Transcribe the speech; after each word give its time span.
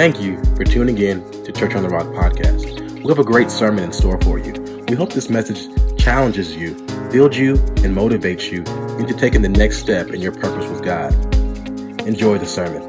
Thank 0.00 0.22
you 0.22 0.42
for 0.56 0.64
tuning 0.64 0.96
in 0.96 1.30
to 1.44 1.52
Church 1.52 1.74
on 1.74 1.82
the 1.82 1.90
Rock 1.90 2.06
podcast. 2.06 3.02
We 3.02 3.08
have 3.08 3.18
a 3.18 3.22
great 3.22 3.50
sermon 3.50 3.84
in 3.84 3.92
store 3.92 4.18
for 4.22 4.38
you. 4.38 4.54
We 4.88 4.96
hope 4.96 5.12
this 5.12 5.28
message 5.28 5.68
challenges 5.98 6.56
you, 6.56 6.72
builds 7.12 7.36
you, 7.36 7.56
and 7.84 7.94
motivates 7.94 8.50
you 8.50 8.60
into 8.98 9.12
taking 9.12 9.42
the 9.42 9.50
next 9.50 9.76
step 9.76 10.08
in 10.08 10.22
your 10.22 10.32
purpose 10.32 10.66
with 10.70 10.82
God. 10.82 11.12
Enjoy 12.06 12.38
the 12.38 12.46
sermon. 12.46 12.80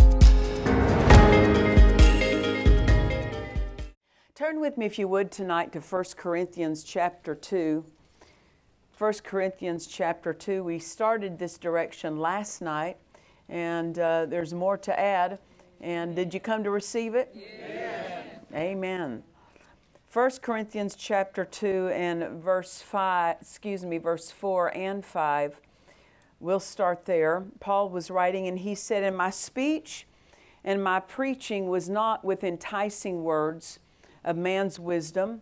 Turn 4.34 4.62
with 4.62 4.78
me, 4.78 4.86
if 4.86 4.98
you 4.98 5.10
would, 5.10 5.34
tonight 5.34 5.74
to 5.74 5.82
1 5.82 6.04
Corinthians 6.16 6.82
chapter 6.82 7.36
2. 7.36 7.84
1 8.98 9.14
Corinthians 9.26 9.86
chapter 9.86 10.32
2. 10.32 10.64
We 10.64 10.80
started 10.80 11.40
this 11.40 11.58
direction 11.58 12.20
last 12.22 12.62
night, 12.62 12.96
and 13.50 14.00
uh, 14.00 14.28
there's 14.28 14.54
more 14.54 14.78
to 14.78 14.98
add. 14.98 15.40
And 15.82 16.16
did 16.16 16.34
you 16.34 16.40
come 16.40 16.64
to 16.64 16.72
receive 16.72 17.16
it? 17.16 17.36
Yes. 17.36 18.26
Amen. 18.54 19.24
1 20.14 20.32
Corinthians 20.42 20.96
chapter 20.96 21.46
2 21.46 21.90
and 21.94 22.44
verse 22.44 22.82
5, 22.82 23.38
excuse 23.42 23.84
me, 23.84 23.98
verse 23.98 24.30
4 24.30 24.76
and 24.76 25.06
5. 25.06 25.62
We'll 26.40 26.60
start 26.60 27.06
there. 27.06 27.46
Paul 27.60 27.90
was 27.90 28.12
writing, 28.12 28.48
and 28.48 28.60
he 28.60 28.76
said, 28.76 29.04
"In 29.04 29.16
my 29.16 29.30
speech 29.30 30.08
and 30.64 30.84
my 30.84 31.00
preaching 31.00 31.70
was 31.70 31.88
not 31.90 32.26
with 32.26 32.44
enticing 32.44 33.24
words 33.24 33.80
of 34.24 34.38
man's 34.38 34.80
wisdom 34.80 35.42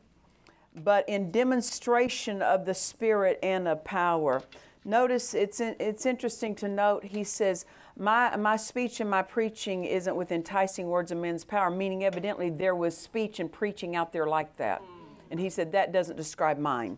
but 0.76 1.08
in 1.08 1.32
demonstration 1.32 2.42
of 2.42 2.66
the 2.66 2.74
Spirit 2.74 3.40
and 3.44 3.68
of 3.68 3.84
power. 3.84 4.42
Notice 4.86 5.34
it's, 5.34 5.60
it's 5.60 6.06
interesting 6.06 6.56
to 6.56 6.68
note, 6.68 7.04
he 7.04 7.24
says, 7.24 7.66
my, 8.00 8.36
my 8.38 8.56
speech 8.56 9.02
and 9.02 9.10
my 9.10 9.22
preaching 9.22 9.84
isn't 9.84 10.16
with 10.16 10.32
enticing 10.32 10.88
words 10.88 11.12
of 11.12 11.18
men's 11.18 11.44
power, 11.44 11.70
meaning 11.70 12.06
evidently 12.06 12.50
there 12.50 12.76
was 12.76 12.98
speech 12.98 13.40
and 13.40 13.52
preaching 13.52 13.96
out 13.96 14.14
there 14.14 14.26
like 14.26 14.56
that. 14.58 14.82
And 15.30 15.40
he 15.40 15.50
said, 15.50 15.74
that 15.74 15.92
doesn't 15.92 16.16
describe 16.16 16.58
mine. 16.58 16.98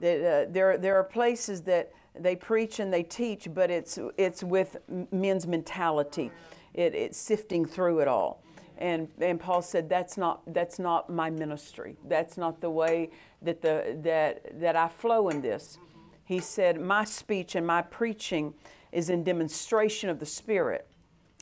That, 0.00 0.48
uh, 0.48 0.50
there, 0.50 0.76
there 0.76 0.96
are 0.96 1.04
places 1.04 1.62
that 1.62 1.92
they 2.18 2.34
preach 2.34 2.80
and 2.80 2.92
they 2.92 3.04
teach, 3.04 3.48
but 3.54 3.70
it's, 3.70 3.98
it's 4.18 4.42
with 4.42 4.76
men's 5.12 5.46
mentality. 5.46 6.32
It, 6.74 6.94
it's 6.94 7.16
sifting 7.16 7.64
through 7.64 8.00
it 8.00 8.08
all. 8.08 8.42
And, 8.78 9.08
and 9.20 9.38
Paul 9.38 9.62
said, 9.62 9.88
that's 9.88 10.18
not, 10.18 10.42
that's 10.52 10.80
not 10.80 11.08
my 11.08 11.30
ministry. 11.30 11.96
That's 12.08 12.36
not 12.36 12.60
the 12.60 12.70
way 12.70 13.10
that, 13.42 13.62
the, 13.62 13.96
that, 14.02 14.60
that 14.60 14.74
I 14.74 14.88
flow 14.88 15.28
in 15.28 15.40
this. 15.40 15.78
He 16.24 16.40
said, 16.40 16.80
My 16.80 17.04
speech 17.04 17.54
and 17.54 17.66
my 17.66 17.82
preaching 17.82 18.54
is 18.92 19.08
in 19.08 19.24
demonstration 19.24 20.10
of 20.10 20.20
the 20.20 20.26
Spirit 20.26 20.86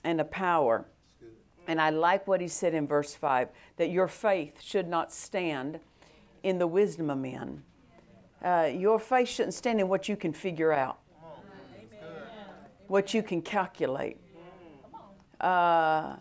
and 0.05 0.19
the 0.19 0.25
power. 0.25 0.87
And 1.67 1.81
I 1.81 1.91
like 1.91 2.27
what 2.27 2.41
he 2.41 2.48
said 2.48 2.75
in 2.75 2.87
verse 2.87 3.15
5 3.15 3.48
that 3.77 3.91
your 3.91 4.09
faith 4.09 4.62
should 4.62 4.89
not 4.89 5.12
stand 5.12 5.81
in 6.43 6.59
the 6.59 6.67
wisdom 6.67 7.11
of 7.11 7.19
men. 7.19 7.62
Uh, 8.43 8.71
your 8.75 8.98
faith 8.98 9.28
shouldn't 9.28 9.55
stand 9.55 9.81
in 9.81 9.89
what 9.89 10.09
you 10.09 10.17
can 10.17 10.33
figure 10.33 10.73
out, 10.73 10.98
what 12.87 13.12
you 13.12 13.23
can 13.23 13.43
calculate. 13.43 14.17
Uh, 15.41 16.17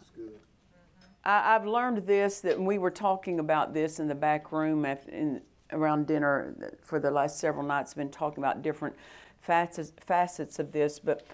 I, 1.24 1.54
have 1.54 1.66
learned 1.66 2.06
this 2.06 2.42
that 2.42 2.60
we 2.60 2.78
were 2.78 2.92
talking 2.92 3.40
about 3.40 3.74
this 3.74 4.00
in 4.00 4.08
the 4.08 4.16
back 4.16 4.52
room 4.52 4.86
in, 4.86 5.42
around 5.72 6.08
dinner 6.08 6.56
for 6.82 7.00
the 7.00 7.12
last 7.12 7.40
several 7.40 7.66
nights, 7.66 7.94
been 7.94 8.10
talking 8.10 8.44
about 8.44 8.62
different 8.62 8.96
facets, 9.42 9.92
facets 10.00 10.60
of 10.60 10.72
this, 10.72 11.00
but 11.00 11.26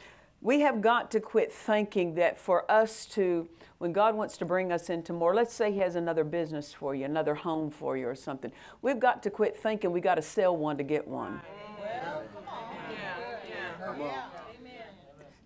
we 0.42 0.60
have 0.60 0.82
got 0.82 1.10
to 1.12 1.20
quit 1.20 1.52
thinking 1.52 2.16
that 2.16 2.38
for 2.38 2.70
us 2.70 3.06
to, 3.08 3.48
when 3.80 3.92
God 3.92 4.16
wants 4.16 4.38
to 4.38 4.46
bring 4.46 4.72
us 4.72 4.90
into 4.90 5.12
more, 5.12 5.34
let's 5.34 5.54
say 5.54 5.72
He 5.72 5.80
has 5.80 5.96
another 5.96 6.24
business 6.24 6.74
for 6.74 6.94
you, 6.94 7.06
another 7.06 7.34
home 7.34 7.72
for 7.72 7.98
you, 7.98 8.08
or 8.08 8.16
something, 8.16 8.52
we've 8.82 9.00
got 9.00 9.24
to 9.24 9.30
quit 9.30 9.58
thinking 9.58 9.92
we 9.92 10.02
got 10.02 10.16
to 10.16 10.22
sell 10.22 10.56
one 10.56 10.78
to 10.78 10.84
get 10.84 11.08
one. 11.08 11.42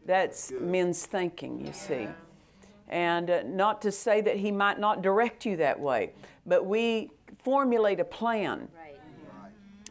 That's 0.06 0.52
men's 0.60 1.06
thinking, 1.06 1.66
you 1.66 1.72
see. 1.72 2.08
And 2.90 3.30
uh, 3.30 3.44
not 3.44 3.82
to 3.84 3.92
say 3.92 4.22
that 4.22 4.38
He 4.38 4.52
might 4.52 4.80
not 4.80 5.02
direct 5.02 5.46
you 5.46 5.56
that 5.58 5.80
way, 5.80 6.12
but 6.46 6.66
we 6.66 7.12
formulate 7.44 8.00
a 8.00 8.06
plan. 8.06 8.68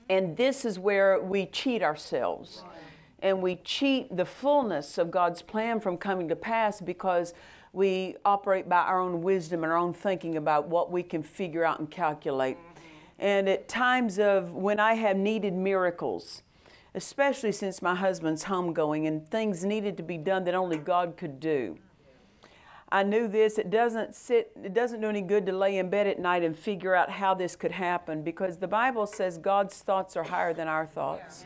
And 0.08 0.36
this 0.36 0.64
is 0.64 0.78
where 0.78 1.20
we 1.20 1.46
cheat 1.46 1.82
ourselves. 1.82 2.62
Right. 2.64 2.74
And 3.20 3.42
we 3.42 3.56
cheat 3.56 4.16
the 4.16 4.24
fullness 4.24 4.96
of 4.96 5.10
God's 5.10 5.42
plan 5.42 5.80
from 5.80 5.98
coming 5.98 6.28
to 6.28 6.36
pass 6.36 6.80
because 6.80 7.34
we 7.72 8.16
operate 8.24 8.68
by 8.68 8.78
our 8.78 9.00
own 9.00 9.22
wisdom 9.22 9.64
and 9.64 9.72
our 9.72 9.78
own 9.78 9.92
thinking 9.92 10.36
about 10.36 10.68
what 10.68 10.90
we 10.90 11.02
can 11.02 11.22
figure 11.22 11.64
out 11.64 11.78
and 11.80 11.90
calculate. 11.90 12.56
Mm-hmm. 12.56 12.80
And 13.18 13.48
at 13.48 13.68
times 13.68 14.18
of 14.18 14.54
when 14.54 14.78
I 14.80 14.94
have 14.94 15.16
needed 15.16 15.52
miracles, 15.52 16.42
especially 16.94 17.52
since 17.52 17.82
my 17.82 17.94
husband's 17.94 18.44
homegoing 18.44 19.06
and 19.06 19.28
things 19.28 19.64
needed 19.64 19.96
to 19.96 20.02
be 20.02 20.16
done 20.16 20.44
that 20.44 20.54
only 20.54 20.78
God 20.78 21.16
could 21.16 21.40
do 21.40 21.78
I 22.90 23.02
knew 23.02 23.28
this. 23.28 23.58
It 23.58 23.70
doesn't 23.70 24.14
sit, 24.14 24.50
it 24.62 24.72
doesn't 24.72 25.02
do 25.02 25.08
any 25.08 25.20
good 25.20 25.44
to 25.46 25.52
lay 25.52 25.76
in 25.76 25.90
bed 25.90 26.06
at 26.06 26.18
night 26.18 26.42
and 26.42 26.56
figure 26.56 26.94
out 26.94 27.10
how 27.10 27.34
this 27.34 27.54
could 27.54 27.72
happen 27.72 28.22
because 28.22 28.56
the 28.56 28.68
Bible 28.68 29.06
says 29.06 29.36
God's 29.36 29.76
thoughts 29.78 30.16
are 30.16 30.22
higher 30.22 30.54
than 30.54 30.68
our 30.68 30.86
thoughts. 30.86 31.44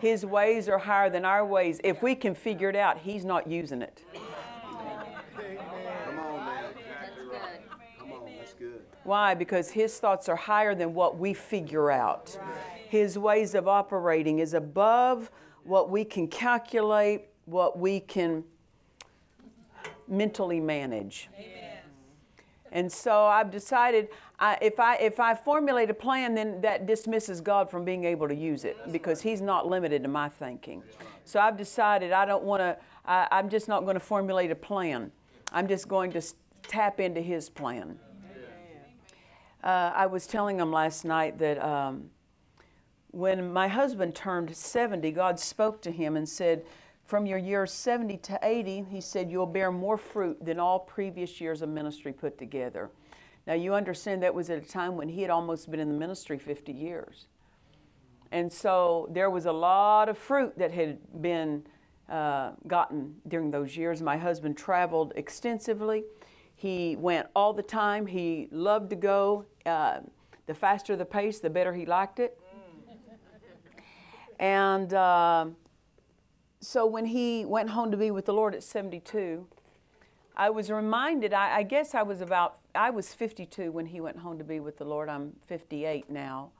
His 0.00 0.24
ways 0.24 0.66
are 0.68 0.78
higher 0.78 1.10
than 1.10 1.26
our 1.26 1.44
ways. 1.44 1.78
If 1.84 2.02
we 2.02 2.14
can 2.14 2.34
figure 2.34 2.70
it 2.70 2.76
out, 2.76 2.98
He's 2.98 3.24
not 3.24 3.46
using 3.46 3.82
it. 3.82 4.02
Come 4.14 4.22
on, 6.18 6.46
man. 6.46 6.64
Come 7.98 8.12
on, 8.12 8.30
that's 8.38 8.54
good. 8.54 8.80
Why? 9.04 9.34
Because 9.34 9.70
His 9.70 9.98
thoughts 9.98 10.28
are 10.28 10.36
higher 10.36 10.74
than 10.74 10.94
what 10.94 11.18
we 11.18 11.34
figure 11.34 11.90
out. 11.90 12.38
His 12.88 13.18
ways 13.18 13.54
of 13.54 13.68
operating 13.68 14.38
is 14.38 14.54
above 14.54 15.30
what 15.64 15.90
we 15.90 16.02
can 16.02 16.28
calculate, 16.28 17.26
what 17.44 17.78
we 17.78 18.00
can 18.00 18.42
mentally 20.08 20.60
manage. 20.60 21.28
Amen. 21.38 21.54
And 22.70 22.92
so 22.92 23.24
I've 23.24 23.50
decided 23.50 24.08
I, 24.38 24.58
if, 24.60 24.78
I, 24.78 24.96
if 24.96 25.18
I 25.18 25.34
formulate 25.34 25.90
a 25.90 25.94
plan, 25.94 26.34
then 26.34 26.60
that 26.60 26.86
dismisses 26.86 27.40
God 27.40 27.70
from 27.70 27.84
being 27.84 28.04
able 28.04 28.28
to 28.28 28.34
use 28.34 28.64
it 28.64 28.76
because 28.92 29.20
He's 29.20 29.40
not 29.40 29.66
limited 29.66 30.02
to 30.02 30.08
my 30.08 30.28
thinking. 30.28 30.82
So 31.24 31.40
I've 31.40 31.56
decided 31.56 32.12
I 32.12 32.24
don't 32.24 32.44
want 32.44 32.60
to, 32.60 32.76
I'm 33.04 33.48
just 33.48 33.68
not 33.68 33.84
going 33.84 33.94
to 33.94 34.00
formulate 34.00 34.50
a 34.50 34.54
plan. 34.54 35.10
I'm 35.52 35.66
just 35.66 35.88
going 35.88 36.12
to 36.12 36.22
tap 36.62 37.00
into 37.00 37.20
His 37.20 37.48
plan. 37.48 37.98
Uh, 39.62 39.92
I 39.94 40.06
was 40.06 40.26
telling 40.26 40.60
him 40.60 40.70
last 40.70 41.04
night 41.04 41.38
that 41.38 41.62
um, 41.62 42.10
when 43.10 43.52
my 43.52 43.66
husband 43.66 44.14
turned 44.14 44.54
70, 44.54 45.10
God 45.10 45.40
spoke 45.40 45.82
to 45.82 45.90
him 45.90 46.16
and 46.16 46.28
said, 46.28 46.64
from 47.08 47.24
your 47.24 47.38
years 47.38 47.72
70 47.72 48.18
to 48.18 48.38
80, 48.42 48.84
he 48.90 49.00
said, 49.00 49.30
you'll 49.30 49.46
bear 49.46 49.72
more 49.72 49.96
fruit 49.96 50.44
than 50.44 50.60
all 50.60 50.78
previous 50.78 51.40
years 51.40 51.62
of 51.62 51.70
ministry 51.70 52.12
put 52.12 52.36
together. 52.36 52.90
Now, 53.46 53.54
you 53.54 53.72
understand 53.72 54.22
that 54.22 54.34
was 54.34 54.50
at 54.50 54.58
a 54.58 54.68
time 54.68 54.94
when 54.94 55.08
he 55.08 55.22
had 55.22 55.30
almost 55.30 55.70
been 55.70 55.80
in 55.80 55.88
the 55.88 55.98
ministry 55.98 56.38
50 56.38 56.70
years. 56.70 57.28
And 58.30 58.52
so 58.52 59.08
there 59.10 59.30
was 59.30 59.46
a 59.46 59.52
lot 59.52 60.10
of 60.10 60.18
fruit 60.18 60.58
that 60.58 60.70
had 60.70 60.98
been 61.22 61.64
uh, 62.10 62.50
gotten 62.66 63.14
during 63.26 63.50
those 63.50 63.74
years. 63.74 64.02
My 64.02 64.18
husband 64.18 64.58
traveled 64.58 65.14
extensively. 65.16 66.04
He 66.56 66.94
went 66.96 67.28
all 67.34 67.54
the 67.54 67.62
time. 67.62 68.06
He 68.06 68.48
loved 68.50 68.90
to 68.90 68.96
go. 68.96 69.46
Uh, 69.64 70.00
the 70.44 70.52
faster 70.52 70.94
the 70.94 71.06
pace, 71.06 71.38
the 71.38 71.48
better 71.48 71.72
he 71.72 71.86
liked 71.86 72.18
it. 72.18 72.38
And 74.38 74.92
uh, 74.92 75.46
so 76.60 76.86
when 76.86 77.06
he 77.06 77.44
went 77.44 77.70
home 77.70 77.90
to 77.90 77.96
be 77.96 78.10
with 78.10 78.26
the 78.26 78.32
Lord 78.32 78.54
at 78.54 78.62
72, 78.62 79.46
I 80.36 80.50
was 80.50 80.70
reminded, 80.70 81.32
I, 81.32 81.58
I, 81.58 81.62
guess 81.62 81.94
I 81.94 82.02
was 82.02 82.20
about, 82.20 82.58
I 82.74 82.90
was 82.90 83.12
52 83.14 83.70
when 83.72 83.86
he 83.86 84.00
went 84.00 84.18
home 84.18 84.38
to 84.38 84.44
be 84.44 84.60
with 84.60 84.78
the 84.78 84.84
Lord. 84.84 85.08
I'm 85.08 85.32
58 85.46 86.10
now. 86.10 86.50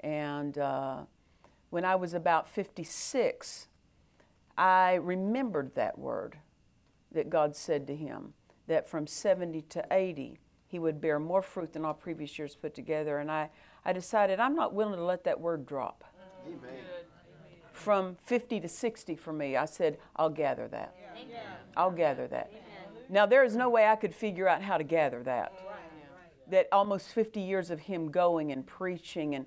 And 0.00 0.58
uh, 0.58 1.02
when 1.70 1.84
I 1.84 1.96
was 1.96 2.14
about 2.14 2.48
56, 2.48 3.68
I 4.56 4.94
remembered 4.94 5.74
that 5.74 5.98
word 5.98 6.38
that 7.12 7.30
God 7.30 7.56
said 7.56 7.86
to 7.88 7.96
him 7.96 8.34
that 8.66 8.88
from 8.88 9.06
70 9.06 9.62
to 9.62 9.84
80, 9.90 10.38
he 10.66 10.78
would 10.78 11.00
bear 11.00 11.18
more 11.18 11.42
fruit 11.42 11.72
than 11.72 11.84
all 11.84 11.94
previous 11.94 12.38
years 12.38 12.56
put 12.56 12.74
together. 12.74 13.18
And 13.18 13.30
I, 13.30 13.50
I 13.84 13.92
decided 13.92 14.40
I'm 14.40 14.56
not 14.56 14.74
willing 14.74 14.96
to 14.96 15.04
let 15.04 15.24
that 15.24 15.40
word 15.40 15.66
drop. 15.66 16.04
Amen 16.46 16.93
from 17.74 18.16
50 18.24 18.60
to 18.60 18.68
60 18.68 19.16
for 19.16 19.32
me. 19.32 19.56
I 19.56 19.64
said, 19.64 19.98
I'll 20.16 20.30
gather 20.30 20.68
that. 20.68 20.94
I'll 21.76 21.90
gather 21.90 22.26
that. 22.28 22.50
Now, 23.10 23.26
there 23.26 23.44
is 23.44 23.54
no 23.56 23.68
way 23.68 23.86
I 23.86 23.96
could 23.96 24.14
figure 24.14 24.48
out 24.48 24.62
how 24.62 24.78
to 24.78 24.84
gather 24.84 25.22
that. 25.24 25.52
That 26.48 26.68
almost 26.72 27.08
50 27.08 27.40
years 27.40 27.70
of 27.70 27.80
him 27.80 28.10
going 28.10 28.52
and 28.52 28.66
preaching 28.66 29.34
and 29.34 29.46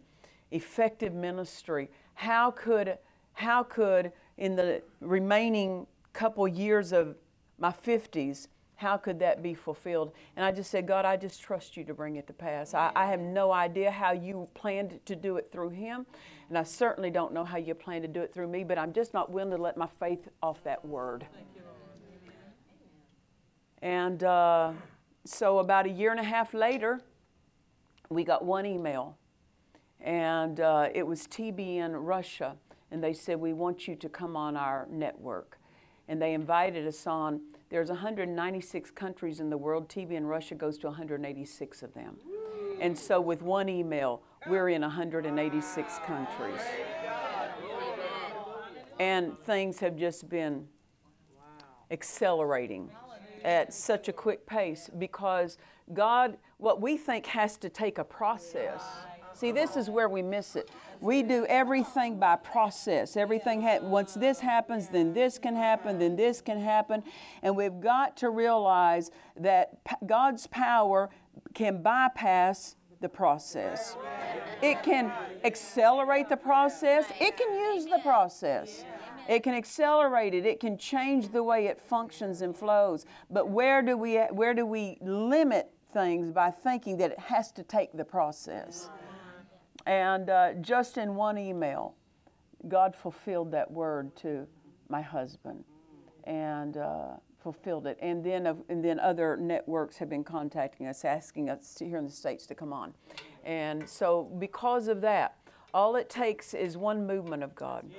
effective 0.51 1.13
ministry, 1.13 1.89
how 2.15 2.51
could, 2.51 2.97
how 3.33 3.63
could 3.63 4.11
in 4.37 4.55
the 4.55 4.81
remaining 4.99 5.87
couple 6.13 6.47
years 6.47 6.91
of 6.91 7.15
my 7.59 7.71
50s, 7.71 8.47
How 8.77 8.95
could 8.95 9.19
that 9.19 9.41
be 9.41 9.55
fulfilled? 9.55 10.11
And 10.35 10.45
I 10.45 10.51
just 10.51 10.69
said, 10.69 10.87
God, 10.87 11.03
I 11.03 11.17
just 11.17 11.41
trust 11.41 11.75
you 11.75 11.83
to 11.83 11.93
bring 11.95 12.15
it 12.15 12.27
to 12.27 12.33
pass. 12.33 12.75
I, 12.75 12.91
I 12.95 13.07
have 13.07 13.19
no 13.19 13.51
idea 13.51 13.89
how 13.89 14.11
you 14.11 14.47
planned 14.53 14.99
to 15.05 15.15
do 15.15 15.37
it 15.37 15.49
through 15.51 15.69
him, 15.69 16.05
and 16.49 16.57
I 16.57 16.63
certainly 16.63 17.09
don't 17.09 17.33
know 17.33 17.43
how 17.43 17.57
you 17.57 17.73
plan 17.73 18.03
to 18.03 18.07
do 18.07 18.21
it 18.21 18.33
through 18.33 18.47
me, 18.47 18.63
but 18.63 18.77
I'm 18.77 18.93
just 18.93 19.15
not 19.15 19.31
willing 19.31 19.51
to 19.51 19.61
let 19.61 19.77
my 19.77 19.87
faith 19.99 20.27
off 20.43 20.63
that 20.63 20.85
word. 20.85 21.25
And 23.81 24.23
uh, 24.23 24.73
so, 25.25 25.59
about 25.59 25.85
a 25.87 25.89
year 25.89 26.11
and 26.11 26.19
a 26.19 26.23
half 26.23 26.53
later, 26.53 27.01
we 28.09 28.23
got 28.23 28.45
one 28.45 28.65
email, 28.65 29.17
and 29.99 30.59
uh, 30.59 30.89
it 30.93 31.05
was 31.05 31.27
TBN 31.27 31.93
Russia, 31.93 32.55
and 32.91 33.03
they 33.03 33.13
said, 33.13 33.39
We 33.39 33.53
want 33.53 33.87
you 33.87 33.95
to 33.95 34.09
come 34.09 34.35
on 34.35 34.55
our 34.55 34.87
network. 34.89 35.57
And 36.07 36.21
they 36.21 36.33
invited 36.33 36.87
us 36.87 37.05
on. 37.05 37.41
There's 37.69 37.89
196 37.89 38.91
countries 38.91 39.39
in 39.39 39.49
the 39.49 39.57
world. 39.57 39.89
TBN 39.89 40.27
Russia 40.27 40.55
goes 40.55 40.77
to 40.79 40.87
186 40.87 41.83
of 41.83 41.93
them. 41.93 42.15
And 42.79 42.97
so, 42.97 43.19
with 43.19 43.41
one 43.41 43.67
email, 43.67 44.21
we're 44.47 44.69
in 44.69 44.81
186 44.81 45.99
countries. 46.05 46.61
And 48.99 49.37
things 49.39 49.79
have 49.79 49.97
just 49.97 50.29
been 50.29 50.67
accelerating 51.91 52.89
at 53.43 53.73
such 53.73 54.07
a 54.07 54.13
quick 54.13 54.45
pace 54.45 54.89
because 54.97 55.57
God, 55.93 56.37
what 56.57 56.81
we 56.81 56.97
think 56.97 57.25
has 57.27 57.57
to 57.57 57.69
take 57.69 57.97
a 57.97 58.03
process. 58.03 58.81
See, 59.37 59.51
this 59.51 59.77
is 59.77 59.87
where 59.87 60.09
we 60.09 60.23
miss 60.23 60.55
it. 60.55 60.71
We 60.99 61.21
do 61.21 61.45
everything 61.45 62.17
by 62.17 62.37
process. 62.37 63.15
Everything 63.15 63.61
ha- 63.61 63.81
once 63.83 64.15
this 64.15 64.39
happens, 64.39 64.87
then 64.87 65.13
this 65.13 65.37
can 65.37 65.55
happen, 65.55 65.99
then 65.99 66.15
this 66.15 66.41
can 66.41 66.59
happen, 66.59 67.03
and 67.43 67.55
we've 67.55 67.79
got 67.79 68.17
to 68.17 68.31
realize 68.31 69.11
that 69.35 69.83
p- 69.85 69.95
God's 70.07 70.47
power 70.47 71.11
can 71.53 71.83
bypass 71.83 72.77
the 72.99 73.07
process. 73.07 73.95
It 74.63 74.81
can 74.81 75.11
accelerate 75.43 76.29
the 76.29 76.37
process. 76.37 77.05
It 77.21 77.37
can 77.37 77.53
use 77.75 77.85
the 77.85 77.99
process. 78.01 78.85
It 79.29 79.43
can 79.43 79.53
accelerate 79.53 80.33
it. 80.33 80.47
It 80.47 80.59
can 80.59 80.79
change 80.79 81.31
the 81.31 81.43
way 81.43 81.67
it 81.67 81.79
functions 81.79 82.41
and 82.41 82.57
flows. 82.57 83.05
But 83.29 83.49
where 83.49 83.83
do 83.83 83.97
we 83.97 84.15
where 84.31 84.55
do 84.55 84.65
we 84.65 84.97
limit 85.01 85.69
things 85.93 86.31
by 86.31 86.49
thinking 86.49 86.97
that 86.97 87.11
it 87.11 87.19
has 87.19 87.51
to 87.51 87.61
take 87.61 87.95
the 87.95 88.05
process? 88.05 88.89
And 89.87 90.29
uh, 90.29 90.53
just 90.55 90.97
in 90.97 91.15
one 91.15 91.37
email, 91.37 91.95
God 92.67 92.93
fulfilled 92.93 93.51
that 93.53 93.71
word 93.71 94.13
to 94.17 94.45
my 94.89 95.01
husband, 95.01 95.63
and 96.25 96.75
uh, 96.75 97.13
fulfilled 97.41 97.87
it. 97.87 97.97
And 98.01 98.21
then, 98.21 98.47
uh, 98.47 98.55
and 98.67 98.83
then 98.83 98.99
other 98.99 99.37
networks 99.37 99.95
have 99.97 100.09
been 100.09 100.25
contacting 100.25 100.87
us, 100.87 101.05
asking 101.05 101.49
us 101.49 101.77
here 101.79 101.97
in 101.97 102.03
the 102.03 102.11
states 102.11 102.45
to 102.47 102.55
come 102.55 102.73
on. 102.73 102.93
And 103.45 103.87
so, 103.87 104.29
because 104.39 104.89
of 104.89 104.99
that, 105.01 105.37
all 105.73 105.95
it 105.95 106.09
takes 106.09 106.53
is 106.53 106.75
one 106.75 107.07
movement 107.07 107.41
of 107.41 107.55
God. 107.55 107.89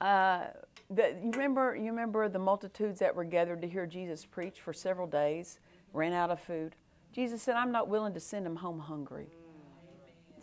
Uh, 0.00 0.46
the, 0.90 1.14
you 1.22 1.30
remember, 1.30 1.76
you 1.76 1.90
remember 1.90 2.28
the 2.28 2.38
multitudes 2.38 2.98
that 2.98 3.14
were 3.14 3.22
gathered 3.22 3.62
to 3.62 3.68
hear 3.68 3.86
Jesus 3.86 4.24
preach 4.24 4.60
for 4.60 4.72
several 4.72 5.06
days, 5.06 5.60
ran 5.92 6.12
out 6.12 6.30
of 6.30 6.40
food. 6.40 6.74
Jesus 7.12 7.42
said, 7.42 7.54
"I'm 7.54 7.70
not 7.70 7.86
willing 7.88 8.14
to 8.14 8.20
send 8.20 8.44
them 8.44 8.56
home 8.56 8.80
hungry." 8.80 9.28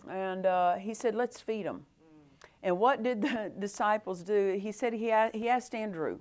And 0.09 0.45
uh, 0.45 0.75
he 0.75 0.93
said, 0.93 1.15
"Let's 1.15 1.39
feed 1.39 1.65
them." 1.65 1.85
And 2.63 2.79
what 2.79 3.03
did 3.03 3.21
the 3.21 3.51
disciples 3.59 4.23
do? 4.23 4.57
He 4.61 4.71
said 4.71 4.93
he, 4.93 5.13
he 5.33 5.49
asked 5.49 5.75
Andrew, 5.75 6.19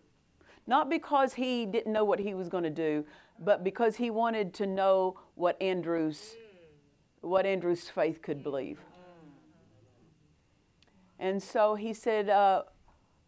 not 0.66 0.88
because 0.88 1.34
he 1.34 1.66
didn't 1.66 1.92
know 1.92 2.04
what 2.04 2.18
he 2.18 2.34
was 2.34 2.48
going 2.48 2.64
to 2.64 2.70
do, 2.70 3.04
but 3.38 3.64
because 3.64 3.96
he 3.96 4.10
wanted 4.10 4.52
to 4.54 4.66
know 4.66 5.18
what 5.34 5.60
Andrew's 5.60 6.36
what 7.20 7.46
Andrew's 7.46 7.88
faith 7.88 8.22
could 8.22 8.42
believe. 8.42 8.78
And 11.18 11.42
so 11.42 11.74
he 11.74 11.92
said, 11.92 12.28
uh, 12.28 12.62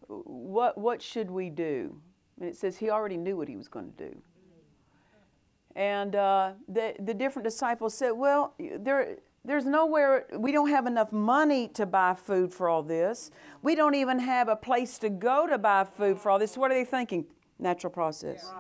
what, 0.07 0.79
what 0.79 1.03
should 1.03 1.31
we 1.31 1.51
do? 1.51 2.01
And 2.39 2.49
it 2.49 2.57
says 2.57 2.77
he 2.77 2.91
already 2.91 3.17
knew 3.17 3.37
what 3.37 3.49
he 3.49 3.57
was 3.57 3.67
going 3.67 3.93
to 3.93 4.09
do. 4.11 4.23
And 5.75 6.17
uh, 6.17 6.53
the, 6.69 6.95
the 6.99 7.15
different 7.15 7.45
disciples 7.45 7.95
said, 7.95 8.11
Well, 8.11 8.55
there, 8.59 9.17
there's 9.45 9.65
nowhere, 9.65 10.27
we 10.37 10.53
don't 10.53 10.69
have 10.69 10.87
enough 10.87 11.13
money 11.13 11.69
to 11.69 11.87
buy 11.87 12.15
food 12.15 12.53
for 12.53 12.69
all 12.69 12.83
this. 12.83 13.31
We 13.63 13.75
don't 13.75 13.95
even 13.95 14.19
have 14.19 14.49
a 14.49 14.57
place 14.57 14.99
to 14.99 15.09
go 15.09 15.47
to 15.47 15.59
buy 15.59 15.85
food 15.85 16.19
for 16.19 16.31
all 16.31 16.39
this. 16.39 16.57
What 16.57 16.71
are 16.71 16.75
they 16.75 16.85
thinking? 16.85 17.27
Natural 17.59 17.91
process. 17.91 18.53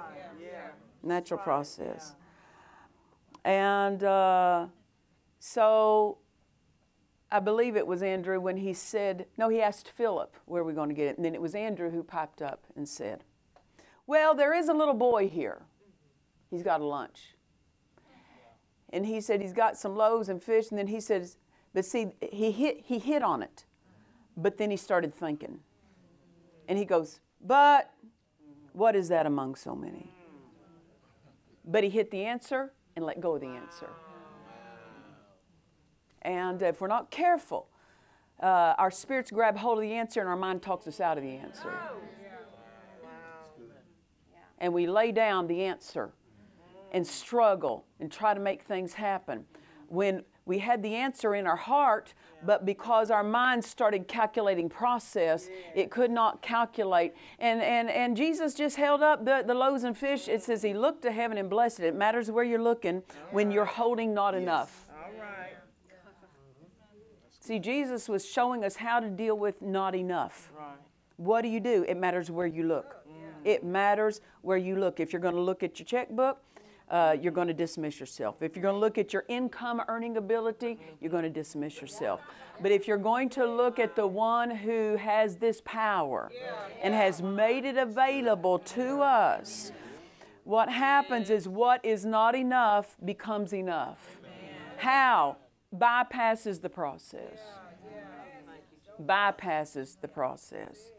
Natural 1.02 1.38
process. 1.38 2.14
And 3.44 4.02
uh, 4.02 4.66
so 5.38 6.18
I 7.30 7.40
believe 7.40 7.76
it 7.76 7.86
was 7.86 8.02
Andrew 8.02 8.40
when 8.40 8.56
he 8.56 8.72
said, 8.72 9.26
no, 9.36 9.48
he 9.48 9.60
asked 9.60 9.88
Philip 9.88 10.34
where 10.46 10.62
are 10.62 10.64
we're 10.64 10.72
going 10.72 10.88
to 10.88 10.94
get 10.94 11.06
it. 11.06 11.16
And 11.16 11.24
then 11.24 11.34
it 11.34 11.42
was 11.42 11.54
Andrew 11.54 11.90
who 11.90 12.02
piped 12.02 12.40
up 12.40 12.64
and 12.76 12.88
said, 12.88 13.24
Well, 14.06 14.34
there 14.34 14.54
is 14.54 14.68
a 14.68 14.74
little 14.74 14.94
boy 14.94 15.28
here. 15.28 15.62
He's 16.50 16.62
got 16.62 16.80
a 16.80 16.84
lunch. 16.84 17.34
And 18.90 19.06
he 19.06 19.20
said 19.20 19.40
he's 19.40 19.52
got 19.52 19.76
some 19.76 19.96
loaves 19.96 20.28
and 20.28 20.42
fish. 20.42 20.70
And 20.70 20.78
then 20.78 20.86
he 20.86 21.00
says, 21.00 21.36
But 21.74 21.84
see, 21.84 22.08
he 22.32 22.50
hit, 22.50 22.80
he 22.84 22.98
hit 22.98 23.22
on 23.22 23.42
it. 23.42 23.64
But 24.36 24.56
then 24.56 24.70
he 24.70 24.76
started 24.76 25.14
thinking. 25.14 25.60
And 26.68 26.78
he 26.78 26.84
goes, 26.84 27.20
But 27.40 27.92
what 28.72 28.94
is 28.94 29.08
that 29.08 29.26
among 29.26 29.56
so 29.56 29.74
many? 29.74 30.10
But 31.64 31.84
he 31.84 31.90
hit 31.90 32.10
the 32.10 32.24
answer 32.24 32.72
and 32.96 33.04
let 33.04 33.20
go 33.20 33.34
of 33.34 33.40
the 33.40 33.48
answer. 33.48 33.90
And 36.22 36.62
if 36.62 36.80
we're 36.80 36.88
not 36.88 37.10
careful, 37.10 37.68
uh, 38.40 38.74
our 38.78 38.90
spirits 38.90 39.30
grab 39.30 39.56
hold 39.56 39.78
of 39.78 39.82
the 39.82 39.92
answer 39.92 40.20
and 40.20 40.28
our 40.28 40.36
mind 40.36 40.62
talks 40.62 40.86
us 40.86 41.00
out 41.00 41.18
of 41.18 41.24
the 41.24 41.36
answer. 41.36 41.72
And 44.58 44.72
we 44.72 44.86
lay 44.86 45.12
down 45.12 45.46
the 45.46 45.62
answer 45.62 46.10
and 46.92 47.06
struggle 47.06 47.84
and 48.00 48.10
try 48.10 48.34
to 48.34 48.40
make 48.40 48.62
things 48.62 48.94
happen. 48.94 49.44
When 49.88 50.22
we 50.44 50.58
had 50.58 50.82
the 50.82 50.94
answer 50.94 51.34
in 51.34 51.46
our 51.46 51.56
heart, 51.56 52.14
but 52.44 52.64
because 52.64 53.10
our 53.10 53.22
mind 53.22 53.62
started 53.64 54.08
calculating 54.08 54.68
process, 54.68 55.48
it 55.74 55.90
could 55.90 56.10
not 56.10 56.40
calculate. 56.40 57.12
And, 57.38 57.60
and, 57.60 57.90
and 57.90 58.16
Jesus 58.16 58.54
just 58.54 58.76
held 58.76 59.02
up 59.02 59.24
the, 59.24 59.44
the 59.46 59.54
loaves 59.54 59.84
and 59.84 59.96
fish. 59.96 60.26
It 60.26 60.42
says 60.42 60.62
he 60.62 60.72
looked 60.72 61.02
to 61.02 61.12
heaven 61.12 61.36
and 61.36 61.50
blessed 61.50 61.80
it. 61.80 61.86
It 61.86 61.94
matters 61.94 62.30
where 62.30 62.44
you're 62.44 62.62
looking 62.62 63.02
when 63.30 63.50
you're 63.50 63.66
holding 63.66 64.14
not 64.14 64.34
enough. 64.34 64.86
See, 67.40 67.58
Jesus 67.58 68.08
was 68.08 68.28
showing 68.28 68.62
us 68.62 68.76
how 68.76 69.00
to 69.00 69.08
deal 69.08 69.36
with 69.36 69.62
not 69.62 69.94
enough. 69.94 70.52
Right. 70.54 70.76
What 71.16 71.42
do 71.42 71.48
you 71.48 71.60
do? 71.60 71.84
It 71.88 71.96
matters 71.96 72.30
where 72.30 72.46
you 72.46 72.64
look. 72.64 72.96
It 73.44 73.64
matters 73.64 74.20
where 74.42 74.58
you 74.58 74.76
look. 74.76 75.00
If 75.00 75.12
you're 75.12 75.22
going 75.22 75.34
to 75.34 75.40
look 75.40 75.62
at 75.62 75.78
your 75.78 75.86
checkbook, 75.86 76.38
uh, 76.90 77.16
you're 77.20 77.32
going 77.32 77.48
to 77.48 77.54
dismiss 77.54 78.00
yourself. 78.00 78.42
If 78.42 78.56
you're 78.56 78.62
going 78.62 78.74
to 78.74 78.80
look 78.80 78.98
at 78.98 79.12
your 79.12 79.24
income 79.28 79.82
earning 79.88 80.16
ability, 80.16 80.78
you're 81.00 81.10
going 81.10 81.24
to 81.24 81.30
dismiss 81.30 81.80
yourself. 81.80 82.20
But 82.60 82.72
if 82.72 82.88
you're 82.88 82.96
going 82.96 83.28
to 83.30 83.46
look 83.46 83.78
at 83.78 83.94
the 83.94 84.06
one 84.06 84.50
who 84.50 84.96
has 84.96 85.36
this 85.36 85.60
power 85.64 86.30
and 86.82 86.94
has 86.94 87.22
made 87.22 87.64
it 87.64 87.76
available 87.76 88.58
to 88.60 89.00
us, 89.00 89.70
what 90.44 90.70
happens 90.70 91.30
is 91.30 91.46
what 91.46 91.84
is 91.84 92.04
not 92.04 92.34
enough 92.34 92.96
becomes 93.04 93.52
enough. 93.52 94.18
How? 94.78 95.36
Bypasses 95.76 96.62
the 96.62 96.70
process. 96.70 97.38
Bypasses 99.04 100.00
the 100.00 100.08
process. 100.08 100.90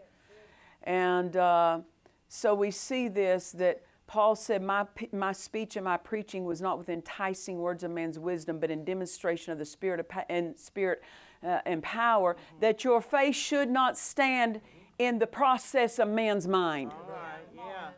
And 0.83 1.35
uh, 1.35 1.79
so 2.27 2.53
we 2.53 2.71
see 2.71 3.07
this 3.07 3.51
that 3.53 3.81
Paul 4.09 4.35
said, 4.35 4.63
my, 4.63 4.87
my 5.11 5.31
speech 5.31 5.75
and 5.75 5.85
my 5.85 5.95
preaching 5.95 6.43
was 6.43 6.61
not 6.61 6.79
with 6.79 6.89
enticing 6.89 7.59
words 7.59 7.83
of 7.83 7.91
man's 7.91 8.17
wisdom, 8.17 8.59
but 8.59 8.71
in 8.71 8.83
demonstration 8.83 9.53
of 9.53 9.59
the 9.59 9.65
Spirit 9.65 9.99
of, 9.99 10.07
and 10.29 10.57
Spirit 10.57 11.03
uh, 11.43 11.59
and 11.67 11.83
power, 11.83 12.35
that 12.59 12.83
your 12.83 13.01
faith 13.01 13.35
should 13.35 13.69
not 13.69 13.99
stand 13.99 14.61
in 14.97 15.19
the 15.19 15.27
process 15.27 15.99
of 15.99 16.07
man's 16.07 16.47
mind. 16.47 16.91
Right. 17.07 17.39
Yeah. 17.55 17.89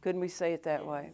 Couldn't 0.00 0.20
we 0.20 0.26
say 0.26 0.54
it 0.54 0.64
that 0.64 0.84
way? 0.84 1.12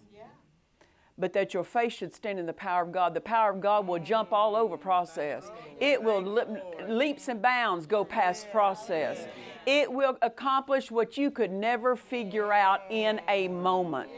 But 1.19 1.35
that 1.35 1.53
your 1.53 1.65
faith 1.65 1.93
should 1.93 2.15
stand 2.15 2.39
in 2.39 2.47
the 2.47 2.53
power 2.55 2.83
of 2.83 2.93
God. 2.93 3.13
The 3.13 3.21
power 3.21 3.51
of 3.51 3.61
God 3.61 3.87
will 3.87 3.99
jump 3.99 4.33
all 4.33 4.57
over 4.57 4.79
process. 4.79 5.51
It 5.81 6.03
will 6.03 6.23
le- 6.23 6.61
leaps 6.89 7.29
and 7.29 7.43
bounds 7.43 7.87
go 7.87 8.05
past 8.05 8.51
process. 8.51 9.27
It 9.67 9.93
will 9.93 10.17
accomplish 10.23 10.91
what 10.91 11.19
you 11.19 11.31
could 11.31 11.51
never 11.51 11.97
figure 11.97 12.53
out 12.53 12.81
in 12.91 13.21
a 13.29 13.49
moment. 13.49 14.11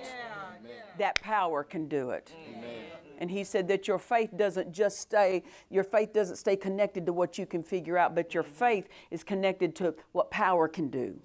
That 0.98 1.20
power 1.20 1.64
can 1.64 1.88
do 1.88 2.10
it. 2.10 2.32
And 3.20 3.30
he 3.30 3.42
said 3.42 3.66
that 3.68 3.88
your 3.88 3.98
faith 3.98 4.30
doesn't 4.36 4.72
just 4.72 5.00
stay, 5.00 5.42
your 5.70 5.82
faith 5.82 6.12
doesn't 6.12 6.36
stay 6.36 6.54
connected 6.54 7.04
to 7.06 7.12
what 7.12 7.36
you 7.36 7.46
can 7.46 7.64
figure 7.64 7.98
out, 7.98 8.14
but 8.14 8.32
your 8.32 8.44
faith 8.44 8.88
is 9.10 9.24
connected 9.24 9.74
to 9.76 9.94
what 10.12 10.30
power 10.30 10.68
can 10.68 10.88
do. 10.88 11.18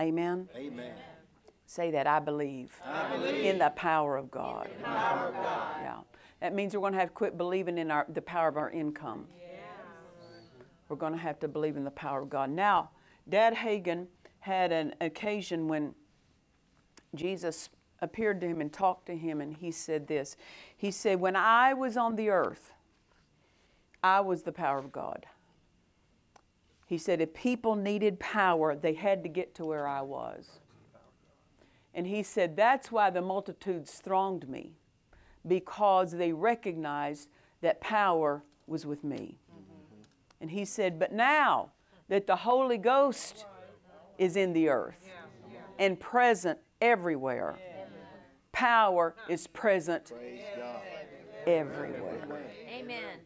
Amen. 0.00 0.48
Amen. 0.56 0.94
Say 1.66 1.90
that 1.90 2.06
I 2.06 2.18
believe, 2.18 2.80
I 2.84 3.16
believe 3.16 3.44
in 3.44 3.58
the 3.58 3.70
power 3.70 4.16
of 4.16 4.30
God. 4.30 4.66
in 4.66 4.78
the 4.78 4.88
power 4.88 5.28
of 5.28 5.34
God. 5.34 5.76
Yeah. 5.82 5.96
That 6.40 6.54
means 6.54 6.74
we're 6.74 6.80
going 6.80 6.94
to 6.94 6.98
have 6.98 7.08
to 7.08 7.14
quit 7.14 7.36
believing 7.36 7.78
in 7.78 7.90
our, 7.90 8.06
the 8.08 8.22
power 8.22 8.48
of 8.48 8.56
our 8.56 8.70
income. 8.70 9.26
We're 10.88 10.96
going 10.96 11.12
to 11.12 11.18
have 11.18 11.38
to 11.40 11.48
believe 11.48 11.76
in 11.76 11.84
the 11.84 11.90
power 11.90 12.20
of 12.20 12.28
God. 12.28 12.50
Now, 12.50 12.90
Dad 13.28 13.54
Hagin 13.54 14.06
had 14.40 14.72
an 14.72 14.94
occasion 15.00 15.68
when 15.68 15.94
Jesus 17.14 17.68
appeared 18.00 18.40
to 18.40 18.46
him 18.46 18.60
and 18.60 18.72
talked 18.72 19.06
to 19.06 19.16
him, 19.16 19.40
and 19.40 19.56
he 19.56 19.70
said 19.70 20.06
this. 20.06 20.36
He 20.76 20.90
said, 20.90 21.20
When 21.20 21.36
I 21.36 21.74
was 21.74 21.96
on 21.96 22.16
the 22.16 22.30
earth, 22.30 22.72
I 24.02 24.20
was 24.20 24.42
the 24.42 24.52
power 24.52 24.78
of 24.78 24.92
God. 24.92 25.26
He 26.86 26.98
said, 26.98 27.20
If 27.20 27.32
people 27.32 27.76
needed 27.76 28.18
power, 28.18 28.74
they 28.74 28.94
had 28.94 29.22
to 29.22 29.28
get 29.28 29.54
to 29.56 29.64
where 29.64 29.86
I 29.86 30.02
was. 30.02 30.58
And 31.94 32.06
he 32.06 32.22
said, 32.22 32.56
That's 32.56 32.90
why 32.90 33.10
the 33.10 33.22
multitudes 33.22 33.92
thronged 33.94 34.48
me, 34.48 34.72
because 35.46 36.12
they 36.12 36.32
recognized 36.32 37.28
that 37.60 37.80
power 37.80 38.42
was 38.66 38.84
with 38.84 39.04
me. 39.04 39.38
And 40.40 40.50
he 40.50 40.64
said, 40.64 40.98
But 40.98 41.12
now 41.12 41.70
that 42.08 42.26
the 42.26 42.36
Holy 42.36 42.78
Ghost 42.78 43.46
is 44.18 44.36
in 44.36 44.52
the 44.52 44.68
earth 44.68 45.08
and 45.78 45.98
present 45.98 46.58
everywhere, 46.82 47.56
power 48.50 49.14
is 49.28 49.46
present 49.46 50.12
everywhere. 51.46 52.42
Amen. 52.68 53.20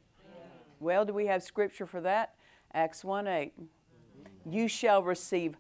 Well, 0.79 1.05
do 1.07 1.15
we 1.15 1.27
have 1.27 1.43
scripture 1.43 1.87
for 1.87 2.03
that? 2.03 2.35
Acts 2.75 3.03
1 3.03 3.27
8. 3.27 3.53
You 4.49 4.69
shall 4.69 5.03
receive 5.03 5.57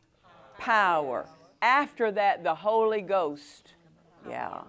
power. 0.58 1.26
After 1.62 2.12
that, 2.12 2.44
the 2.44 2.54
Holy 2.54 3.00
Ghost. 3.00 3.72
Yeah. 4.28 4.60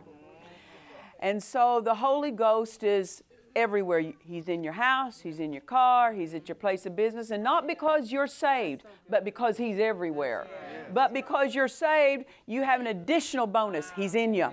And 1.19 1.43
so 1.43 1.81
the 1.84 1.96
Holy 1.96 2.31
Ghost 2.31 2.84
is 2.84 3.24
everywhere. 3.58 4.14
He's 4.20 4.48
in 4.48 4.64
your 4.64 4.74
house, 4.74 5.20
He's 5.20 5.40
in 5.40 5.52
your 5.52 5.64
car, 5.64 6.14
He's 6.14 6.34
at 6.34 6.48
your 6.48 6.56
place 6.56 6.86
of 6.86 6.96
business. 6.96 7.32
And 7.32 7.44
not 7.44 7.68
because 7.68 8.12
you're 8.12 8.28
saved, 8.28 8.84
but 9.10 9.26
because 9.26 9.58
He's 9.58 9.80
everywhere. 9.80 10.48
But 10.94 11.14
because 11.14 11.56
you're 11.56 11.68
saved, 11.68 12.26
you 12.46 12.62
have 12.64 12.80
an 12.80 12.88
additional 12.88 13.48
bonus. 13.48 13.92
He's 13.96 14.16
in 14.16 14.34
you. 14.34 14.52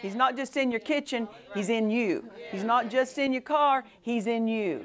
He's 0.00 0.14
not 0.14 0.36
just 0.36 0.56
in 0.56 0.70
your 0.70 0.80
kitchen, 0.80 1.28
He's 1.54 1.68
in 1.68 1.90
you. 1.90 2.24
He's 2.50 2.64
not 2.64 2.88
just 2.88 3.18
in 3.18 3.32
your 3.32 3.42
car, 3.42 3.84
He's 4.00 4.26
in 4.26 4.46
you. 4.46 4.84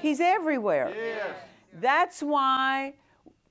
He's 0.00 0.20
everywhere. 0.20 0.94
That's 1.72 2.22
why 2.22 2.94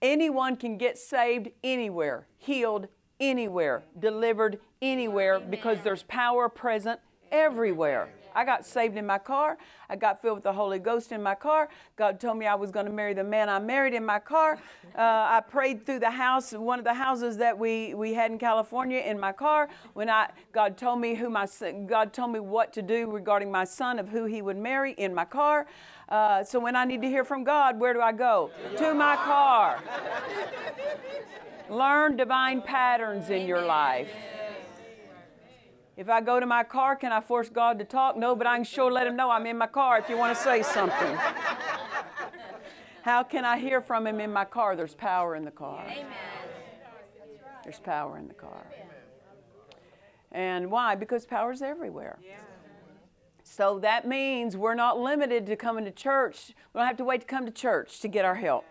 anyone 0.01 0.55
can 0.55 0.77
get 0.77 0.97
saved 0.97 1.49
anywhere, 1.63 2.27
healed 2.37 2.87
anywhere, 3.19 3.83
delivered 3.97 4.59
anywhere, 4.81 5.39
because 5.39 5.79
there's 5.83 6.03
power 6.03 6.47
present 6.47 6.99
everywhere. 7.31 8.09
I 8.39 8.45
got 8.45 8.65
saved 8.65 8.95
in 8.95 9.05
my 9.05 9.17
car. 9.17 9.57
I 9.89 9.97
got 9.97 10.21
filled 10.21 10.37
with 10.37 10.43
the 10.45 10.53
Holy 10.53 10.79
Ghost 10.79 11.11
in 11.11 11.21
my 11.21 11.35
car. 11.35 11.67
God 11.97 12.21
told 12.21 12.37
me 12.37 12.47
I 12.47 12.55
was 12.55 12.71
going 12.71 12.85
to 12.85 12.91
marry 12.91 13.13
the 13.13 13.23
man 13.23 13.49
I 13.49 13.59
married 13.59 13.93
in 13.93 14.05
my 14.05 14.19
car. 14.19 14.57
Uh, 14.95 15.37
I 15.37 15.41
prayed 15.41 15.85
through 15.85 15.99
the 15.99 16.09
house, 16.09 16.51
one 16.51 16.79
of 16.79 16.83
the 16.83 16.93
houses 16.93 17.37
that 17.37 17.57
we, 17.57 17.93
we 17.93 18.13
had 18.13 18.31
in 18.31 18.39
California, 18.39 18.99
in 18.99 19.19
my 19.19 19.31
car. 19.31 19.69
When 19.93 20.09
I 20.09 20.29
God 20.51 20.77
told 20.77 20.99
me 20.99 21.15
who 21.15 21.29
my 21.29 21.47
God 21.85 22.11
told 22.11 22.31
me 22.31 22.39
what 22.39 22.73
to 22.73 22.81
do 22.81 23.09
regarding 23.09 23.51
my 23.51 23.63
son 23.63 23.99
of 23.99 24.09
who 24.09 24.25
he 24.25 24.41
would 24.41 24.57
marry 24.57 24.93
in 24.93 25.13
my 25.13 25.25
car. 25.25 25.67
Uh, 26.09 26.43
so 26.43 26.59
when 26.59 26.75
I 26.75 26.85
need 26.85 27.01
to 27.03 27.07
hear 27.07 27.23
from 27.23 27.43
God, 27.43 27.79
where 27.79 27.93
do 27.93 28.01
I 28.01 28.11
go? 28.11 28.49
To 28.77 28.93
my 28.93 29.15
car. 29.15 29.79
Learn 31.69 32.17
divine 32.17 32.61
patterns 32.61 33.29
in 33.29 33.47
your 33.47 33.61
life. 33.61 34.11
If 35.99 36.07
I 36.07 36.21
go 36.21 36.39
to 36.39 36.45
my 36.45 36.63
car, 36.63 36.95
can 36.95 37.11
I 37.11 37.19
force 37.19 37.49
God 37.49 37.77
to 37.79 37.83
talk? 37.83 38.15
No, 38.15 38.33
but 38.33 38.47
I 38.47 38.55
can 38.55 38.63
sure 38.63 38.89
let 38.89 39.05
Him 39.05 39.17
know 39.17 39.29
I'm 39.29 39.45
in 39.45 39.57
my 39.57 39.67
car 39.67 39.99
if 39.99 40.07
you 40.07 40.15
want 40.15 40.33
to 40.33 40.41
say 40.41 40.63
something. 40.63 41.17
How 43.01 43.21
can 43.21 43.43
I 43.43 43.59
hear 43.59 43.81
from 43.81 44.07
Him 44.07 44.21
in 44.21 44.31
my 44.31 44.45
car? 44.45 44.77
There's 44.77 44.95
power 44.95 45.35
in 45.35 45.43
the 45.43 45.51
car. 45.51 45.83
Amen. 45.89 46.05
There's 47.65 47.79
power 47.79 48.17
in 48.17 48.29
the 48.29 48.33
car. 48.33 48.65
And 50.31 50.71
why? 50.71 50.95
Because 50.95 51.25
power's 51.25 51.61
everywhere. 51.61 52.17
So 53.43 53.79
that 53.79 54.07
means 54.07 54.55
we're 54.55 54.75
not 54.75 54.97
limited 54.97 55.47
to 55.47 55.57
coming 55.57 55.83
to 55.83 55.91
church. 55.91 56.53
We 56.73 56.79
don't 56.79 56.87
have 56.87 56.95
to 56.95 57.03
wait 57.03 57.19
to 57.19 57.27
come 57.27 57.45
to 57.45 57.51
church 57.51 57.99
to 57.99 58.07
get 58.07 58.23
our 58.23 58.35
help, 58.35 58.63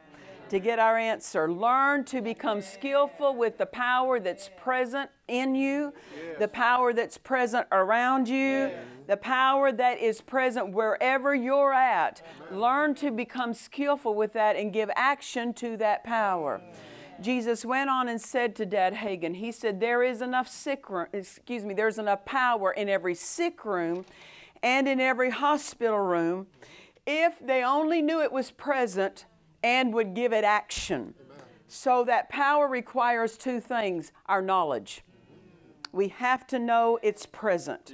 to 0.51 0.59
get 0.59 0.79
our 0.79 0.97
answer. 0.97 1.51
Learn 1.51 2.05
to 2.05 2.21
become 2.21 2.61
skillful 2.61 3.35
with 3.35 3.59
the 3.59 3.67
power 3.67 4.21
that's 4.21 4.51
present 4.57 5.11
in 5.29 5.55
you, 5.55 5.93
the 6.39 6.49
power 6.49 6.93
that's 6.93 7.19
present 7.19 7.67
around 7.73 8.29
you, 8.29 8.71
the 9.07 9.17
power 9.17 9.73
that 9.73 9.99
is 9.99 10.21
present 10.21 10.73
wherever 10.73 11.35
you're 11.35 11.73
at. 11.73 12.23
Learn 12.51 12.95
to 12.97 13.11
become 13.11 13.55
skillful 13.55 14.15
with 14.15 14.33
that 14.33 14.57
and 14.57 14.73
give 14.73 14.91
action 14.95 15.53
to 15.55 15.77
that 15.77 16.05
power. 16.05 16.61
Jesus 17.21 17.65
went 17.65 17.91
on 17.91 18.09
and 18.09 18.21
said 18.21 18.55
to 18.57 18.67
Dad 18.67 18.95
Hagin, 18.95 19.35
he 19.35 19.51
said, 19.51 19.81
There 19.81 20.05
is 20.05 20.23
enough 20.23 20.49
sick 20.49 20.89
room, 20.89 21.09
excuse 21.13 21.65
me, 21.65 21.75
there's 21.75 21.99
enough 21.99 22.25
power 22.25 22.71
in 22.71 22.89
every 22.89 23.15
sick 23.15 23.65
room 23.65 24.05
and 24.63 24.87
in 24.87 25.01
every 25.01 25.31
hospital 25.31 25.99
room 25.99 26.47
if 27.11 27.39
they 27.41 27.65
only 27.65 28.03
knew 28.03 28.21
it 28.21 28.31
was 28.31 28.51
present 28.51 29.25
and 29.69 29.93
would 29.93 30.15
give 30.15 30.33
it 30.33 30.45
action. 30.45 31.13
So 31.67 32.03
that 32.05 32.31
power 32.31 32.67
requires 32.67 33.37
two 33.37 33.61
things 33.61 34.13
our 34.25 34.41
knowledge. 34.41 35.03
We 35.93 36.09
have 36.09 36.47
to 36.47 36.59
know 36.59 36.99
it's 37.03 37.27
present. 37.27 37.93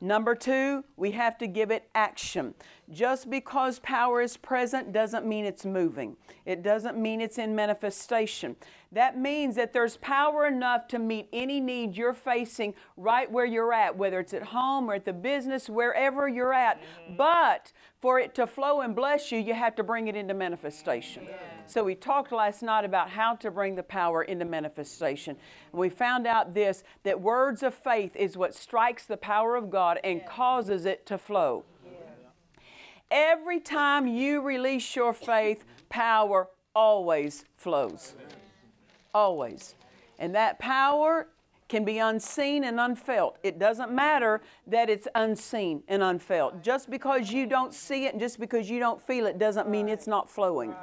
Number 0.00 0.36
two, 0.36 0.84
we 0.96 1.10
have 1.12 1.36
to 1.38 1.48
give 1.48 1.72
it 1.72 1.88
action. 1.92 2.54
Just 2.92 3.30
because 3.30 3.78
power 3.78 4.20
is 4.20 4.36
present 4.36 4.92
doesn't 4.92 5.26
mean 5.26 5.46
it's 5.46 5.64
moving. 5.64 6.14
It 6.44 6.62
doesn't 6.62 6.98
mean 6.98 7.22
it's 7.22 7.38
in 7.38 7.56
manifestation. 7.56 8.54
That 8.90 9.18
means 9.18 9.54
that 9.54 9.72
there's 9.72 9.96
power 9.96 10.46
enough 10.46 10.88
to 10.88 10.98
meet 10.98 11.26
any 11.32 11.58
need 11.58 11.96
you're 11.96 12.12
facing 12.12 12.74
right 12.98 13.30
where 13.30 13.46
you're 13.46 13.72
at, 13.72 13.96
whether 13.96 14.20
it's 14.20 14.34
at 14.34 14.42
home 14.42 14.90
or 14.90 14.94
at 14.94 15.06
the 15.06 15.12
business, 15.14 15.70
wherever 15.70 16.28
you're 16.28 16.52
at. 16.52 16.82
But 17.16 17.72
for 18.02 18.20
it 18.20 18.34
to 18.34 18.46
flow 18.46 18.82
and 18.82 18.94
bless 18.94 19.32
you, 19.32 19.38
you 19.38 19.54
have 19.54 19.74
to 19.76 19.82
bring 19.82 20.08
it 20.08 20.16
into 20.16 20.34
manifestation. 20.34 21.26
So 21.64 21.82
we 21.84 21.94
talked 21.94 22.30
last 22.30 22.62
night 22.62 22.84
about 22.84 23.08
how 23.08 23.36
to 23.36 23.50
bring 23.50 23.74
the 23.74 23.82
power 23.82 24.22
into 24.24 24.44
manifestation. 24.44 25.36
And 25.72 25.80
we 25.80 25.88
found 25.88 26.26
out 26.26 26.52
this 26.52 26.84
that 27.04 27.18
words 27.18 27.62
of 27.62 27.72
faith 27.72 28.14
is 28.16 28.36
what 28.36 28.54
strikes 28.54 29.06
the 29.06 29.16
power 29.16 29.56
of 29.56 29.70
God 29.70 29.98
and 30.04 30.26
causes 30.26 30.84
it 30.84 31.06
to 31.06 31.16
flow. 31.16 31.64
Every 33.12 33.60
time 33.60 34.06
you 34.06 34.40
release 34.40 34.96
your 34.96 35.12
faith, 35.12 35.64
power 35.90 36.48
always 36.74 37.44
flows. 37.56 38.14
Always. 39.12 39.74
And 40.18 40.34
that 40.34 40.58
power 40.58 41.28
can 41.68 41.84
be 41.84 41.98
unseen 41.98 42.64
and 42.64 42.80
unfelt. 42.80 43.36
It 43.42 43.58
doesn't 43.58 43.92
matter 43.92 44.40
that 44.66 44.88
it's 44.88 45.06
unseen 45.14 45.82
and 45.88 46.02
unfelt. 46.02 46.62
Just 46.62 46.88
because 46.88 47.30
you 47.30 47.44
don't 47.44 47.74
see 47.74 48.06
it 48.06 48.14
and 48.14 48.20
just 48.20 48.40
because 48.40 48.70
you 48.70 48.78
don't 48.78 49.00
feel 49.00 49.26
it 49.26 49.38
doesn't 49.38 49.68
mean 49.68 49.90
it's 49.90 50.06
not 50.06 50.30
flowing. 50.30 50.74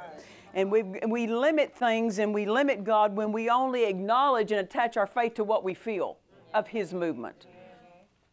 And 0.54 0.70
we, 0.70 0.84
we 0.84 1.26
limit 1.26 1.74
things 1.74 2.20
and 2.20 2.32
we 2.32 2.46
limit 2.46 2.84
God 2.84 3.16
when 3.16 3.32
we 3.32 3.50
only 3.50 3.86
acknowledge 3.86 4.52
and 4.52 4.60
attach 4.60 4.96
our 4.96 5.06
faith 5.06 5.34
to 5.34 5.44
what 5.44 5.64
we 5.64 5.74
feel 5.74 6.18
of 6.54 6.68
His 6.68 6.94
movement 6.94 7.46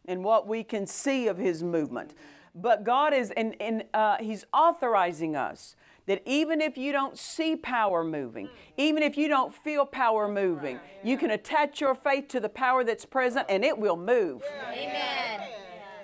and 0.06 0.22
what 0.22 0.46
we 0.46 0.62
can 0.62 0.86
see 0.86 1.26
of 1.26 1.36
His 1.36 1.64
movement. 1.64 2.14
But 2.60 2.84
God 2.84 3.14
is, 3.14 3.30
and, 3.32 3.54
and 3.60 3.84
uh, 3.94 4.16
He's 4.18 4.44
authorizing 4.52 5.36
us 5.36 5.76
that 6.06 6.22
even 6.24 6.60
if 6.60 6.78
you 6.78 6.90
don't 6.90 7.18
see 7.18 7.54
power 7.54 8.02
moving, 8.02 8.48
even 8.76 9.02
if 9.02 9.16
you 9.16 9.28
don't 9.28 9.54
feel 9.54 9.84
power 9.84 10.26
moving, 10.26 10.80
you 11.04 11.18
can 11.18 11.32
attach 11.32 11.80
your 11.80 11.94
faith 11.94 12.28
to 12.28 12.40
the 12.40 12.48
power 12.48 12.82
that's 12.82 13.04
present 13.04 13.46
and 13.50 13.62
it 13.64 13.76
will 13.76 13.96
move. 13.96 14.42
Amen. 14.72 15.40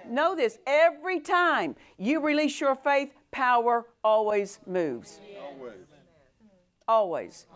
Know 0.06 0.36
this 0.36 0.58
every 0.66 1.20
time 1.20 1.74
you 1.96 2.20
release 2.20 2.60
your 2.60 2.74
faith, 2.74 3.14
power 3.30 3.86
always 4.02 4.60
moves. 4.66 5.20
Always 5.30 5.86
always. 6.86 7.46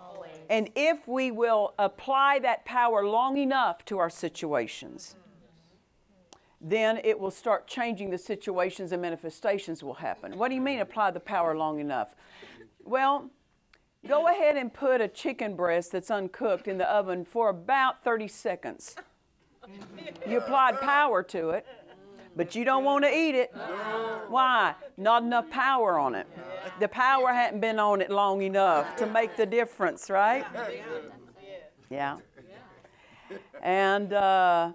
And 0.50 0.70
if 0.74 1.06
we 1.06 1.30
will 1.30 1.74
apply 1.78 2.38
that 2.40 2.64
power 2.64 3.06
long 3.06 3.36
enough 3.36 3.84
to 3.86 3.98
our 3.98 4.10
situations, 4.10 5.16
then 6.60 7.00
it 7.04 7.18
will 7.18 7.30
start 7.30 7.66
changing 7.66 8.10
the 8.10 8.18
situations 8.18 8.92
and 8.92 9.00
manifestations 9.00 9.82
will 9.82 9.94
happen. 9.94 10.36
What 10.36 10.48
do 10.48 10.54
you 10.54 10.60
mean 10.60 10.80
apply 10.80 11.12
the 11.12 11.20
power 11.20 11.56
long 11.56 11.78
enough? 11.78 12.14
Well, 12.84 13.30
go 14.06 14.28
ahead 14.28 14.56
and 14.56 14.72
put 14.72 15.00
a 15.00 15.08
chicken 15.08 15.54
breast 15.54 15.92
that's 15.92 16.10
uncooked 16.10 16.66
in 16.66 16.78
the 16.78 16.90
oven 16.90 17.24
for 17.24 17.48
about 17.48 18.02
30 18.02 18.28
seconds. 18.28 18.96
You 20.26 20.38
applied 20.38 20.80
power 20.80 21.22
to 21.24 21.50
it, 21.50 21.66
but 22.34 22.54
you 22.54 22.64
don't 22.64 22.84
want 22.84 23.04
to 23.04 23.10
eat 23.14 23.34
it. 23.34 23.54
Why? 24.28 24.74
Not 24.96 25.22
enough 25.22 25.48
power 25.50 25.98
on 25.98 26.14
it. 26.14 26.26
The 26.80 26.88
power 26.88 27.32
hadn't 27.32 27.60
been 27.60 27.78
on 27.78 28.00
it 28.00 28.10
long 28.10 28.42
enough 28.42 28.96
to 28.96 29.06
make 29.06 29.36
the 29.36 29.46
difference, 29.46 30.10
right? 30.10 30.44
Yeah. 31.90 32.18
and 33.62 34.12
uh, 34.12 34.72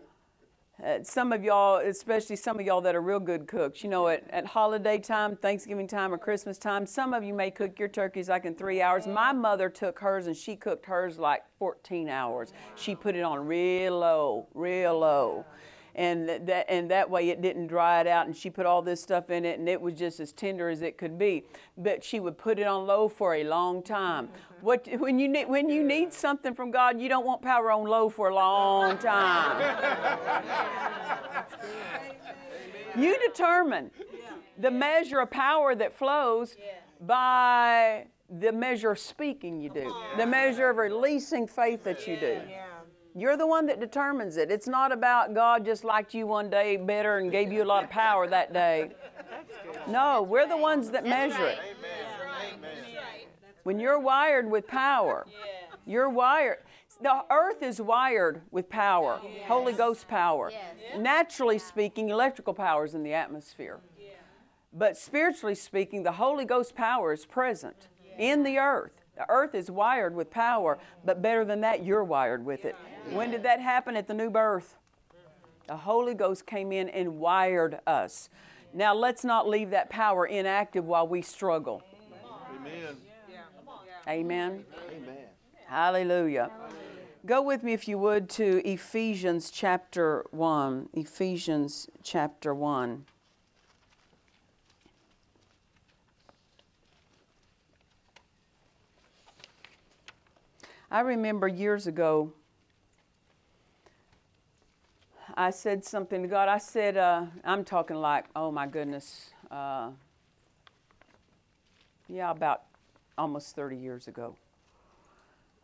uh, 0.82 1.04
some 1.04 1.32
of 1.32 1.44
y'all, 1.44 1.78
especially 1.78 2.36
some 2.36 2.60
of 2.60 2.66
y'all 2.66 2.82
that 2.82 2.96
are 2.96 3.02
real 3.02 3.20
good 3.20 3.48
cooks, 3.48 3.84
you 3.84 3.90
know, 3.90 4.08
at, 4.08 4.28
at 4.32 4.46
holiday 4.46 4.98
time, 4.98 5.36
Thanksgiving 5.36 5.88
time, 5.88 6.14
or 6.14 6.18
Christmas 6.18 6.58
time, 6.58 6.86
some 6.86 7.14
of 7.14 7.24
you 7.24 7.34
may 7.34 7.52
cook 7.52 7.78
your 7.78 7.88
turkeys 7.88 8.28
like 8.28 8.46
in 8.46 8.56
three 8.56 8.82
hours. 8.82 9.06
My 9.06 9.32
mother 9.32 9.70
took 9.70 10.00
hers 10.00 10.26
and 10.26 10.36
she 10.36 10.56
cooked 10.56 10.86
hers 10.88 11.20
like 11.20 11.44
14 11.60 12.10
hours. 12.10 12.54
She 12.76 12.96
put 12.96 13.16
it 13.16 13.22
on 13.22 13.46
real 13.46 14.00
low, 14.00 14.48
real 14.54 15.00
low 15.00 15.46
and 15.96 16.28
that 16.28 16.66
and 16.70 16.90
that 16.92 17.10
way 17.10 17.30
it 17.30 17.42
didn't 17.42 17.68
dry 17.68 18.02
it 18.02 18.08
out 18.08 18.26
and 18.26 18.36
she 18.36 18.50
put 18.50 18.66
all 18.66 18.82
this 18.82 19.02
stuff 19.02 19.30
in 19.30 19.46
it 19.46 19.60
and 19.60 19.70
it 19.70 19.80
was 19.80 19.94
just 19.94 20.20
as 20.20 20.32
tender 20.32 20.70
as 20.70 20.82
it 20.82 20.98
could 20.98 21.18
be. 21.18 21.44
But 21.78 22.04
she 22.04 22.20
would 22.20 22.38
put 22.38 22.60
it 22.60 22.68
on 22.68 22.88
low 22.88 23.08
for 23.08 23.36
a 23.36 23.44
long 23.44 23.84
time. 23.84 24.28
Mm-hmm. 24.28 24.66
What 24.66 24.88
when 25.00 25.20
you 25.20 25.28
need 25.28 25.48
when 25.50 25.70
you 25.70 25.84
need 25.84 26.14
something 26.14 26.54
from 26.56 26.72
god 26.72 27.00
you 27.00 27.10
don't 27.10 27.26
want 27.26 27.42
power 27.42 27.72
on 27.72 27.86
low 27.86 28.10
for 28.10 28.30
a 28.30 28.36
long 28.36 28.98
time. 28.98 29.62
You 32.96 33.18
determine 33.28 33.90
the 34.58 34.70
measure 34.70 35.20
of 35.20 35.32
power 35.32 35.74
that 35.76 35.94
flows 35.94 36.56
by 37.02 38.06
the 38.30 38.52
measure 38.52 38.92
of 38.92 39.00
speaking 39.00 39.60
you 39.60 39.70
do 39.70 39.94
the 40.18 40.26
measure 40.26 40.70
of 40.70 40.78
releasing 40.78 41.46
faith 41.46 41.84
that 41.84 42.08
you 42.08 42.18
do 42.20 42.40
you're 43.16 43.38
the 43.38 43.48
one 43.48 43.66
that 43.68 43.80
determines 43.80 44.38
it. 44.38 44.52
It's 44.52 44.68
not 44.68 44.92
about 44.92 45.34
God 45.34 45.66
just 45.66 45.84
liked 45.84 46.14
you 46.14 46.26
one 46.26 46.50
day 46.50 46.78
better 46.78 47.18
and 47.18 47.32
gave 47.32 47.52
you 47.52 47.64
a 47.64 47.66
lot 47.66 47.84
of 47.84 47.90
power 47.90 48.28
that 48.28 48.54
day. 48.54 48.92
No, 49.88 50.22
we're 50.24 50.48
the 50.48 50.58
ones 50.58 50.90
that 50.92 51.06
measure 51.06 51.46
it. 51.46 51.60
When 53.64 53.80
you're 53.80 54.00
wired 54.00 54.50
with 54.50 54.68
power, 54.68 55.26
you're 55.86 56.10
wired. 56.10 56.58
The 57.02 57.24
earth 57.30 57.62
is 57.64 57.82
wired 57.82 58.42
with 58.52 58.70
power, 58.70 59.20
Holy 59.46 59.74
Ghost 59.74 60.08
power. 60.08 60.52
Naturally 60.98 61.60
speaking, 61.60 62.10
electrical 62.10 62.54
power 62.54 62.86
is 62.86 62.94
in 62.94 63.04
the 63.04 63.14
atmosphere. 63.14 63.80
But 64.74 64.98
spiritually 64.98 65.56
speaking, 65.56 66.04
the 66.04 66.14
Holy 66.14 66.46
Ghost 66.46 66.76
power 66.76 67.14
is 67.14 67.26
present 67.26 67.90
in 68.18 68.44
the 68.44 68.58
earth. 68.58 68.94
The 69.16 69.26
earth 69.30 69.54
is 69.54 69.70
wired 69.70 70.16
with 70.16 70.32
power, 70.32 70.80
but 71.06 71.22
better 71.22 71.46
than 71.46 71.62
that, 71.62 71.86
you're 71.86 72.04
wired 72.04 72.44
with 72.44 72.66
it. 72.66 72.76
When 73.12 73.32
did 73.32 73.44
that 73.44 73.60
happen 73.60 73.96
at 73.96 74.08
the 74.08 74.14
new 74.14 74.30
birth? 74.30 74.76
The 75.68 75.78
Holy 75.78 76.14
Ghost 76.14 76.46
came 76.46 76.72
in 76.72 76.90
and 76.90 77.20
wired 77.20 77.80
us. 77.88 78.30
Now 78.74 78.94
let's 78.94 79.24
not 79.24 79.48
leave 79.48 79.70
that 79.70 79.90
power 79.90 80.26
inactive 80.26 80.86
while 80.86 81.08
we 81.08 81.22
struggle. 81.22 81.84
Amen. 82.60 82.98
Amen. 84.08 84.66
Amen. 84.90 85.18
Hallelujah. 85.68 86.50
Go 87.26 87.42
with 87.42 87.64
me, 87.64 87.72
if 87.72 87.88
you 87.88 87.98
would, 88.00 88.30
to 88.32 88.62
Ephesians 88.68 89.50
chapter 89.50 90.26
1. 90.32 90.90
Ephesians 90.94 91.88
chapter 92.04 92.54
1. 92.54 93.06
I 100.92 101.00
remember 101.00 101.48
years 101.48 101.88
ago, 101.88 102.34
I 105.36 105.50
said 105.50 105.84
something 105.84 106.22
to 106.22 106.28
God. 106.28 106.48
I 106.48 106.60
said, 106.60 106.96
uh, 106.96 107.26
I'm 107.44 107.64
talking 107.64 107.98
like, 107.98 108.26
oh 108.36 108.52
my 108.52 108.68
goodness, 108.68 109.32
uh, 109.50 109.90
yeah, 112.08 112.30
about 112.30 112.64
almost 113.18 113.56
30 113.56 113.78
years 113.78 114.08
ago. 114.08 114.36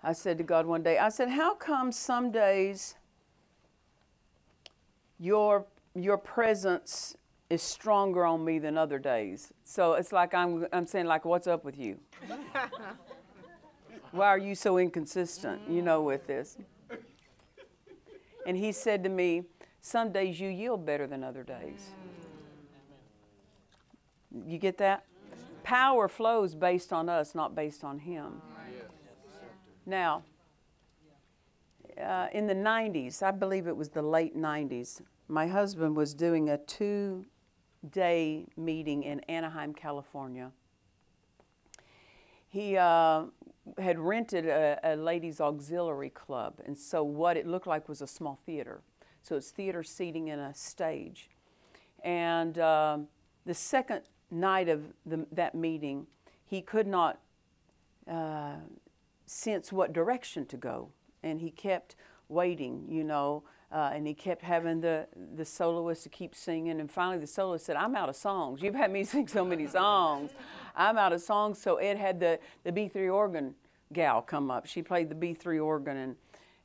I 0.03 0.13
said 0.13 0.39
to 0.39 0.43
God 0.43 0.65
one 0.65 0.81
day, 0.81 0.97
I 0.97 1.09
said, 1.09 1.29
How 1.29 1.53
come 1.53 1.91
some 1.91 2.31
days 2.31 2.95
your, 5.19 5.65
your 5.93 6.17
presence 6.17 7.15
is 7.49 7.61
stronger 7.61 8.25
on 8.25 8.43
me 8.43 8.57
than 8.57 8.77
other 8.77 8.97
days? 8.97 9.51
So 9.65 9.93
it's 9.93 10.12
like 10.12 10.34
I'm, 10.34 10.65
I'm 10.71 10.88
saying, 10.88 11.05
like, 11.05 11.25
what's 11.25 11.47
up 11.47 11.63
with 11.63 11.77
you? 11.77 11.99
Why 14.12 14.27
are 14.27 14.39
you 14.39 14.55
so 14.55 14.79
inconsistent, 14.79 15.62
you 15.69 15.84
know, 15.84 16.01
with 16.01 16.25
this? 16.25 16.58
And 18.47 18.58
he 18.58 18.71
said 18.71 19.03
to 19.03 19.10
me, 19.10 19.43
Some 19.82 20.12
days 20.12 20.39
you 20.39 20.50
yield 20.50 20.86
better 20.86 21.08
than 21.08 21.24
other 21.24 21.44
days. 21.44 21.92
You 24.46 24.58
get 24.58 24.78
that? 24.78 25.06
Power 25.63 26.08
flows 26.08 26.56
based 26.56 26.92
on 26.94 27.10
us, 27.10 27.34
not 27.34 27.56
based 27.56 27.84
on 27.84 28.00
him. 28.00 28.42
Now, 29.86 30.24
uh, 32.00 32.28
in 32.32 32.48
the 32.48 32.54
90s, 32.54 33.24
I 33.24 33.32
believe 33.32 33.68
it 33.68 33.76
was 33.76 33.89
the 33.89 34.02
late 34.02 34.38
90s, 34.38 35.02
my 35.28 35.48
husband 35.48 35.96
was 35.96 36.13
doing 36.13 36.50
a 36.50 36.58
two 36.58 37.26
day 37.89 38.48
meeting 38.58 39.04
in 39.04 39.20
Anaheim, 39.22 39.74
California. 39.74 40.52
He 42.50 42.78
uh, 42.78 43.26
had 43.78 44.00
rented 44.00 44.48
a, 44.48 44.80
a 44.84 44.96
ladies' 44.96 45.39
auxiliary 45.39 46.10
club, 46.10 46.56
and 46.65 46.78
so 46.78 47.04
what 47.04 47.38
it 47.38 47.46
looked 47.46 47.68
like 47.68 47.88
was 47.88 48.02
a 48.02 48.08
small 48.08 48.39
theater. 48.46 48.82
So 49.21 49.36
it's 49.36 49.51
theater 49.51 49.84
seating 49.84 50.29
and 50.29 50.41
a 50.41 50.53
stage. 50.53 51.29
And 52.03 52.58
um, 52.60 53.08
the 53.45 53.53
second 53.53 54.01
night 54.32 54.69
of 54.69 54.84
the, 55.05 55.25
that 55.32 55.55
meeting, 55.55 56.08
he 56.45 56.62
could 56.62 56.88
not 56.88 57.19
uh, 58.10 58.55
sense 59.25 59.71
what 59.71 59.93
direction 59.93 60.45
to 60.47 60.58
go. 60.58 60.89
And 61.23 61.39
he 61.41 61.51
kept 61.51 61.95
waiting, 62.29 62.86
you 62.89 63.03
know, 63.03 63.43
uh, 63.71 63.91
and 63.93 64.08
he 64.08 64.13
kept 64.13 64.41
having 64.41 64.82
the, 64.82 65.08
the 65.36 65.45
soloist 65.45 66.03
to 66.03 66.10
keep 66.10 66.34
singing. 66.34 66.79
And 66.79 66.89
finally, 66.89 67.19
the 67.19 67.27
soloist 67.27 67.65
said, 67.65 67.75
I'm 67.75 67.95
out 67.95 68.10
of 68.10 68.15
songs. 68.15 68.62
You've 68.62 68.75
had 68.75 68.91
me 68.91 69.03
sing 69.05 69.27
so 69.27 69.45
many 69.45 69.67
songs. 69.67 70.32
I'm 70.75 70.97
out 70.97 71.13
of 71.13 71.21
songs. 71.21 71.62
So 71.62 71.75
Ed 71.75 71.97
had 71.97 72.19
the, 72.19 72.39
the 72.63 72.71
B3 72.71 73.13
organ 73.13 73.53
gal 73.93 74.21
come 74.21 74.49
up. 74.49 74.65
She 74.65 74.82
played 74.82 75.10
the 75.10 75.15
B3 75.15 75.63
organ. 75.63 75.97
And 75.97 76.15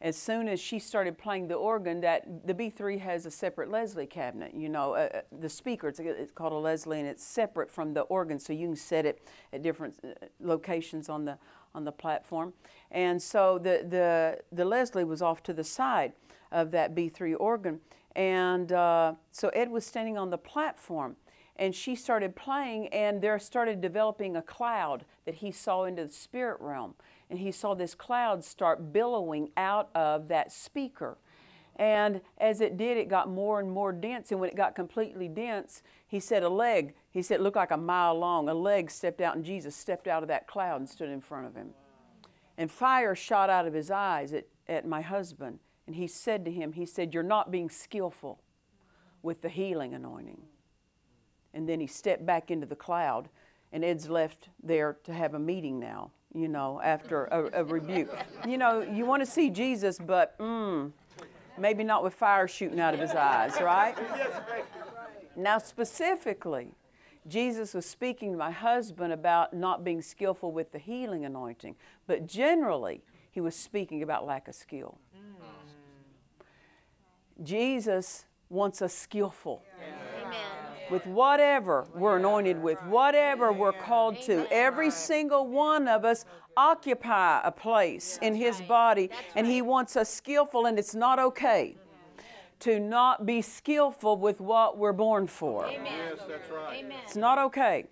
as 0.04 0.16
soon 0.18 0.48
as 0.48 0.60
she 0.60 0.78
started 0.78 1.16
playing 1.16 1.48
the 1.48 1.54
organ, 1.54 2.02
that 2.02 2.46
the 2.46 2.52
B3 2.52 3.00
has 3.00 3.24
a 3.24 3.30
separate 3.30 3.70
Leslie 3.70 4.06
cabinet. 4.06 4.52
You 4.54 4.68
know, 4.68 4.92
uh, 4.92 5.08
uh 5.14 5.20
the 5.40 5.48
speaker, 5.48 5.88
it's, 5.88 5.98
it's, 5.98 6.30
called 6.30 6.52
a 6.52 6.56
Leslie, 6.56 7.00
and 7.00 7.08
it's 7.08 7.24
separate 7.24 7.70
from 7.70 7.94
the 7.94 8.02
organ, 8.02 8.38
so 8.38 8.52
you 8.52 8.66
can 8.66 8.76
set 8.76 9.06
it 9.06 9.26
at 9.54 9.62
different 9.62 9.98
uh, 10.04 10.26
locations 10.40 11.08
on 11.08 11.24
the 11.24 11.38
on 11.74 11.84
the 11.84 11.92
platform. 11.92 12.52
And 12.90 13.20
so 13.20 13.58
the, 13.58 13.84
the, 13.88 14.38
the 14.52 14.64
Leslie 14.64 15.02
was 15.02 15.22
off 15.22 15.42
to 15.44 15.52
the 15.52 15.64
side 15.64 16.12
of 16.52 16.70
that 16.70 16.94
B3 16.94 17.34
organ. 17.40 17.80
And 18.14 18.70
uh, 18.70 19.14
so 19.32 19.48
Ed 19.48 19.70
was 19.70 19.84
standing 19.84 20.16
on 20.16 20.30
the 20.30 20.38
platform 20.38 21.16
and 21.56 21.74
she 21.74 21.94
started 21.94 22.34
playing 22.34 22.88
and 22.88 23.20
there 23.20 23.38
started 23.38 23.80
developing 23.80 24.36
a 24.36 24.42
cloud 24.42 25.04
that 25.24 25.36
he 25.36 25.50
saw 25.50 25.84
into 25.84 26.04
the 26.04 26.12
spirit 26.12 26.60
realm. 26.60 26.94
And 27.30 27.38
he 27.38 27.50
saw 27.50 27.74
this 27.74 27.94
cloud 27.94 28.44
start 28.44 28.92
billowing 28.92 29.50
out 29.56 29.90
of 29.94 30.28
that 30.28 30.52
speaker. 30.52 31.18
And 31.76 32.20
as 32.38 32.60
it 32.60 32.76
did, 32.76 32.96
it 32.96 33.08
got 33.08 33.28
more 33.28 33.58
and 33.58 33.70
more 33.70 33.92
dense. 33.92 34.30
And 34.30 34.40
when 34.40 34.50
it 34.50 34.56
got 34.56 34.74
completely 34.74 35.28
dense, 35.28 35.82
he 36.06 36.20
said 36.20 36.42
a 36.42 36.48
leg, 36.48 36.94
he 37.10 37.22
said 37.22 37.40
looked 37.40 37.56
like 37.56 37.72
a 37.72 37.76
mile 37.76 38.14
long. 38.16 38.48
A 38.48 38.54
leg 38.54 38.90
stepped 38.90 39.20
out, 39.20 39.34
and 39.34 39.44
Jesus 39.44 39.74
stepped 39.74 40.06
out 40.06 40.22
of 40.22 40.28
that 40.28 40.46
cloud 40.46 40.80
and 40.80 40.88
stood 40.88 41.08
in 41.08 41.20
front 41.20 41.46
of 41.46 41.56
him. 41.56 41.70
And 42.56 42.70
fire 42.70 43.16
shot 43.16 43.50
out 43.50 43.66
of 43.66 43.74
his 43.74 43.90
eyes 43.90 44.32
at, 44.32 44.46
at 44.68 44.86
my 44.86 45.00
husband. 45.00 45.58
And 45.86 45.96
he 45.96 46.06
said 46.06 46.44
to 46.44 46.50
him, 46.52 46.72
He 46.72 46.86
said, 46.86 47.12
You're 47.12 47.22
not 47.22 47.50
being 47.50 47.68
skillful 47.68 48.40
with 49.22 49.42
the 49.42 49.48
healing 49.48 49.94
anointing. 49.94 50.42
And 51.52 51.68
then 51.68 51.80
he 51.80 51.86
stepped 51.86 52.24
back 52.24 52.50
into 52.50 52.66
the 52.66 52.76
cloud, 52.76 53.28
and 53.72 53.84
Ed's 53.84 54.08
left 54.08 54.48
there 54.62 54.98
to 55.04 55.12
have 55.12 55.34
a 55.34 55.38
meeting 55.38 55.80
now, 55.80 56.10
you 56.34 56.48
know, 56.48 56.80
after 56.82 57.24
a, 57.26 57.60
a 57.60 57.64
rebuke. 57.64 58.10
You 58.46 58.58
know, 58.58 58.82
you 58.82 59.06
want 59.06 59.22
to 59.24 59.30
see 59.30 59.50
Jesus, 59.50 59.98
but 59.98 60.36
mm, 60.38 60.90
maybe 61.56 61.84
not 61.84 62.02
with 62.02 62.14
fire 62.14 62.48
shooting 62.48 62.80
out 62.80 62.94
of 62.94 63.00
his 63.00 63.12
eyes, 63.12 63.60
right? 63.60 63.94
Now, 65.36 65.58
specifically, 65.58 66.68
Jesus 67.26 67.72
was 67.72 67.86
speaking 67.86 68.32
to 68.32 68.38
my 68.38 68.50
husband 68.50 69.12
about 69.12 69.54
not 69.54 69.84
being 69.84 70.02
skillful 70.02 70.52
with 70.52 70.72
the 70.72 70.78
healing 70.78 71.24
anointing, 71.24 71.76
but 72.06 72.26
generally, 72.26 73.02
he 73.30 73.40
was 73.40 73.56
speaking 73.56 74.02
about 74.02 74.26
lack 74.26 74.48
of 74.48 74.54
skill. 74.54 74.98
Jesus 77.42 78.26
wants 78.48 78.82
us 78.82 78.94
skillful. 78.94 79.62
With 80.90 81.06
whatever 81.06 81.86
we're 81.94 82.18
anointed 82.18 82.62
with, 82.62 82.78
whatever 82.82 83.52
we're 83.52 83.72
called 83.72 84.20
to. 84.22 84.46
Every 84.52 84.90
single 84.90 85.46
one 85.46 85.88
of 85.88 86.04
us 86.04 86.24
occupy 86.56 87.40
a 87.42 87.50
place 87.50 88.18
in 88.22 88.34
His 88.34 88.60
body, 88.62 89.10
and 89.34 89.46
He 89.46 89.62
wants 89.62 89.96
us 89.96 90.08
skillful, 90.08 90.66
and 90.66 90.78
it's 90.78 90.94
not 90.94 91.18
okay 91.18 91.76
to 92.60 92.80
not 92.80 93.26
be 93.26 93.42
skillful 93.42 94.16
with 94.16 94.40
what 94.40 94.78
we're 94.78 94.92
born 94.92 95.26
for. 95.26 95.66
Amen. 95.66 95.84
Yes, 95.84 96.20
that's 96.26 96.50
right. 96.50 96.78
Amen. 96.78 96.98
It's 97.04 97.16
not 97.16 97.38
okay. 97.38 97.86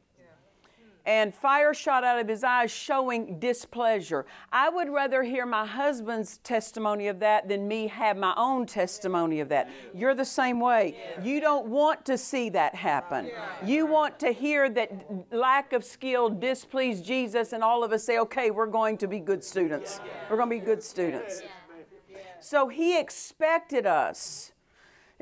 And 1.04 1.34
fire 1.34 1.74
shot 1.74 2.04
out 2.04 2.18
of 2.18 2.28
his 2.28 2.44
eyes, 2.44 2.70
showing 2.70 3.38
displeasure. 3.38 4.24
I 4.52 4.68
would 4.68 4.88
rather 4.88 5.22
hear 5.22 5.44
my 5.46 5.66
husband's 5.66 6.38
testimony 6.38 7.08
of 7.08 7.18
that 7.20 7.48
than 7.48 7.66
me 7.66 7.88
have 7.88 8.16
my 8.16 8.34
own 8.36 8.66
testimony 8.66 9.40
of 9.40 9.48
that. 9.48 9.68
You're 9.94 10.14
the 10.14 10.24
same 10.24 10.60
way. 10.60 10.96
You 11.22 11.40
don't 11.40 11.66
want 11.66 12.04
to 12.06 12.16
see 12.16 12.48
that 12.50 12.74
happen. 12.74 13.30
You 13.64 13.86
want 13.86 14.18
to 14.20 14.32
hear 14.32 14.70
that 14.70 14.92
lack 15.32 15.72
of 15.72 15.84
skill 15.84 16.30
displeased 16.30 17.04
Jesus, 17.04 17.52
and 17.52 17.64
all 17.64 17.82
of 17.82 17.92
us 17.92 18.04
say, 18.04 18.18
okay, 18.18 18.50
we're 18.50 18.66
going 18.66 18.96
to 18.98 19.08
be 19.08 19.18
good 19.18 19.42
students. 19.42 20.00
We're 20.30 20.36
going 20.36 20.50
to 20.50 20.56
be 20.56 20.64
good 20.64 20.82
students. 20.82 21.42
So 22.40 22.68
he 22.68 22.98
expected 22.98 23.86
us 23.86 24.51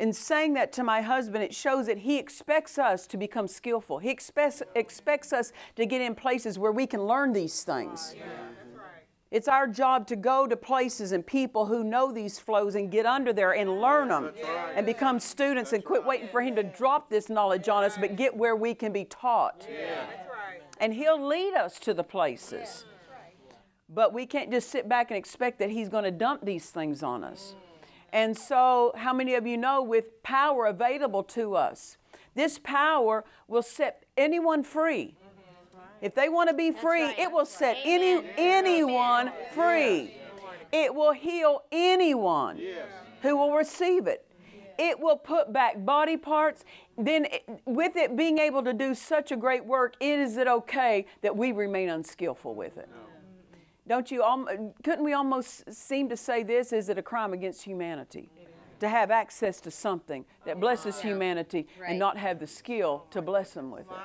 in 0.00 0.14
saying 0.14 0.54
that 0.54 0.72
to 0.72 0.82
my 0.82 1.02
husband, 1.02 1.44
it 1.44 1.54
shows 1.54 1.86
that 1.86 1.98
he 1.98 2.18
expects 2.18 2.78
us 2.78 3.06
to 3.06 3.18
become 3.18 3.46
skillful. 3.46 3.98
He 3.98 4.08
expects, 4.08 4.62
expects 4.74 5.30
us 5.34 5.52
to 5.76 5.84
get 5.84 6.00
in 6.00 6.14
places 6.14 6.58
where 6.58 6.72
we 6.72 6.86
can 6.86 7.02
learn 7.02 7.34
these 7.34 7.62
things. 7.62 8.14
It's 9.30 9.46
our 9.46 9.68
job 9.68 10.06
to 10.08 10.16
go 10.16 10.46
to 10.46 10.56
places 10.56 11.12
and 11.12 11.24
people 11.24 11.66
who 11.66 11.84
know 11.84 12.10
these 12.12 12.38
flows 12.38 12.76
and 12.76 12.90
get 12.90 13.04
under 13.04 13.34
there 13.34 13.52
and 13.52 13.78
learn 13.78 14.08
them 14.08 14.32
and 14.74 14.86
become 14.86 15.20
students 15.20 15.74
and 15.74 15.84
quit 15.84 16.04
waiting 16.04 16.28
for 16.28 16.40
Him 16.40 16.56
to 16.56 16.62
drop 16.62 17.10
this 17.10 17.28
knowledge 17.28 17.68
on 17.68 17.84
us, 17.84 17.98
but 17.98 18.16
get 18.16 18.34
where 18.34 18.56
we 18.56 18.74
can 18.74 18.92
be 18.92 19.04
taught. 19.04 19.68
And 20.78 20.94
He'll 20.94 21.24
lead 21.24 21.54
us 21.54 21.78
to 21.80 21.92
the 21.92 22.02
places. 22.02 22.86
But 23.90 24.14
we 24.14 24.24
can't 24.24 24.50
just 24.50 24.70
sit 24.70 24.88
back 24.88 25.10
and 25.10 25.18
expect 25.18 25.58
that 25.58 25.68
He's 25.68 25.90
going 25.90 26.04
to 26.04 26.10
dump 26.10 26.44
these 26.44 26.70
things 26.70 27.02
on 27.02 27.22
us. 27.22 27.54
And 28.12 28.36
so, 28.36 28.92
how 28.96 29.12
many 29.12 29.34
of 29.34 29.46
you 29.46 29.56
know 29.56 29.82
with 29.82 30.22
power 30.22 30.66
available 30.66 31.22
to 31.24 31.54
us, 31.54 31.96
this 32.34 32.58
power 32.58 33.24
will 33.48 33.62
set 33.62 34.04
anyone 34.16 34.62
free. 34.62 35.16
If 36.00 36.14
they 36.14 36.28
want 36.28 36.48
to 36.48 36.54
be 36.54 36.70
free, 36.70 37.04
right. 37.04 37.18
it 37.18 37.30
will 37.30 37.44
set 37.44 37.76
Amen. 37.84 38.24
any 38.24 38.30
anyone 38.38 39.32
free. 39.52 40.14
It 40.72 40.94
will 40.94 41.12
heal 41.12 41.62
anyone 41.70 42.60
who 43.22 43.36
will 43.36 43.52
receive 43.52 44.06
it. 44.06 44.24
It 44.78 44.98
will 44.98 45.16
put 45.16 45.52
back 45.52 45.84
body 45.84 46.16
parts. 46.16 46.64
Then, 46.96 47.26
it- 47.26 47.44
with 47.66 47.96
it 47.96 48.16
being 48.16 48.38
able 48.38 48.62
to 48.62 48.72
do 48.72 48.94
such 48.94 49.30
a 49.30 49.36
great 49.36 49.64
work, 49.64 49.94
is 50.00 50.38
it 50.38 50.48
okay 50.48 51.06
that 51.20 51.36
we 51.36 51.52
remain 51.52 51.90
unskillful 51.90 52.54
with 52.54 52.78
it? 52.78 52.88
Don't 53.90 54.08
you? 54.12 54.22
alm- 54.22 54.72
Couldn't 54.84 55.02
we 55.04 55.14
almost 55.14 55.68
seem 55.74 56.08
to 56.10 56.16
say 56.16 56.44
this? 56.44 56.72
Is 56.72 56.88
it 56.88 56.96
a 56.96 57.02
crime 57.02 57.32
against 57.32 57.64
humanity 57.64 58.30
to 58.78 58.88
have 58.88 59.10
access 59.10 59.60
to 59.62 59.70
something 59.72 60.24
that 60.44 60.60
blesses 60.60 61.00
humanity 61.00 61.66
Right. 61.76 61.90
and 61.90 61.98
not 61.98 62.16
have 62.16 62.38
the 62.38 62.46
skill 62.46 63.04
to 63.10 63.20
bless 63.20 63.52
them 63.52 63.72
with 63.72 63.90
it? 63.90 63.96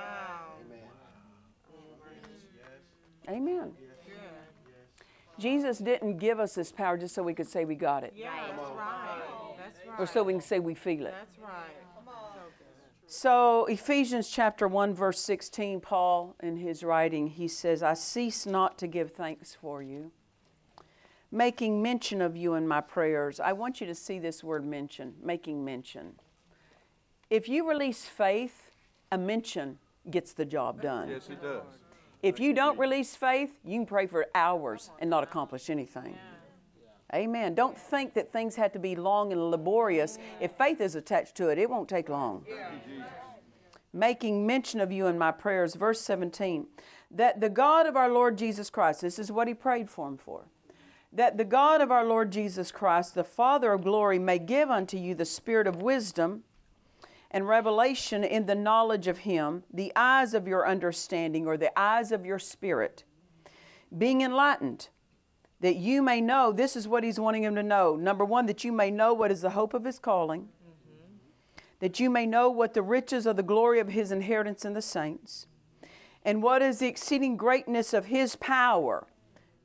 Amen. 3.30 3.74
Jesus 5.38 5.78
didn't 5.78 6.18
give 6.18 6.40
us 6.40 6.56
this 6.56 6.72
power 6.72 6.98
just 6.98 7.14
so 7.14 7.22
we 7.22 7.36
could 7.36 7.48
say 7.48 7.64
we 7.64 7.76
got 7.76 8.04
it, 8.04 8.14
Yeah, 8.16 8.32
that's 8.58 8.70
right. 8.72 9.22
That's 9.58 9.86
right. 9.88 10.00
or 10.00 10.08
so 10.08 10.24
we 10.24 10.34
can 10.34 10.42
say 10.42 10.58
we 10.60 10.74
feel 10.74 11.06
it. 11.06 11.14
That's 11.16 11.38
right. 11.38 11.85
So, 13.18 13.64
Ephesians 13.68 14.30
chapter 14.30 14.68
1, 14.68 14.94
verse 14.94 15.22
16, 15.22 15.80
Paul, 15.80 16.36
in 16.44 16.58
his 16.58 16.84
writing, 16.84 17.28
he 17.28 17.48
says, 17.48 17.82
I 17.82 17.94
cease 17.94 18.46
not 18.46 18.78
to 18.80 18.88
give 18.88 19.14
thanks 19.14 19.56
for 19.56 19.82
you, 19.82 20.12
making 21.32 21.82
mention 21.82 22.22
of 22.22 22.36
you 22.36 22.56
in 22.56 22.68
my 22.68 22.82
prayers. 22.82 23.40
I 23.40 23.54
want 23.54 23.80
you 23.80 23.88
to 23.88 23.96
see 23.96 24.20
this 24.20 24.44
word 24.44 24.66
mention, 24.66 25.14
making 25.24 25.64
mention. 25.64 26.16
If 27.30 27.48
you 27.48 27.70
release 27.70 28.04
faith, 28.04 28.70
a 29.14 29.18
mention 29.18 29.80
gets 30.12 30.34
the 30.34 30.44
job 30.44 30.82
done. 30.82 31.08
Yes, 31.08 31.30
it 31.30 31.42
does. 31.42 31.64
If 32.22 32.42
you 32.42 32.54
don't 32.54 32.78
release 32.78 33.16
faith, 33.16 33.54
you 33.64 33.78
can 33.78 33.86
pray 33.86 34.08
for 34.08 34.26
hours 34.36 34.92
and 35.00 35.10
not 35.10 35.24
accomplish 35.24 35.70
anything. 35.70 36.18
Amen. 37.16 37.56
Don't 37.56 37.78
think 37.78 38.14
that 38.16 38.34
things 38.34 38.56
have 38.58 38.74
to 38.74 38.80
be 38.80 38.96
long 38.96 39.32
and 39.32 39.50
laborious. 39.50 40.20
If 40.42 40.52
faith 40.52 40.82
is 40.82 40.96
attached 40.96 41.36
to 41.36 41.48
it, 41.48 41.58
it 41.58 41.70
won't 41.70 41.88
take 41.88 42.10
long. 42.10 42.46
Making 43.94 44.46
mention 44.46 44.82
of 44.82 44.92
you 44.92 45.08
in 45.08 45.18
my 45.18 45.32
prayers, 45.32 45.76
verse 45.76 46.02
17, 46.02 46.68
that 47.12 47.40
the 47.40 47.50
God 47.50 47.86
of 47.86 47.96
our 47.96 48.10
Lord 48.10 48.38
Jesus 48.38 48.70
Christ, 48.70 49.00
this 49.00 49.18
is 49.18 49.32
what 49.32 49.48
he 49.48 49.54
prayed 49.54 49.90
for 49.90 50.10
him 50.10 50.18
for, 50.18 50.44
that 51.14 51.38
the 51.38 51.46
God 51.46 51.80
of 51.80 51.90
our 51.90 52.04
Lord 52.04 52.32
Jesus 52.32 52.70
Christ, 52.70 53.16
the 53.16 53.24
Father 53.24 53.72
of 53.72 53.84
glory, 53.84 54.20
may 54.20 54.38
give 54.38 54.70
unto 54.70 54.98
you 54.98 55.16
the 55.16 55.24
spirit 55.24 55.68
of 55.68 55.82
wisdom 55.82 56.44
and 57.32 57.48
revelation 57.48 58.26
in 58.26 58.46
the 58.46 58.56
knowledge 58.56 59.08
of 59.08 59.20
him, 59.20 59.64
the 59.74 59.94
eyes 59.96 60.34
of 60.34 60.50
your 60.50 60.68
understanding 60.68 61.48
or 61.48 61.56
the 61.56 61.78
eyes 61.80 62.12
of 62.12 62.26
your 62.26 62.40
spirit, 62.40 63.06
being 63.98 64.20
enlightened 64.22 64.90
that 65.62 65.76
you 65.76 66.02
may 66.02 66.22
know 66.22 66.52
this 66.52 66.76
is 66.76 66.88
what 66.88 67.04
he's 67.04 67.20
wanting 67.20 67.44
him 67.44 67.56
to 67.56 67.64
know. 67.64 67.96
Number 67.96 68.26
one 68.26 68.46
that 68.46 68.64
you 68.64 68.72
may 68.72 68.92
know 68.92 69.14
what 69.14 69.32
is 69.32 69.42
the 69.42 69.52
hope 69.52 69.74
of 69.74 69.86
his 69.86 70.00
calling. 70.00 70.42
Mm-hmm. 70.42 71.62
That 71.80 72.00
you 72.00 72.10
may 72.10 72.26
know 72.26 72.50
what 72.50 72.74
the 72.74 72.82
riches 72.82 73.26
of 73.26 73.36
the 73.36 73.44
glory 73.44 73.80
of 73.80 73.90
his 73.90 74.12
inheritance 74.12 74.66
in 74.66 74.74
the 74.74 74.82
saints. 74.82 75.48
And 76.24 76.42
what 76.42 76.62
is 76.62 76.80
the 76.80 76.88
exceeding 76.88 77.38
greatness 77.38 77.94
of 77.94 78.06
his 78.06 78.36
power 78.36 79.08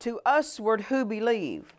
to 0.00 0.20
usward 0.26 0.82
who 0.82 1.04
believe 1.04 1.74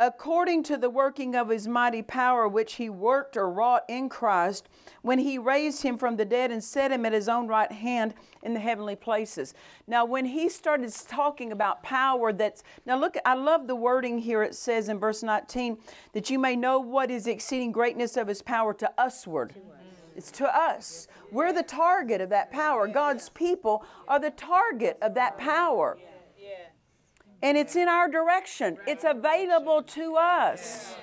according 0.00 0.62
to 0.62 0.78
the 0.78 0.88
working 0.88 1.36
of 1.36 1.50
his 1.50 1.68
mighty 1.68 2.00
power 2.00 2.48
which 2.48 2.74
he 2.74 2.88
worked 2.88 3.36
or 3.36 3.50
wrought 3.50 3.84
in 3.86 4.08
Christ 4.08 4.66
when 5.02 5.18
he 5.18 5.36
raised 5.36 5.82
him 5.82 5.98
from 5.98 6.16
the 6.16 6.24
dead 6.24 6.50
and 6.50 6.64
set 6.64 6.90
him 6.90 7.04
at 7.04 7.12
his 7.12 7.28
own 7.28 7.46
right 7.46 7.70
hand 7.70 8.14
in 8.42 8.54
the 8.54 8.60
heavenly 8.60 8.96
places. 8.96 9.52
Now, 9.86 10.06
when 10.06 10.24
he 10.24 10.48
started 10.48 10.90
talking 11.06 11.52
about 11.52 11.82
power, 11.82 12.32
that's 12.32 12.62
now 12.86 12.98
look, 12.98 13.16
I 13.26 13.34
love 13.34 13.66
the 13.66 13.76
wording 13.76 14.18
here. 14.18 14.42
It 14.42 14.54
says 14.54 14.88
in 14.88 14.98
verse 14.98 15.22
19 15.22 15.76
that 16.14 16.30
you 16.30 16.38
may 16.38 16.56
know 16.56 16.80
what 16.80 17.10
is 17.10 17.24
the 17.24 17.32
exceeding 17.32 17.70
greatness 17.70 18.16
of 18.16 18.26
his 18.26 18.40
power 18.40 18.72
to 18.74 18.90
usward. 18.98 19.54
It's 20.16 20.30
to 20.32 20.54
us. 20.54 21.08
We're 21.30 21.52
the 21.52 21.62
target 21.62 22.22
of 22.22 22.30
that 22.30 22.50
power. 22.50 22.88
God's 22.88 23.28
people 23.28 23.84
are 24.08 24.18
the 24.18 24.30
target 24.30 24.96
of 25.02 25.14
that 25.14 25.36
power. 25.36 25.98
And 27.42 27.56
it's 27.56 27.76
in 27.76 27.88
our 27.88 28.08
direction. 28.08 28.76
It's 28.86 29.04
available 29.04 29.82
to 29.82 30.16
us. 30.16 30.94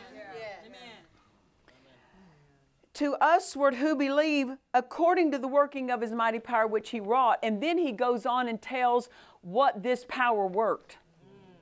To 2.95 3.15
usward 3.21 3.75
who 3.75 3.95
believe 3.95 4.57
according 4.73 5.31
to 5.31 5.37
the 5.37 5.47
working 5.47 5.91
of 5.91 6.01
his 6.01 6.11
mighty 6.11 6.39
power 6.39 6.65
which 6.65 6.89
he 6.89 6.99
wrought. 6.99 7.39
And 7.43 7.61
then 7.61 7.77
he 7.77 7.91
goes 7.91 8.25
on 8.25 8.47
and 8.47 8.61
tells 8.61 9.09
what 9.41 9.83
this 9.83 10.05
power 10.07 10.47
worked. 10.47 10.97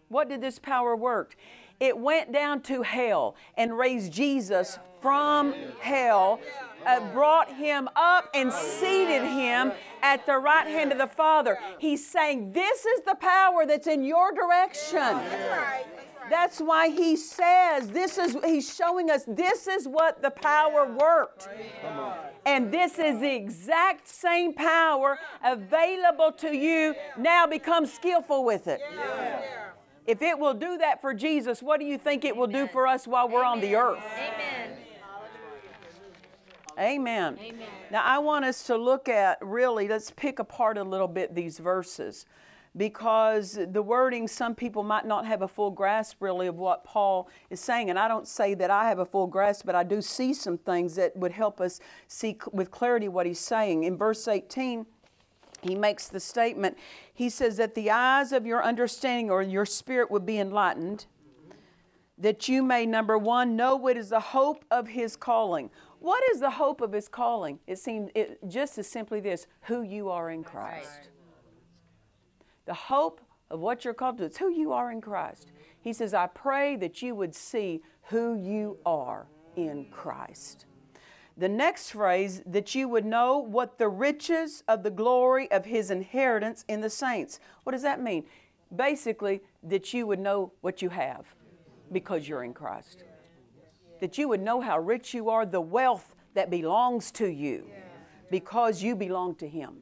What 0.08 0.30
did 0.30 0.42
this 0.42 0.60
power 0.60 0.96
work? 0.96 1.36
It 1.80 1.98
went 1.98 2.32
down 2.32 2.62
to 2.64 2.84
hell 2.84 3.36
and 3.58 3.78
raised 3.78 4.14
Jesus 4.14 4.80
from 5.02 5.54
hell, 5.82 6.40
uh, 6.86 7.00
brought 7.12 7.52
him 7.54 7.90
up 7.96 8.30
and 8.34 8.52
seated 8.52 9.24
him 9.24 9.72
at 10.02 10.26
the 10.26 10.38
right 10.38 10.68
hand 10.68 10.92
of 10.92 10.98
the 10.98 11.08
Father. 11.08 11.58
He's 11.80 12.06
saying, 12.06 12.52
This 12.52 12.86
is 12.86 13.02
the 13.02 13.16
power 13.16 13.66
that's 13.66 13.88
in 13.88 14.04
your 14.04 14.32
direction. 14.32 15.20
That's 16.30 16.60
why 16.60 16.90
he 16.90 17.16
says, 17.16 17.90
This 17.90 18.18
is, 18.18 18.38
he's 18.44 18.74
showing 18.74 19.10
us 19.10 19.24
this 19.28 19.68
is 19.68 19.88
what 19.88 20.22
the 20.22 20.32
power 20.32 20.86
worked. 20.86 21.48
And 22.46 22.72
this 22.72 23.00
is 23.00 23.20
the 23.20 23.34
exact 23.34 24.08
same 24.08 24.54
power 24.54 25.20
available 25.44 26.32
to 26.34 26.56
you. 26.56 26.96
Now 27.18 27.48
become 27.48 27.86
skillful 27.86 28.46
with 28.46 28.68
it. 28.68 28.82
If 30.06 30.22
it 30.22 30.38
will 30.38 30.54
do 30.54 30.78
that 30.78 31.02
for 31.02 31.14
Jesus, 31.14 31.64
what 31.64 31.80
do 31.80 31.86
you 31.86 31.98
think 31.98 32.26
it 32.26 32.36
will 32.36 32.48
do 32.48 32.68
for 32.68 32.86
us 32.86 33.08
while 33.08 33.28
we're 33.28 33.44
on 33.44 33.60
the 33.60 33.76
earth? 33.76 34.04
Amen. 34.14 34.78
Amen. 36.80 37.38
Amen. 37.42 37.68
Now, 37.92 38.04
I 38.04 38.20
want 38.20 38.46
us 38.46 38.64
to 38.64 38.78
look 38.78 39.08
at 39.10 39.38
really, 39.42 39.88
let's 39.88 40.12
pick 40.12 40.40
apart 40.40 40.78
a 40.78 40.84
little 40.84 41.08
bit 41.08 41.34
these 41.34 41.60
verses 41.60 42.26
because 42.78 43.58
the 43.72 43.82
wording, 43.82 44.28
some 44.28 44.54
people 44.54 44.84
might 44.84 45.06
not 45.06 45.26
have 45.26 45.42
a 45.42 45.48
full 45.48 45.72
grasp 45.72 46.18
really 46.20 46.48
of 46.48 46.58
what 46.58 46.84
Paul 46.84 47.30
is 47.50 47.62
saying. 47.62 47.90
And 47.90 47.98
I 47.98 48.08
don't 48.08 48.28
say 48.28 48.54
that 48.56 48.70
I 48.70 48.90
have 48.90 49.00
a 49.00 49.06
full 49.06 49.28
grasp, 49.28 49.66
but 49.66 49.76
I 49.76 49.84
do 49.84 50.02
see 50.02 50.34
some 50.34 50.58
things 50.58 50.96
that 50.96 51.16
would 51.16 51.32
help 51.32 51.62
us 51.62 51.80
see 52.08 52.38
with 52.52 52.72
clarity 52.72 53.08
what 53.08 53.26
he's 53.26 53.40
saying. 53.40 53.86
In 53.86 53.98
verse 53.98 54.28
18, 54.28 54.86
he 55.62 55.76
makes 55.76 56.08
the 56.08 56.20
statement 56.20 56.78
he 57.14 57.30
says 57.30 57.58
that 57.58 57.76
the 57.76 57.90
eyes 57.90 58.32
of 58.32 58.46
your 58.46 58.64
understanding 58.64 59.32
or 59.32 59.42
your 59.42 59.66
spirit 59.66 60.12
would 60.12 60.26
be 60.26 60.38
enlightened 60.38 61.06
that 62.18 62.48
you 62.48 62.64
may 62.64 62.86
number 62.86 63.18
one 63.18 63.56
know 63.56 63.76
what 63.76 63.98
is 63.98 64.10
the 64.10 64.20
hope 64.20 64.64
of 64.72 64.88
his 64.88 65.16
calling 65.16 65.70
what 66.06 66.24
is 66.32 66.40
the 66.40 66.52
hope 66.52 66.82
of 66.82 66.92
his 66.92 67.08
calling 67.08 67.58
it 67.66 67.80
seems 67.80 68.12
it 68.14 68.38
just 68.48 68.78
as 68.78 68.88
simply 68.88 69.20
this 69.20 69.48
who 69.62 69.82
you 69.82 70.10
are 70.10 70.30
in 70.30 70.44
christ 70.44 71.10
the 72.66 72.74
hope 72.74 73.22
of 73.50 73.60
what 73.60 73.84
you're 73.84 73.94
called 73.94 74.18
to 74.20 74.26
is 74.26 74.38
who 74.38 74.50
you 74.50 74.72
are 74.72 74.92
in 74.92 75.02
christ 75.02 75.52
he 75.82 75.92
says 75.92 76.14
i 76.14 76.28
pray 76.28 76.76
that 76.76 77.02
you 77.02 77.16
would 77.16 77.34
see 77.34 77.82
who 78.10 78.36
you 78.36 78.78
are 78.86 79.26
in 79.56 79.86
christ 79.92 80.66
The 81.38 81.50
next 81.50 81.92
phrase, 81.92 82.42
that 82.46 82.74
you 82.76 82.88
would 82.88 83.04
know 83.04 83.40
what 83.40 83.78
the 83.78 83.90
riches 83.90 84.64
of 84.70 84.84
the 84.84 84.92
glory 84.92 85.52
of 85.52 85.66
his 85.66 85.92
inheritance 85.92 86.64
in 86.70 86.80
the 86.80 86.90
saints. 86.90 87.40
What 87.64 87.74
does 87.74 87.82
that 87.82 88.00
mean? 88.02 88.24
Basically, 88.74 89.42
that 89.62 89.94
you 89.94 90.08
would 90.08 90.20
know 90.20 90.54
what 90.62 90.82
you 90.82 90.90
have 90.90 91.36
because 91.92 92.26
you're 92.30 92.46
in 92.46 92.54
Christ. 92.54 93.04
That 94.06 94.20
you 94.20 94.28
would 94.28 94.42
know 94.42 94.62
how 94.62 94.78
rich 94.78 95.16
you 95.16 95.32
are, 95.32 95.48
the 95.48 95.60
wealth 95.60 96.14
that 96.36 96.52
belongs 96.52 97.10
to 97.14 97.28
you 97.28 97.72
because 98.30 98.84
you 98.84 98.96
belong 98.96 99.34
to 99.38 99.48
him. 99.48 99.78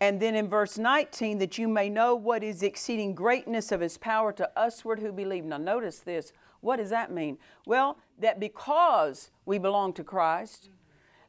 And 0.00 0.18
then 0.18 0.34
in 0.34 0.48
verse 0.48 0.78
19, 0.78 1.36
that 1.40 1.58
you 1.58 1.68
may 1.68 1.90
know 1.90 2.14
what 2.14 2.42
is 2.42 2.62
exceeding 2.62 3.14
greatness 3.14 3.70
of 3.70 3.82
his 3.82 3.98
power 3.98 4.32
to 4.32 4.48
usward 4.56 5.00
who 5.00 5.12
believe. 5.12 5.44
Now, 5.44 5.58
notice 5.58 5.98
this. 5.98 6.32
What 6.62 6.76
does 6.76 6.88
that 6.88 7.12
mean? 7.12 7.36
Well, 7.66 7.98
that 8.18 8.40
because 8.40 9.30
we 9.44 9.58
belong 9.58 9.92
to 9.92 10.02
Christ 10.02 10.70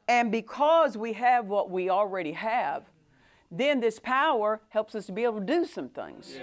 and 0.07 0.31
because 0.31 0.95
we 0.95 1.11
have 1.11 1.47
what 1.47 1.69
we 1.69 1.89
already 1.89 2.31
have, 2.31 2.83
then 3.51 3.81
this 3.81 3.99
power 3.99 4.61
helps 4.69 4.95
us 4.95 5.05
to 5.07 5.11
be 5.11 5.25
able 5.25 5.41
to 5.41 5.45
do 5.45 5.65
some 5.65 5.89
things. 5.89 6.37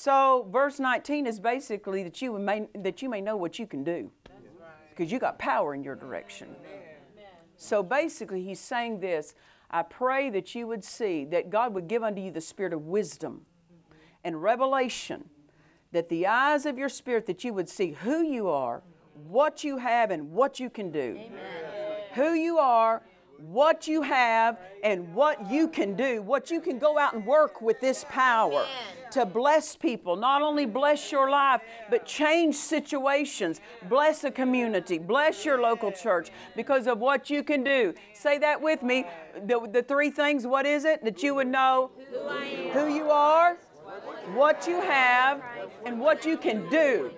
So, 0.00 0.46
verse 0.52 0.78
19 0.78 1.26
is 1.26 1.40
basically 1.40 2.04
that 2.04 2.22
you 2.22 2.38
may, 2.38 2.68
that 2.72 3.02
you 3.02 3.08
may 3.08 3.20
know 3.20 3.36
what 3.36 3.58
you 3.58 3.66
can 3.66 3.82
do 3.82 4.12
because 4.90 5.10
you 5.10 5.18
got 5.18 5.40
power 5.40 5.74
in 5.74 5.82
your 5.82 5.96
direction. 5.96 6.54
So, 7.56 7.82
basically, 7.82 8.44
he's 8.44 8.60
saying 8.60 9.00
this 9.00 9.34
I 9.72 9.82
pray 9.82 10.30
that 10.30 10.54
you 10.54 10.68
would 10.68 10.84
see 10.84 11.24
that 11.24 11.50
God 11.50 11.74
would 11.74 11.88
give 11.88 12.04
unto 12.04 12.22
you 12.22 12.30
the 12.30 12.40
spirit 12.40 12.72
of 12.72 12.86
wisdom 12.86 13.40
and 14.22 14.40
revelation, 14.40 15.30
that 15.90 16.08
the 16.08 16.28
eyes 16.28 16.64
of 16.64 16.78
your 16.78 16.88
spirit, 16.88 17.26
that 17.26 17.42
you 17.42 17.52
would 17.52 17.68
see 17.68 17.90
who 17.90 18.22
you 18.22 18.48
are, 18.48 18.84
what 19.26 19.64
you 19.64 19.78
have, 19.78 20.12
and 20.12 20.30
what 20.30 20.60
you 20.60 20.70
can 20.70 20.92
do. 20.92 21.18
Who 22.14 22.34
you 22.34 22.58
are, 22.58 23.02
what 23.38 23.86
you 23.86 24.02
have, 24.02 24.58
and 24.82 25.14
what 25.14 25.50
you 25.50 25.68
can 25.68 25.94
do, 25.94 26.22
what 26.22 26.50
you 26.50 26.60
can 26.60 26.78
go 26.78 26.98
out 26.98 27.14
and 27.14 27.24
work 27.24 27.60
with 27.62 27.80
this 27.80 28.04
power 28.08 28.66
to 29.12 29.24
bless 29.24 29.76
people. 29.76 30.16
Not 30.16 30.42
only 30.42 30.66
bless 30.66 31.10
your 31.10 31.30
life, 31.30 31.62
but 31.90 32.04
change 32.04 32.54
situations, 32.54 33.60
bless 33.88 34.24
a 34.24 34.30
community, 34.30 34.98
bless 34.98 35.44
your 35.44 35.60
local 35.60 35.92
church 35.92 36.30
because 36.56 36.86
of 36.86 36.98
what 36.98 37.30
you 37.30 37.42
can 37.42 37.64
do. 37.64 37.94
Say 38.12 38.38
that 38.38 38.60
with 38.60 38.82
me. 38.82 39.04
The, 39.46 39.68
the 39.72 39.82
three 39.82 40.10
things 40.10 40.46
what 40.46 40.66
is 40.66 40.84
it? 40.84 41.04
That 41.04 41.22
you 41.22 41.34
would 41.36 41.48
know 41.48 41.90
who 42.72 42.92
you 42.92 43.10
are, 43.10 43.56
what 44.34 44.66
you 44.66 44.80
have, 44.80 45.42
and 45.86 46.00
what 46.00 46.24
you 46.24 46.36
can 46.36 46.68
do. 46.70 47.10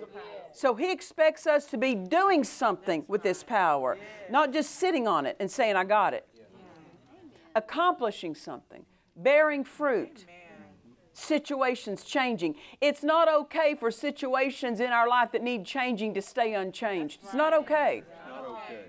So 0.53 0.75
he 0.75 0.91
expects 0.93 1.47
us 1.47 1.67
to 1.67 1.79
be 1.79 1.95
doing 1.95 2.45
something 2.45 3.05
with 3.09 3.23
this 3.23 3.43
power, 3.43 3.99
not 4.31 4.53
just 4.53 4.77
sitting 4.77 5.07
on 5.07 5.27
it 5.27 5.37
and 5.41 5.51
saying, 5.51 5.77
I 5.77 5.85
got 5.85 6.15
it. 6.15 6.27
Accomplishing 7.55 8.35
something, 8.35 8.85
bearing 9.17 9.65
fruit, 9.65 10.27
situations 11.13 12.05
changing. 12.05 12.55
It's 12.81 13.03
not 13.03 13.33
okay 13.33 13.75
for 13.75 13.91
situations 13.91 14.81
in 14.81 14.91
our 14.91 15.09
life 15.09 15.33
that 15.33 15.43
need 15.43 15.65
changing 15.65 16.15
to 16.15 16.23
stay 16.23 16.55
unchanged. 16.55 17.21
It's 17.23 17.35
not 17.35 17.53
okay. 17.55 18.03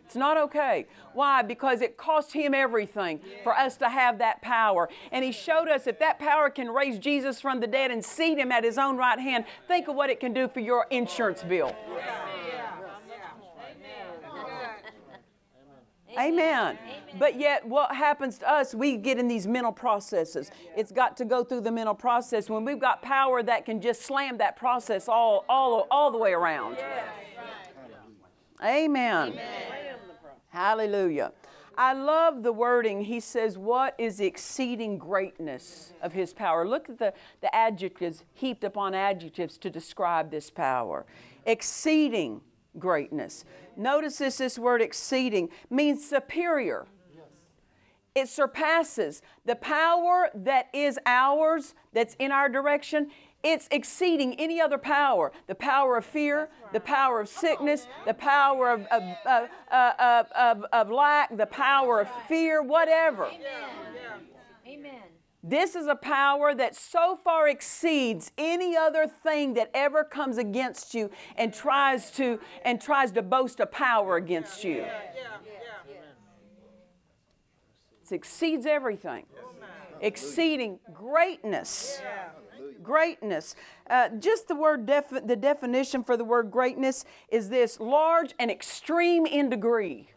It's 0.05 0.15
not 0.15 0.37
okay. 0.37 0.87
Why? 1.13 1.41
Because 1.41 1.81
it 1.81 1.97
cost 1.97 2.33
him 2.33 2.53
everything 2.53 3.19
for 3.43 3.53
us 3.53 3.77
to 3.77 3.89
have 3.89 4.17
that 4.19 4.41
power. 4.41 4.89
And 5.11 5.23
he 5.23 5.31
showed 5.31 5.67
us 5.67 5.87
if 5.87 5.99
that 5.99 6.19
power 6.19 6.49
can 6.49 6.69
raise 6.69 6.99
Jesus 6.99 7.39
from 7.41 7.59
the 7.59 7.67
dead 7.67 7.91
and 7.91 8.03
seat 8.03 8.37
him 8.37 8.51
at 8.51 8.63
his 8.63 8.77
own 8.77 8.97
right 8.97 9.19
hand, 9.19 9.45
think 9.67 9.87
of 9.87 9.95
what 9.95 10.09
it 10.09 10.19
can 10.19 10.33
do 10.33 10.47
for 10.47 10.59
your 10.59 10.87
insurance 10.89 11.43
bill. 11.43 11.75
Amen. 16.17 16.77
Amen. 16.77 16.77
But 17.17 17.39
yet, 17.39 17.65
what 17.65 17.95
happens 17.95 18.37
to 18.39 18.49
us, 18.49 18.75
we 18.75 18.97
get 18.97 19.17
in 19.17 19.27
these 19.27 19.47
mental 19.47 19.71
processes. 19.71 20.51
It's 20.75 20.91
got 20.91 21.15
to 21.17 21.25
go 21.25 21.43
through 21.43 21.61
the 21.61 21.71
mental 21.71 21.95
process. 21.95 22.49
When 22.49 22.65
we've 22.65 22.79
got 22.79 23.01
power 23.01 23.41
that 23.43 23.65
can 23.65 23.79
just 23.79 24.01
slam 24.01 24.37
that 24.39 24.57
process 24.57 25.07
all, 25.07 25.45
all, 25.47 25.87
all 25.89 26.11
the 26.11 26.17
way 26.17 26.33
around. 26.33 26.77
Amen. 28.63 29.39
Hallelujah. 30.49 31.31
I 31.77 31.93
love 31.93 32.43
the 32.43 32.51
wording. 32.51 33.05
He 33.05 33.19
says, 33.19 33.57
What 33.57 33.95
is 33.97 34.17
the 34.17 34.25
exceeding 34.25 34.97
greatness 34.97 35.93
of 36.01 36.13
his 36.13 36.33
power? 36.33 36.67
Look 36.67 36.89
at 36.89 36.99
the, 36.99 37.13
the 37.41 37.53
adjectives 37.55 38.23
heaped 38.33 38.63
upon 38.63 38.93
adjectives 38.93 39.57
to 39.59 39.69
describe 39.69 40.29
this 40.29 40.49
power. 40.49 41.05
Exceeding 41.45 42.41
greatness. 42.77 43.45
Notice 43.75 44.17
this, 44.17 44.37
this 44.37 44.59
word 44.59 44.81
exceeding 44.81 45.49
means 45.69 46.07
superior. 46.07 46.85
It 48.13 48.27
surpasses 48.27 49.21
the 49.45 49.55
power 49.55 50.29
that 50.35 50.67
is 50.73 50.99
ours, 51.05 51.75
that's 51.93 52.15
in 52.19 52.31
our 52.31 52.49
direction. 52.49 53.09
It's 53.43 53.67
exceeding 53.71 54.35
any 54.35 54.61
other 54.61 54.77
power 54.77 55.31
the 55.47 55.55
power 55.55 55.97
of 55.97 56.05
fear, 56.05 56.49
the 56.73 56.79
power 56.79 57.19
of 57.19 57.27
sickness, 57.27 57.87
the 58.05 58.13
power 58.13 58.69
of, 58.69 58.85
of, 58.87 59.03
of, 59.25 59.49
uh, 59.71 59.91
of, 59.99 60.31
of, 60.31 60.65
of 60.71 60.91
lack, 60.91 61.35
the 61.35 61.47
power 61.47 62.01
of 62.01 62.07
fear, 62.27 62.61
whatever. 62.61 63.29
Amen. 64.67 65.01
This 65.43 65.75
is 65.75 65.87
a 65.87 65.95
power 65.95 66.53
that 66.53 66.75
so 66.75 67.19
far 67.23 67.47
exceeds 67.47 68.31
any 68.37 68.77
other 68.77 69.07
thing 69.07 69.55
that 69.55 69.71
ever 69.73 70.03
comes 70.03 70.37
against 70.37 70.93
you 70.93 71.09
and 71.35 71.51
tries 71.51 72.11
to 72.11 72.39
and 72.63 72.79
tries 72.79 73.11
to 73.13 73.23
boast 73.23 73.59
a 73.59 73.65
power 73.65 74.17
against 74.17 74.63
you. 74.63 74.85
It 78.03 78.15
exceeds 78.15 78.65
everything. 78.67 79.25
Exceeding 79.99 80.79
greatness. 80.93 82.01
Greatness. 82.83 83.55
Uh, 83.89 84.09
just 84.19 84.47
the 84.47 84.55
word 84.55 84.85
defi- 84.85 85.19
the 85.25 85.35
definition 85.35 86.03
for 86.03 86.17
the 86.17 86.23
word 86.23 86.51
greatness 86.51 87.05
is 87.29 87.49
this 87.49 87.79
large 87.79 88.33
and 88.39 88.49
extreme 88.49 89.25
in 89.25 89.49
degree. 89.49 90.09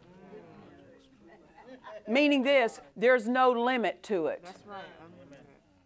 Meaning 2.07 2.43
this, 2.43 2.81
there's 2.97 3.27
no 3.27 3.51
limit 3.51 4.03
to 4.05 4.27
it. 4.27 4.45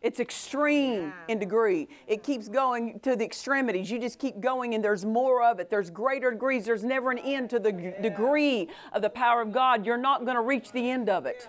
It's 0.00 0.20
extreme 0.20 1.12
in 1.26 1.40
degree. 1.40 1.88
It 2.06 2.22
keeps 2.22 2.48
going 2.48 3.00
to 3.00 3.16
the 3.16 3.24
extremities. 3.24 3.90
You 3.90 3.98
just 3.98 4.20
keep 4.20 4.38
going, 4.40 4.74
and 4.74 4.84
there's 4.84 5.04
more 5.04 5.42
of 5.42 5.58
it. 5.58 5.70
There's 5.70 5.90
greater 5.90 6.30
degrees. 6.30 6.64
There's 6.64 6.84
never 6.84 7.10
an 7.10 7.18
end 7.18 7.50
to 7.50 7.58
the 7.58 7.72
g- 7.72 7.92
degree 8.00 8.68
of 8.92 9.02
the 9.02 9.10
power 9.10 9.42
of 9.42 9.50
God. 9.50 9.84
You're 9.84 9.96
not 9.96 10.24
going 10.24 10.36
to 10.36 10.40
reach 10.40 10.70
the 10.70 10.88
end 10.88 11.08
of 11.08 11.26
it. 11.26 11.48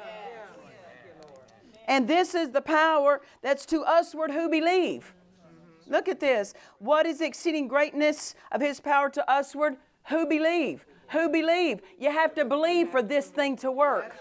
And 1.88 2.08
this 2.08 2.34
is 2.34 2.50
the 2.50 2.62
power 2.62 3.22
that's 3.44 3.66
to 3.68 3.84
usward 3.88 4.32
who 4.32 4.50
believe. 4.50 5.14
Look 5.90 6.08
at 6.08 6.20
this. 6.20 6.54
What 6.78 7.06
is 7.06 7.20
the 7.20 7.26
exceeding 7.26 7.68
greatness 7.68 8.36
of 8.52 8.62
his 8.62 8.80
power 8.80 9.10
to 9.10 9.26
usward? 9.28 9.78
Who 10.10 10.26
believe? 10.26 10.86
Who 11.10 11.28
believe? 11.28 11.82
You 11.98 12.12
have 12.12 12.36
to 12.36 12.46
believe 12.46 12.90
for 12.90 13.02
this 13.02 13.28
thing 13.28 13.58
to 13.58 13.72
work. 13.72 14.16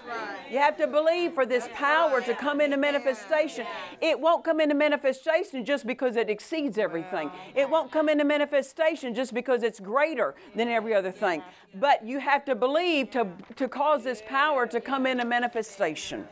You 0.51 0.57
have 0.57 0.79
to 0.79 0.87
believe 0.87 1.35
for 1.35 1.45
this 1.45 1.69
power 1.75 2.23
to 2.23 2.35
come 2.35 2.63
into 2.63 2.79
manifestation. 2.79 3.67
It 4.01 4.19
won't 4.19 4.43
come 4.43 4.59
into 4.59 4.75
manifestation 4.75 5.67
just 5.67 5.87
because 5.87 6.17
it 6.17 6.31
exceeds 6.31 6.79
everything. 6.79 7.31
It 7.55 7.69
won't 7.69 7.93
come 7.93 8.09
into 8.09 8.25
manifestation 8.25 9.15
just 9.15 9.35
because 9.35 9.63
it's 9.63 9.81
greater 9.81 10.35
than 10.55 10.69
every 10.69 10.95
other 10.95 11.13
thing. 11.13 11.43
But 11.75 12.07
you 12.07 12.21
have 12.21 12.47
to 12.47 12.55
believe 12.55 13.11
to, 13.11 13.29
to 13.57 13.69
cause 13.69 14.03
this 14.03 14.23
power 14.27 14.67
to 14.69 14.81
come 14.81 15.05
into 15.05 15.27
manifestation. 15.27 16.27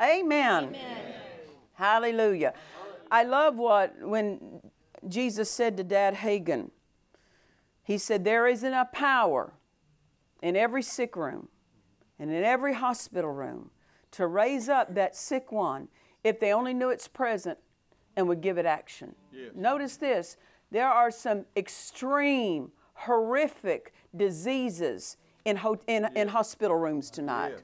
Amen. 0.00 0.76
Hallelujah. 1.74 2.54
I 3.08 3.22
love 3.22 3.56
what 3.56 3.94
when 4.00 4.60
Jesus 5.08 5.50
said 5.50 5.76
to 5.76 5.84
Dad 5.84 6.14
Hagin, 6.16 6.70
he 7.82 7.98
said, 7.98 8.24
There 8.24 8.46
isn't 8.46 8.72
a 8.72 8.84
power 8.92 9.54
in 10.42 10.56
every 10.56 10.82
sick 10.82 11.16
room 11.16 11.48
and 12.18 12.30
in 12.30 12.44
every 12.44 12.74
hospital 12.74 13.32
room 13.32 13.70
to 14.12 14.26
raise 14.26 14.68
up 14.68 14.94
that 14.94 15.16
sick 15.16 15.50
one 15.50 15.88
if 16.22 16.38
they 16.38 16.52
only 16.52 16.74
knew 16.74 16.90
it's 16.90 17.08
present 17.08 17.58
and 18.16 18.28
would 18.28 18.40
give 18.40 18.58
it 18.58 18.66
action. 18.66 19.14
Notice 19.54 19.96
this. 19.96 20.36
There 20.70 20.88
are 20.88 21.10
some 21.10 21.44
extreme, 21.56 22.70
horrific 22.94 23.92
diseases 24.16 25.16
in, 25.44 25.56
ho- 25.56 25.80
in, 25.86 26.08
in 26.14 26.28
hospital 26.28 26.76
rooms 26.76 27.10
tonight. 27.10 27.54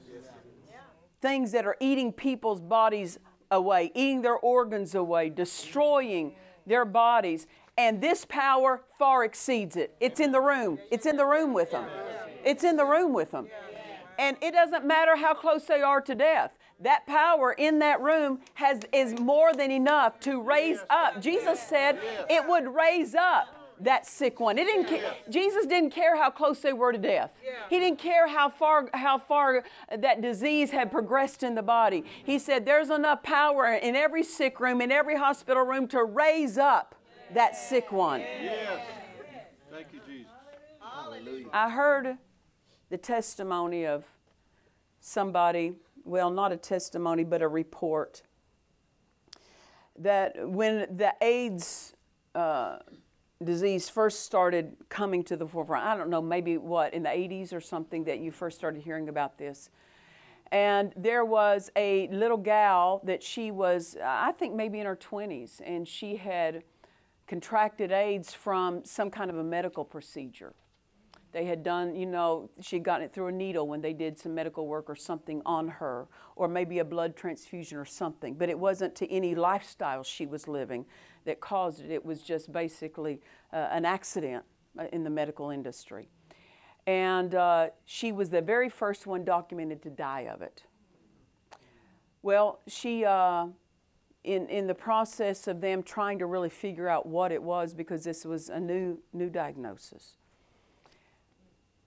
Things 1.21 1.51
that 1.53 1.65
are 1.65 1.77
eating 1.79 2.11
people's 2.11 2.59
bodies 2.61 3.17
away, 3.51 3.91
eating 3.95 4.21
their 4.21 4.35
organs 4.37 4.95
away, 4.95 5.29
destroying 5.29 6.35
their 6.65 6.85
bodies. 6.85 7.47
And 7.77 8.01
this 8.01 8.25
power 8.25 8.81
far 8.97 9.23
exceeds 9.23 9.75
it. 9.75 9.95
It's 9.99 10.19
in 10.19 10.31
the 10.31 10.41
room. 10.41 10.79
It's 10.91 11.05
in 11.05 11.17
the 11.17 11.25
room 11.25 11.53
with 11.53 11.71
them. 11.71 11.85
It's 12.43 12.63
in 12.63 12.75
the 12.75 12.85
room 12.85 13.13
with 13.13 13.31
them. 13.31 13.47
And 14.17 14.35
it 14.41 14.53
doesn't 14.53 14.85
matter 14.85 15.15
how 15.15 15.33
close 15.33 15.65
they 15.65 15.81
are 15.81 16.01
to 16.01 16.13
death. 16.13 16.51
That 16.81 17.05
power 17.07 17.53
in 17.53 17.79
that 17.79 18.01
room 18.01 18.39
has 18.55 18.81
is 18.93 19.19
more 19.19 19.53
than 19.53 19.71
enough 19.71 20.19
to 20.21 20.41
raise 20.41 20.79
up. 20.89 21.21
Jesus 21.21 21.59
said 21.59 21.99
it 22.29 22.47
would 22.47 22.73
raise 22.73 23.15
up 23.15 23.58
that 23.81 24.05
sick 24.05 24.39
one. 24.39 24.57
It 24.57 24.65
didn't 24.65 24.87
ca- 24.87 25.13
Jesus 25.29 25.65
didn't 25.65 25.91
care 25.91 26.15
how 26.15 26.29
close 26.29 26.59
they 26.59 26.73
were 26.73 26.91
to 26.91 26.97
death. 26.97 27.31
He 27.69 27.79
didn't 27.79 27.99
care 27.99 28.27
how 28.27 28.49
far 28.49 28.89
how 28.93 29.17
far 29.17 29.63
that 29.95 30.21
disease 30.21 30.71
had 30.71 30.91
progressed 30.91 31.43
in 31.43 31.55
the 31.55 31.61
body. 31.61 32.03
He 32.23 32.39
said 32.39 32.65
there's 32.65 32.89
enough 32.89 33.23
power 33.23 33.73
in 33.73 33.95
every 33.95 34.23
sick 34.23 34.59
room, 34.59 34.81
in 34.81 34.91
every 34.91 35.17
hospital 35.17 35.63
room 35.63 35.87
to 35.89 36.03
raise 36.03 36.57
up 36.57 36.95
that 37.33 37.55
sick 37.55 37.91
one. 37.91 38.21
Yes. 38.21 38.81
Thank 39.71 39.87
you, 39.93 39.99
Jesus. 40.07 40.31
I 41.53 41.69
heard 41.69 42.17
the 42.89 42.97
testimony 42.97 43.85
of 43.85 44.05
somebody, 44.99 45.73
well, 46.03 46.31
not 46.31 46.51
a 46.51 46.57
testimony, 46.57 47.23
but 47.23 47.41
a 47.41 47.47
report, 47.47 48.23
that 49.97 50.49
when 50.49 50.87
the 50.97 51.13
AIDS 51.21 51.93
uh, 52.35 52.77
disease 53.43 53.89
first 53.89 54.25
started 54.25 54.75
coming 54.89 55.23
to 55.23 55.37
the 55.37 55.47
forefront, 55.47 55.85
I 55.85 55.95
don't 55.95 56.09
know, 56.09 56.21
maybe 56.21 56.57
what, 56.57 56.93
in 56.93 57.03
the 57.03 57.09
80s 57.09 57.53
or 57.53 57.61
something, 57.61 58.03
that 58.03 58.19
you 58.19 58.31
first 58.31 58.57
started 58.57 58.81
hearing 58.81 59.07
about 59.07 59.37
this. 59.37 59.69
And 60.51 60.91
there 60.97 61.23
was 61.23 61.69
a 61.75 62.07
little 62.07 62.37
gal 62.37 63.01
that 63.05 63.23
she 63.23 63.51
was, 63.51 63.95
I 64.03 64.31
think 64.33 64.55
maybe 64.55 64.79
in 64.79 64.85
her 64.85 64.95
20s, 64.95 65.61
and 65.63 65.87
she 65.87 66.15
had 66.15 66.63
contracted 67.27 67.91
AIDS 67.91 68.33
from 68.33 68.83
some 68.83 69.11
kind 69.11 69.29
of 69.29 69.37
a 69.37 69.43
medical 69.43 69.85
procedure. 69.85 70.53
They 71.31 71.45
had 71.45 71.61
done, 71.63 71.95
you 71.95 72.07
know, 72.07 72.49
she'd 72.59 72.83
gotten 72.83 73.05
it 73.05 73.13
through 73.13 73.27
a 73.27 73.31
needle 73.31 73.67
when 73.67 73.81
they 73.81 73.93
did 73.93 74.17
some 74.17 74.33
medical 74.33 74.65
work 74.65 74.89
or 74.89 74.95
something 74.95 75.43
on 75.45 75.67
her, 75.67 76.07
or 76.35 76.47
maybe 76.47 76.79
a 76.79 76.85
blood 76.85 77.15
transfusion 77.15 77.77
or 77.77 77.85
something. 77.85 78.33
But 78.33 78.49
it 78.49 78.57
wasn't 78.57 78.95
to 78.95 79.11
any 79.11 79.35
lifestyle 79.35 80.03
she 80.03 80.25
was 80.25 80.47
living 80.47 80.85
that 81.25 81.39
caused 81.39 81.81
it. 81.81 81.91
It 81.91 82.05
was 82.05 82.21
just 82.21 82.51
basically 82.51 83.21
uh, 83.53 83.67
an 83.71 83.85
accident 83.85 84.43
uh, 84.77 84.85
in 84.91 85.03
the 85.03 85.09
medical 85.09 85.49
industry. 85.49 86.09
And 86.87 87.35
uh, 87.35 87.69
she 87.85 88.11
was 88.11 88.29
the 88.29 88.41
very 88.41 88.69
first 88.69 89.05
one 89.05 89.23
documented 89.23 89.81
to 89.83 89.89
die 89.89 90.21
of 90.21 90.41
it. 90.41 90.63
Well, 92.21 92.59
she, 92.67 93.05
uh, 93.05 93.47
in, 94.23 94.47
in 94.49 94.67
the 94.67 94.75
process 94.75 95.47
of 95.47 95.61
them 95.61 95.83
trying 95.83 96.19
to 96.19 96.25
really 96.25 96.49
figure 96.49 96.89
out 96.89 97.05
what 97.05 97.31
it 97.31 97.41
was, 97.41 97.73
because 97.73 98.03
this 98.03 98.25
was 98.25 98.49
a 98.49 98.59
new, 98.59 98.99
new 99.13 99.29
diagnosis, 99.29 100.15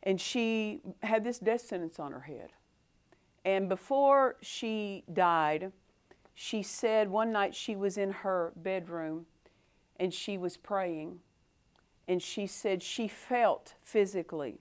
and 0.03 0.21
she 0.21 0.81
had 1.03 1.23
this 1.23 1.39
death 1.39 1.61
sentence 1.61 1.99
on 1.99 2.13
her 2.13 2.21
head. 2.21 2.51
And 3.45 3.69
before 3.69 4.37
she 4.41 5.05
died, 5.13 5.73
she 6.35 6.63
said 6.63 7.11
one 7.11 7.33
night 7.33 7.55
she 7.55 7.77
was 7.77 7.99
in 7.99 8.11
her 8.11 8.53
bedroom 8.57 9.27
and 9.99 10.13
she 10.13 10.39
was 10.39 10.57
praying. 10.57 11.21
And 12.09 12.21
she 12.21 12.47
said 12.47 12.83
she 12.83 13.07
felt 13.07 13.75
physically 13.83 14.61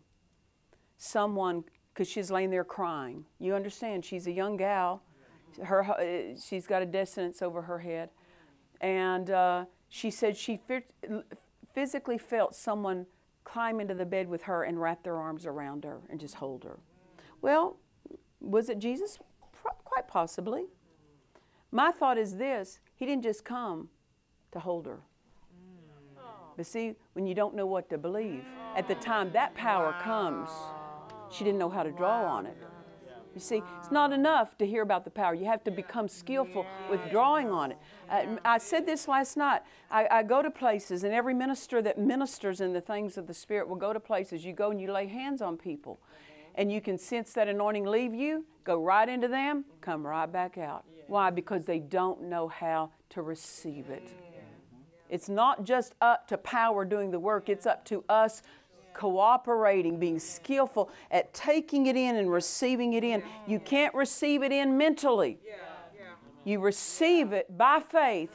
someone, 0.97 1.63
because 1.93 2.07
she's 2.07 2.29
laying 2.29 2.51
there 2.51 2.63
crying. 2.63 3.25
You 3.39 3.55
understand, 3.55 4.05
she's 4.05 4.27
a 4.27 4.31
young 4.31 4.57
gal. 4.57 5.01
Her, 5.63 5.83
uh, 5.83 6.39
she's 6.39 6.67
got 6.67 6.83
a 6.83 7.05
sentence 7.05 7.41
over 7.41 7.63
her 7.63 7.79
head. 7.79 8.09
And 8.79 9.29
uh, 9.31 9.65
she 9.89 10.11
said 10.11 10.37
she 10.37 10.59
physically 11.73 12.17
felt 12.17 12.55
someone 12.55 13.07
climb 13.43 13.79
into 13.79 13.95
the 13.95 14.05
bed 14.05 14.29
with 14.29 14.43
her 14.43 14.63
and 14.63 14.79
wrap 14.79 15.03
their 15.03 15.17
arms 15.17 15.45
around 15.45 15.83
her 15.83 16.01
and 16.09 16.19
just 16.19 16.35
hold 16.35 16.63
her. 16.63 16.77
Well, 17.41 17.77
was 18.39 18.69
it 18.69 18.79
Jesus? 18.79 19.17
Quite 19.83 20.07
possibly. 20.07 20.65
My 21.71 21.91
thought 21.91 22.17
is 22.17 22.35
this 22.37 22.79
He 22.95 23.05
didn't 23.05 23.23
just 23.23 23.45
come 23.45 23.89
to 24.51 24.59
hold 24.59 24.85
her. 24.85 24.99
But 26.57 26.65
see, 26.65 26.95
when 27.13 27.25
you 27.25 27.33
don't 27.33 27.55
know 27.55 27.65
what 27.65 27.89
to 27.89 27.97
believe, 27.97 28.43
at 28.75 28.87
the 28.87 28.95
time 28.95 29.31
that 29.31 29.55
power 29.55 29.95
comes, 30.01 30.49
she 31.31 31.43
didn't 31.43 31.59
know 31.59 31.69
how 31.69 31.83
to 31.83 31.91
draw 31.91 32.25
on 32.25 32.45
it. 32.45 32.57
You 33.33 33.39
see, 33.39 33.63
it's 33.79 33.91
not 33.91 34.11
enough 34.11 34.57
to 34.57 34.67
hear 34.67 34.81
about 34.81 35.05
the 35.05 35.09
power. 35.09 35.33
You 35.33 35.45
have 35.45 35.63
to 35.63 35.71
become 35.71 36.09
skillful 36.09 36.65
with 36.89 36.99
drawing 37.09 37.49
on 37.49 37.71
it. 37.71 37.77
Uh, 38.09 38.35
I 38.43 38.57
said 38.57 38.85
this 38.85 39.07
last 39.07 39.37
night. 39.37 39.61
I, 39.89 40.07
I, 40.11 40.23
go 40.23 40.41
to 40.41 40.51
places, 40.51 41.05
and 41.05 41.13
every 41.13 41.33
minister 41.33 41.81
that 41.81 41.97
ministers 41.97 42.59
in 42.59 42.73
the 42.73 42.81
things 42.81 43.17
of 43.17 43.27
the 43.27 43.33
Spirit 43.33 43.69
will 43.69 43.77
go 43.77 43.93
to 43.93 44.01
places. 44.01 44.43
You 44.43 44.51
go 44.51 44.69
and 44.69 44.81
you 44.81 44.91
lay 44.91 45.07
hands 45.07 45.41
on 45.41 45.55
people, 45.55 46.01
and 46.55 46.69
you 46.69 46.81
can 46.81 46.97
sense 46.97 47.31
that 47.33 47.47
anointing 47.47 47.85
leave 47.85 48.13
you, 48.13 48.45
go 48.65 48.83
right 48.83 49.07
into 49.07 49.29
them, 49.29 49.63
come 49.79 50.05
right 50.05 50.29
back 50.29 50.57
out. 50.57 50.83
Why? 51.11 51.29
Because 51.29 51.65
they 51.65 51.79
don't 51.79 52.21
know 52.29 52.47
how 52.47 52.91
to 53.09 53.21
receive 53.21 53.89
it. 53.89 54.07
Mm. 54.07 54.13
It's 55.09 55.27
not 55.27 55.65
just 55.65 55.93
up 55.99 56.25
to 56.29 56.37
power 56.37 56.85
doing 56.85 57.11
the 57.11 57.19
work, 57.19 57.49
it's 57.49 57.65
up 57.65 57.83
to 57.87 58.05
us 58.07 58.43
cooperating, 58.93 59.99
being 59.99 60.19
skillful 60.19 60.89
at 61.11 61.33
taking 61.33 61.87
it 61.87 61.97
in 61.97 62.15
and 62.15 62.31
receiving 62.31 62.93
it 62.93 63.03
in. 63.03 63.23
You 63.45 63.59
can't 63.59 63.93
receive 63.93 64.41
it 64.41 64.53
in 64.53 64.77
mentally. 64.77 65.37
You 66.45 66.61
receive 66.61 67.33
it 67.33 67.57
by 67.57 67.81
faith 67.81 68.29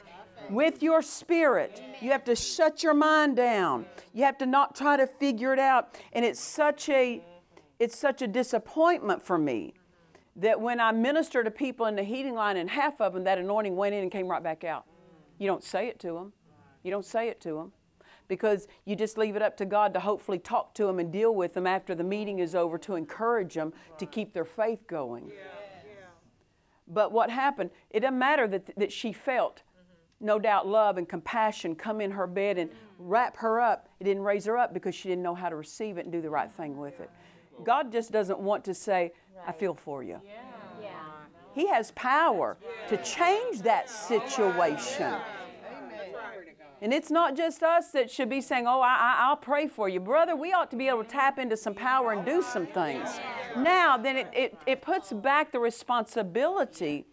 with 0.51 0.83
your 0.83 1.01
spirit. 1.01 1.81
You 1.99 2.11
have 2.11 2.25
to 2.25 2.35
shut 2.35 2.83
your 2.83 2.93
mind 2.93 3.37
down. 3.37 3.87
You 4.13 4.23
have 4.25 4.37
to 4.37 4.45
not 4.45 4.75
try 4.75 4.97
to 4.97 5.07
figure 5.07 5.51
it 5.51 5.59
out. 5.59 5.99
And 6.13 6.23
it's 6.23 6.39
such 6.39 6.89
a 6.89 7.23
it's 7.79 7.97
such 7.97 8.21
a 8.21 8.27
disappointment 8.27 9.23
for 9.23 9.39
me 9.39 9.73
that 10.37 10.61
when 10.61 10.79
I 10.79 10.91
minister 10.91 11.43
to 11.43 11.51
people 11.51 11.87
in 11.87 11.95
the 11.95 12.03
healing 12.03 12.35
line 12.35 12.57
and 12.57 12.69
half 12.69 13.01
of 13.01 13.13
them 13.13 13.23
that 13.25 13.37
anointing 13.37 13.75
went 13.75 13.95
in 13.95 14.03
and 14.03 14.11
came 14.11 14.27
right 14.27 14.43
back 14.43 14.63
out. 14.63 14.85
You 15.39 15.47
don't 15.47 15.63
say 15.63 15.87
it 15.87 15.99
to 15.99 16.13
them. 16.13 16.33
You 16.83 16.91
don't 16.91 17.05
say 17.05 17.27
it 17.27 17.41
to 17.41 17.55
them 17.55 17.71
because 18.27 18.67
you 18.85 18.95
just 18.95 19.17
leave 19.17 19.35
it 19.35 19.41
up 19.41 19.57
to 19.57 19.65
God 19.65 19.93
to 19.93 19.99
hopefully 19.99 20.39
talk 20.39 20.73
to 20.75 20.85
them 20.85 20.99
and 20.99 21.11
deal 21.11 21.33
with 21.33 21.53
them 21.53 21.65
after 21.65 21.95
the 21.95 22.03
meeting 22.03 22.39
is 22.39 22.55
over 22.55 22.77
to 22.79 22.95
encourage 22.95 23.53
them 23.55 23.73
to 23.97 24.05
keep 24.05 24.33
their 24.33 24.45
faith 24.45 24.85
going. 24.87 25.31
But 26.87 27.11
what 27.11 27.29
happened, 27.29 27.71
it 27.89 28.01
doesn't 28.01 28.17
matter 28.17 28.47
that, 28.47 28.77
that 28.77 28.91
she 28.91 29.11
felt, 29.11 29.57
mm-hmm. 29.57 30.25
no 30.25 30.39
doubt, 30.39 30.67
love 30.67 30.97
and 30.97 31.07
compassion 31.07 31.75
come 31.75 31.99
in 31.99 32.11
her 32.11 32.27
bed 32.27 32.57
and 32.57 32.69
mm. 32.69 32.73
wrap 32.97 33.35
her 33.37 33.59
up. 33.59 33.89
It 33.99 34.05
didn't 34.05 34.23
raise 34.23 34.45
her 34.45 34.57
up 34.57 34.73
because 34.73 34.95
she 34.95 35.09
didn't 35.09 35.23
know 35.23 35.35
how 35.35 35.49
to 35.49 35.57
receive 35.57 35.97
it 35.97 36.05
and 36.05 36.13
do 36.13 36.21
the 36.21 36.29
right 36.29 36.49
thing 36.49 36.77
with 36.77 36.99
it. 37.01 37.09
God 37.63 37.91
just 37.91 38.11
doesn't 38.11 38.39
want 38.39 38.63
to 38.65 38.73
say, 38.73 39.11
I 39.45 39.51
feel 39.51 39.73
for 39.73 40.03
you. 40.03 40.21
He 41.53 41.67
has 41.67 41.91
power 41.91 42.57
to 42.87 42.97
change 43.03 43.63
that 43.63 43.89
situation. 43.89 45.15
And 46.81 46.93
it's 46.93 47.09
not 47.09 47.35
just 47.35 47.63
us 47.63 47.89
that 47.91 48.11
should 48.11 48.29
be 48.29 48.41
saying, 48.41 48.65
Oh, 48.67 48.81
I, 48.81 49.29
will 49.29 49.37
pray 49.37 49.67
for 49.67 49.89
you. 49.89 49.99
Brother, 49.99 50.35
we 50.35 50.53
ought 50.53 50.69
to 50.69 50.77
be 50.77 50.87
able 50.87 51.03
to 51.03 51.09
tap 51.09 51.39
into 51.39 51.57
some 51.57 51.73
power 51.73 52.11
and 52.11 52.23
do 52.23 52.43
some 52.43 52.67
things. 52.67 53.09
Now, 53.55 53.97
then 53.97 54.17
it, 54.17 54.27
it, 54.33 54.57
it 54.67 54.81
puts 54.83 55.11
back 55.11 55.51
the 55.51 55.59
responsibility 55.59 57.07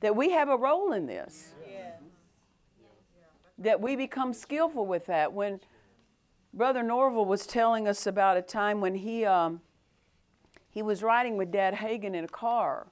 that 0.00 0.14
we 0.14 0.30
have 0.32 0.50
a 0.50 0.56
role 0.56 0.92
in 0.92 1.06
this. 1.06 1.54
That 3.58 3.80
we 3.80 3.96
become 3.96 4.34
skillful 4.34 4.86
with 4.86 5.06
that. 5.06 5.32
When 5.32 5.60
Brother 6.52 6.82
Norvel 6.82 7.26
was 7.26 7.46
telling 7.46 7.88
us 7.88 8.06
about 8.06 8.36
a 8.36 8.42
time 8.42 8.82
when 8.82 8.96
he, 8.96 9.24
um, 9.24 9.62
he 10.76 10.82
was 10.82 11.02
riding 11.02 11.38
with 11.38 11.50
Dad 11.50 11.72
Hagin 11.72 12.14
in 12.14 12.24
a 12.24 12.28
car, 12.28 12.88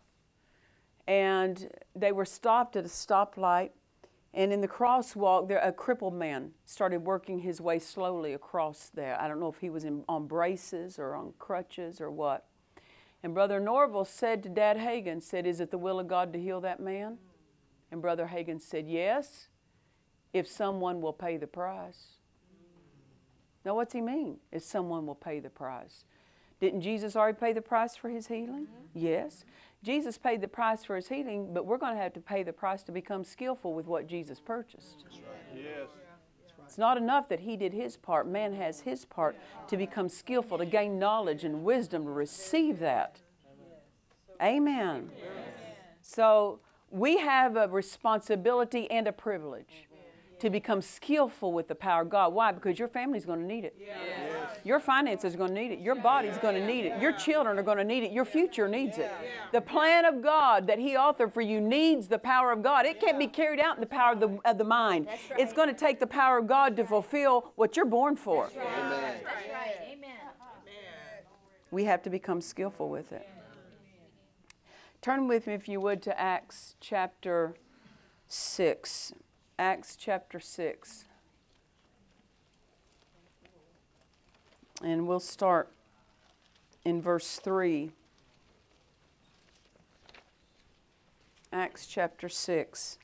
and 1.07 1.69
they 1.95 2.13
were 2.13 2.25
stopped 2.25 2.77
at 2.77 2.87
a 2.87 2.89
stoplight 2.89 3.73
and 4.37 4.53
in 4.53 4.61
the 4.61 4.69
crosswalk, 4.69 5.49
there, 5.49 5.59
a 5.59 5.71
crippled 5.71 6.15
man 6.15 6.53
started 6.65 7.05
working 7.05 7.39
his 7.39 7.61
way 7.61 7.79
slowly 7.79 8.33
across 8.33 8.91
there. 8.93 9.21
I 9.21 9.29
don't 9.29 9.39
know 9.39 9.49
if 9.49 9.59
he 9.59 9.71
was 9.71 9.85
in, 9.85 10.03
on 10.09 10.27
braces 10.27 10.99
or 10.99 11.15
on 11.15 11.35
crutches 11.39 12.01
or 12.01 12.11
what. 12.11 12.47
And 13.23 13.33
Brother 13.33 13.61
Norvel 13.61 14.07
said 14.07 14.43
to 14.43 14.49
Dad 14.49 14.77
Hagin, 14.77 15.23
said, 15.23 15.47
Is 15.47 15.61
it 15.61 15.71
the 15.71 15.79
will 15.79 16.01
of 16.01 16.09
God 16.09 16.33
to 16.33 16.41
heal 16.41 16.61
that 16.63 16.81
man? 16.81 17.19
And 17.93 18.03
Brother 18.03 18.31
Hagin 18.33 18.61
said, 18.61 18.89
Yes, 18.89 19.49
if 20.33 20.49
someone 20.49 21.01
will 21.01 21.13
pay 21.13 21.37
the 21.37 21.47
price. 21.47 22.17
Now, 23.65 23.77
what's 23.77 23.93
he 23.93 24.01
mean? 24.01 24.39
If 24.51 24.65
someone 24.65 25.07
will 25.07 25.15
pay 25.15 25.39
the 25.39 25.49
price. 25.49 26.07
Didn't 26.61 26.81
Jesus 26.81 27.17
already 27.17 27.39
pay 27.39 27.53
the 27.53 27.61
price 27.61 27.97
for 27.97 28.09
his 28.09 28.29
healing? 28.29 28.67
Mm-hmm. 28.67 29.07
Yes. 29.07 29.45
Jesus 29.83 30.17
paid 30.17 30.41
the 30.41 30.49
price 30.49 30.85
for 30.85 30.97
his 30.97 31.09
healing, 31.09 31.53
but 31.53 31.67
we're 31.67 31.79
going 31.79 31.95
to 31.95 32.03
have 32.03 32.15
to 32.15 32.21
pay 32.21 32.43
the 32.43 32.53
price 32.53 32.83
to 32.85 32.93
become 32.93 33.23
skillful 33.23 33.75
with 33.75 33.87
what 33.87 34.07
Jesus 34.07 34.41
purchased. 34.41 35.05
Right. 35.13 35.63
Yes. 35.63 35.89
It's 36.67 36.79
not 36.79 36.97
enough 36.97 37.29
that 37.29 37.41
he 37.41 37.57
did 37.57 37.73
his 37.73 37.97
part. 37.97 38.27
Man 38.27 38.55
has 38.55 38.81
his 38.81 39.05
part 39.05 39.37
to 39.69 39.77
become 39.77 40.09
skillful, 40.09 40.59
to 40.59 40.65
gain 40.65 40.99
knowledge 40.99 41.45
and 41.45 41.63
wisdom, 41.63 42.05
to 42.05 42.11
receive 42.11 42.79
that. 42.79 43.21
Amen. 44.43 45.11
So 46.01 46.61
we 46.91 47.19
have 47.19 47.57
a 47.57 47.69
responsibility 47.69 48.91
and 48.91 49.07
a 49.07 49.13
privilege 49.13 49.87
to 50.45 50.51
become 50.51 50.83
skillful 50.83 51.55
with 51.55 51.69
the 51.69 51.75
power 51.75 52.03
of 52.03 52.11
God. 52.11 52.35
Why? 52.35 52.53
Because 52.53 52.79
your 52.79 52.87
family's 52.89 53.25
going 53.25 53.41
to 53.41 53.47
need 53.47 53.65
it. 53.65 53.75
Yes. 53.81 54.59
Your 54.63 54.79
finances 54.79 55.35
are 55.35 55.39
going 55.39 55.55
to 55.55 55.59
need 55.59 55.73
it. 55.73 55.79
Your 55.79 55.95
body's 55.95 56.37
going 56.37 56.55
to 56.55 56.67
need 56.67 56.85
it. 56.85 57.01
Your 57.01 57.13
children 57.13 57.59
are 57.59 57.63
going 57.63 57.79
to 57.79 57.85
need 57.85 58.05
it. 58.05 58.13
Your 58.13 58.27
future 58.27 58.69
needs 58.69 58.99
it. 58.99 59.11
The 59.53 59.63
plan 59.63 60.05
of 60.05 60.23
God 60.23 60.67
that 60.67 60.79
He 60.79 60.97
authored 60.97 61.33
for 61.33 61.41
you 61.41 61.63
needs 61.63 62.09
the 62.09 62.19
power 62.19 62.53
of 62.53 62.63
God. 62.63 62.85
It 62.85 63.01
can't 63.01 63.19
be 63.19 63.27
carried 63.27 63.59
out 63.59 63.77
in 63.77 63.81
the 63.81 63.87
power 63.87 64.13
of 64.13 64.21
the, 64.21 64.39
of 64.45 64.59
the 64.59 64.65
mind. 64.65 65.09
It's 65.39 65.55
going 65.55 65.69
to 65.69 65.75
take 65.75 65.99
the 65.99 66.07
power 66.07 66.37
of 66.37 66.47
God 66.47 66.77
to 66.77 66.85
fulfill 66.85 67.53
what 67.57 67.75
you're 67.75 67.87
born 67.87 68.15
for. 68.15 68.51
That's 68.55 68.67
right. 69.51 69.77
Amen. 69.91 70.11
We 71.71 71.85
have 71.85 72.03
to 72.03 72.11
become 72.11 72.43
skillful 72.43 72.91
with 72.91 73.13
it. 73.13 73.27
Turn 75.01 75.27
with 75.27 75.47
me, 75.47 75.55
if 75.55 75.69
you 75.69 75.81
would, 75.81 76.03
to 76.03 76.21
Acts 76.21 76.77
chapter 76.81 77.55
6. 78.29 79.15
Acts 79.59 79.95
chapter 79.95 80.41
6. 80.41 81.05
And 84.83 85.07
we'll 85.07 85.21
start 85.21 85.71
in 86.85 87.01
verse 87.01 87.37
3. 87.37 87.93
Acts 91.53 91.87
chapter 91.87 92.29
6. 92.29 92.99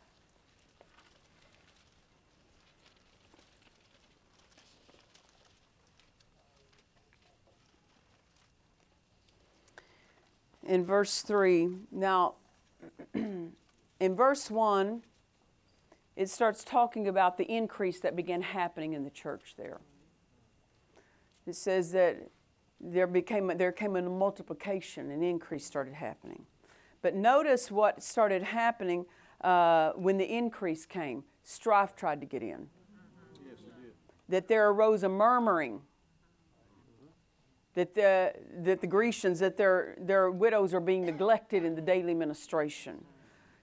In 10.67 10.85
verse 10.85 11.23
3. 11.23 11.69
Now, 11.93 12.35
in 13.15 13.53
verse 14.01 14.51
1, 14.51 15.03
it 16.21 16.29
starts 16.29 16.63
talking 16.65 17.09
about 17.09 17.39
the 17.39 17.51
increase 17.51 17.99
that 18.01 18.15
began 18.15 18.43
happening 18.43 18.93
in 18.93 19.05
the 19.05 19.11
church 19.11 19.55
there. 19.57 19.81
It 21.47 21.55
says 21.55 21.93
that 21.93 22.29
there 22.79 23.07
became 23.07 23.51
there 23.57 23.73
came 23.73 23.97
a 23.97 24.03
multiplication, 24.03 25.11
an 25.13 25.23
increase 25.23 25.65
started 25.65 25.95
happening. 25.95 26.45
But 27.01 27.15
notice 27.15 27.71
what 27.71 28.03
started 28.03 28.43
happening 28.43 29.07
uh, 29.41 29.93
when 29.93 30.19
the 30.19 30.31
increase 30.31 30.85
came. 30.85 31.25
Strife 31.43 31.97
tried 31.97 32.21
to 32.21 32.27
get 32.27 32.43
in. 32.43 32.69
Yes, 33.43 33.61
it 33.61 33.83
did. 33.83 33.93
That 34.29 34.47
there 34.47 34.69
arose 34.69 35.05
a 35.05 35.09
murmuring. 35.09 35.81
That 37.73 37.95
the, 37.95 38.35
that 38.59 38.83
the 38.83 38.87
Grecians, 38.87 39.39
that 39.39 39.57
their, 39.57 39.97
their 39.99 40.31
widows 40.31 40.75
are 40.75 40.81
being 40.81 41.07
neglected 41.07 41.65
in 41.65 41.77
the 41.77 41.81
daily 41.81 42.13
ministration. 42.13 43.05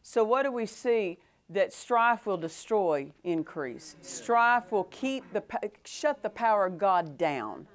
So, 0.01 0.23
what 0.23 0.43
do 0.43 0.51
we 0.51 0.65
see? 0.65 1.19
That 1.49 1.71
strife 1.71 2.25
will 2.25 2.37
destroy 2.37 3.13
increase. 3.23 3.95
Strife 4.01 4.71
will 4.71 4.83
keep 4.85 5.31
the, 5.31 5.43
shut 5.85 6.21
the 6.21 6.29
power 6.29 6.65
of 6.65 6.77
God 6.77 7.17
down 7.17 7.67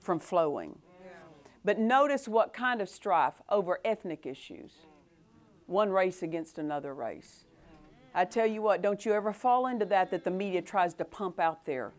from 0.00 0.18
flowing. 0.18 0.78
But 1.64 1.78
notice 1.78 2.26
what 2.26 2.52
kind 2.52 2.80
of 2.80 2.88
strife 2.88 3.40
over 3.48 3.78
ethnic 3.84 4.26
issues. 4.26 4.72
One 5.66 5.90
race 5.90 6.22
against 6.22 6.58
another 6.58 6.94
race. 6.94 7.44
I 8.14 8.24
tell 8.24 8.46
you 8.46 8.60
what, 8.60 8.82
don't 8.82 9.06
you 9.06 9.12
ever 9.12 9.32
fall 9.32 9.68
into 9.68 9.86
that 9.86 10.10
that 10.10 10.24
the 10.24 10.30
media 10.30 10.60
tries 10.60 10.92
to 10.94 11.04
pump 11.04 11.40
out 11.40 11.64
there. 11.64 11.92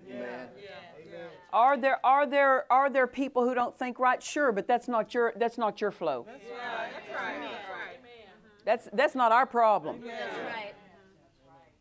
Are 1.52 1.78
there 1.78 2.06
are 2.06 2.26
there 2.26 2.72
are 2.72 2.90
there 2.90 3.08
people 3.08 3.48
who 3.48 3.54
don't 3.54 3.78
think 3.78 4.00
right? 4.00 4.22
Sure, 4.22 4.52
but 4.52 4.68
that's 4.68 4.88
not 4.88 5.14
your 5.14 5.34
that's 5.38 5.58
not 5.58 5.80
your 5.80 5.92
flow. 5.92 6.26
That's 8.66 8.90
that's 8.94 9.16
not 9.16 9.32
our 9.32 9.46
problem. 9.46 10.02
That's 10.06 10.38
right. 10.40 10.74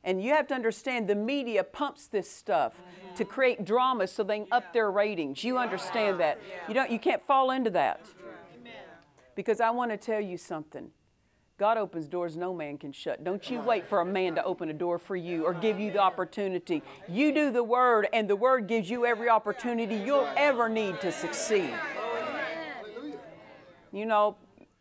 And 0.05 0.23
you 0.23 0.33
have 0.33 0.49
to 0.49 0.55
understand 0.55 1.09
the 1.09 1.15
media 1.15 1.63
pumps 1.63 2.07
this 2.09 2.31
stuff 2.31 2.83
to 3.15 3.25
create 3.25 3.65
drama 3.65 4.07
so 4.07 4.25
they 4.25 4.41
can 4.41 4.49
up 4.51 4.73
their 4.73 4.91
ratings. 4.91 5.45
You 5.45 5.59
understand 5.59 6.19
that. 6.21 6.41
You 6.69 6.75
don't 6.75 6.91
you 6.91 6.99
can't 6.99 7.23
fall 7.23 7.53
into 7.53 7.71
that. 7.71 8.01
Because 9.35 9.61
I 9.61 9.71
want 9.71 9.91
to 9.93 9.97
tell 9.97 10.21
you 10.21 10.37
something. 10.37 10.91
God 11.59 11.79
opens 11.79 12.09
doors 12.09 12.37
no 12.37 12.53
man 12.53 12.77
can 12.77 12.93
shut. 12.93 13.23
Don't 13.23 13.49
you 13.49 13.61
wait 13.61 13.87
for 13.87 14.01
a 14.01 14.05
man 14.05 14.35
to 14.35 14.45
open 14.45 14.69
a 14.71 14.73
door 14.73 14.99
for 14.99 15.15
you 15.15 15.45
or 15.45 15.55
give 15.55 15.79
you 15.79 15.93
the 15.93 16.01
opportunity. 16.01 16.83
You 17.09 17.33
do 17.33 17.53
the 17.53 17.63
word 17.63 18.09
and 18.13 18.29
the 18.29 18.35
word 18.35 18.67
gives 18.67 18.91
you 18.91 19.07
every 19.07 19.29
opportunity 19.29 19.95
you'll 19.95 20.29
ever 20.37 20.69
need 20.69 21.01
to 21.03 21.13
succeed. 21.13 21.73
You 23.93 24.07
know, 24.07 24.37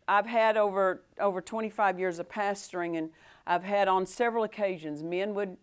I've 0.08 0.26
had 0.26 0.56
over 0.56 1.02
over 1.20 1.40
25 1.40 1.98
years 1.98 2.18
of 2.18 2.28
pastoring, 2.28 2.98
and 2.98 3.10
I've 3.46 3.64
had 3.64 3.88
on 3.88 4.06
several 4.06 4.44
occasions 4.44 5.02
men 5.02 5.34
would 5.34 5.56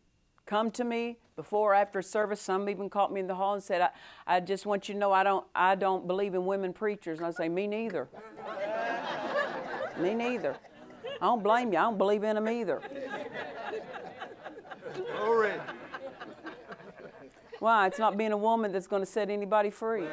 come 0.45 0.71
to 0.71 0.83
me 0.83 1.17
before 1.35 1.71
or 1.71 1.75
after 1.75 2.01
service. 2.01 2.41
Some 2.41 2.67
even 2.69 2.89
caught 2.89 3.13
me 3.13 3.19
in 3.19 3.27
the 3.27 3.35
hall 3.35 3.53
and 3.53 3.63
said, 3.63 3.81
I, 3.81 3.89
"I 4.27 4.39
just 4.39 4.65
want 4.65 4.89
you 4.89 4.93
to 4.93 4.99
know 4.99 5.11
I 5.11 5.23
don't 5.23 5.45
I 5.55 5.75
don't 5.75 6.07
believe 6.07 6.33
in 6.33 6.45
women 6.45 6.73
preachers." 6.73 7.19
And 7.19 7.27
I 7.27 7.31
say, 7.31 7.47
"Me 7.49 7.67
neither. 7.67 8.07
me 9.99 10.13
neither. 10.13 10.55
I 11.21 11.25
don't 11.25 11.43
blame 11.43 11.71
you. 11.71 11.79
I 11.79 11.83
don't 11.83 11.97
believe 11.97 12.23
in 12.23 12.35
them 12.35 12.49
either. 12.49 12.81
Glory. 15.17 15.53
Why? 17.59 17.87
It's 17.87 17.99
not 17.99 18.17
being 18.17 18.31
a 18.31 18.37
woman 18.37 18.71
that's 18.71 18.87
going 18.87 19.01
to 19.01 19.05
set 19.05 19.29
anybody 19.29 19.69
free." 19.69 20.07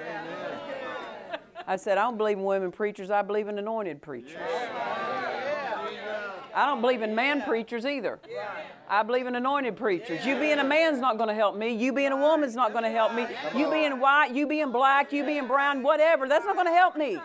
I 1.69 1.75
said, 1.77 1.99
I 1.99 2.03
don't 2.03 2.17
believe 2.17 2.39
in 2.39 2.45
women 2.45 2.71
preachers. 2.71 3.11
I 3.11 3.23
believe 3.23 3.49
in 3.49 3.59
anointed 3.59 4.01
preachers. 4.01 4.39
I 6.57 6.65
don't 6.65 6.81
believe 6.81 7.03
in 7.03 7.15
man 7.15 7.43
preachers 7.43 7.85
either. 7.85 8.19
I 8.89 9.03
believe 9.03 9.27
in 9.27 9.37
anointed 9.37 9.77
preachers. 9.77 10.25
You 10.25 10.39
being 10.41 10.59
a 10.59 10.65
man's 10.65 10.99
not 10.99 11.19
going 11.19 11.29
to 11.29 11.35
help 11.35 11.55
me. 11.55 11.75
You 11.75 11.93
being 11.93 12.13
a 12.13 12.17
woman's 12.17 12.55
not 12.55 12.73
going 12.73 12.85
to 12.85 12.91
help 12.91 13.15
me. 13.15 13.27
You 13.55 13.71
being 13.71 14.01
white, 14.01 14.31
you 14.33 14.47
being 14.47 14.73
black, 14.73 15.13
you 15.13 15.23
being 15.23 15.47
brown, 15.47 15.83
whatever, 15.83 16.27
that's 16.27 16.47
not 16.47 16.55
going 16.55 16.67
to 16.67 16.73
help 16.73 16.97
me. 16.97 17.19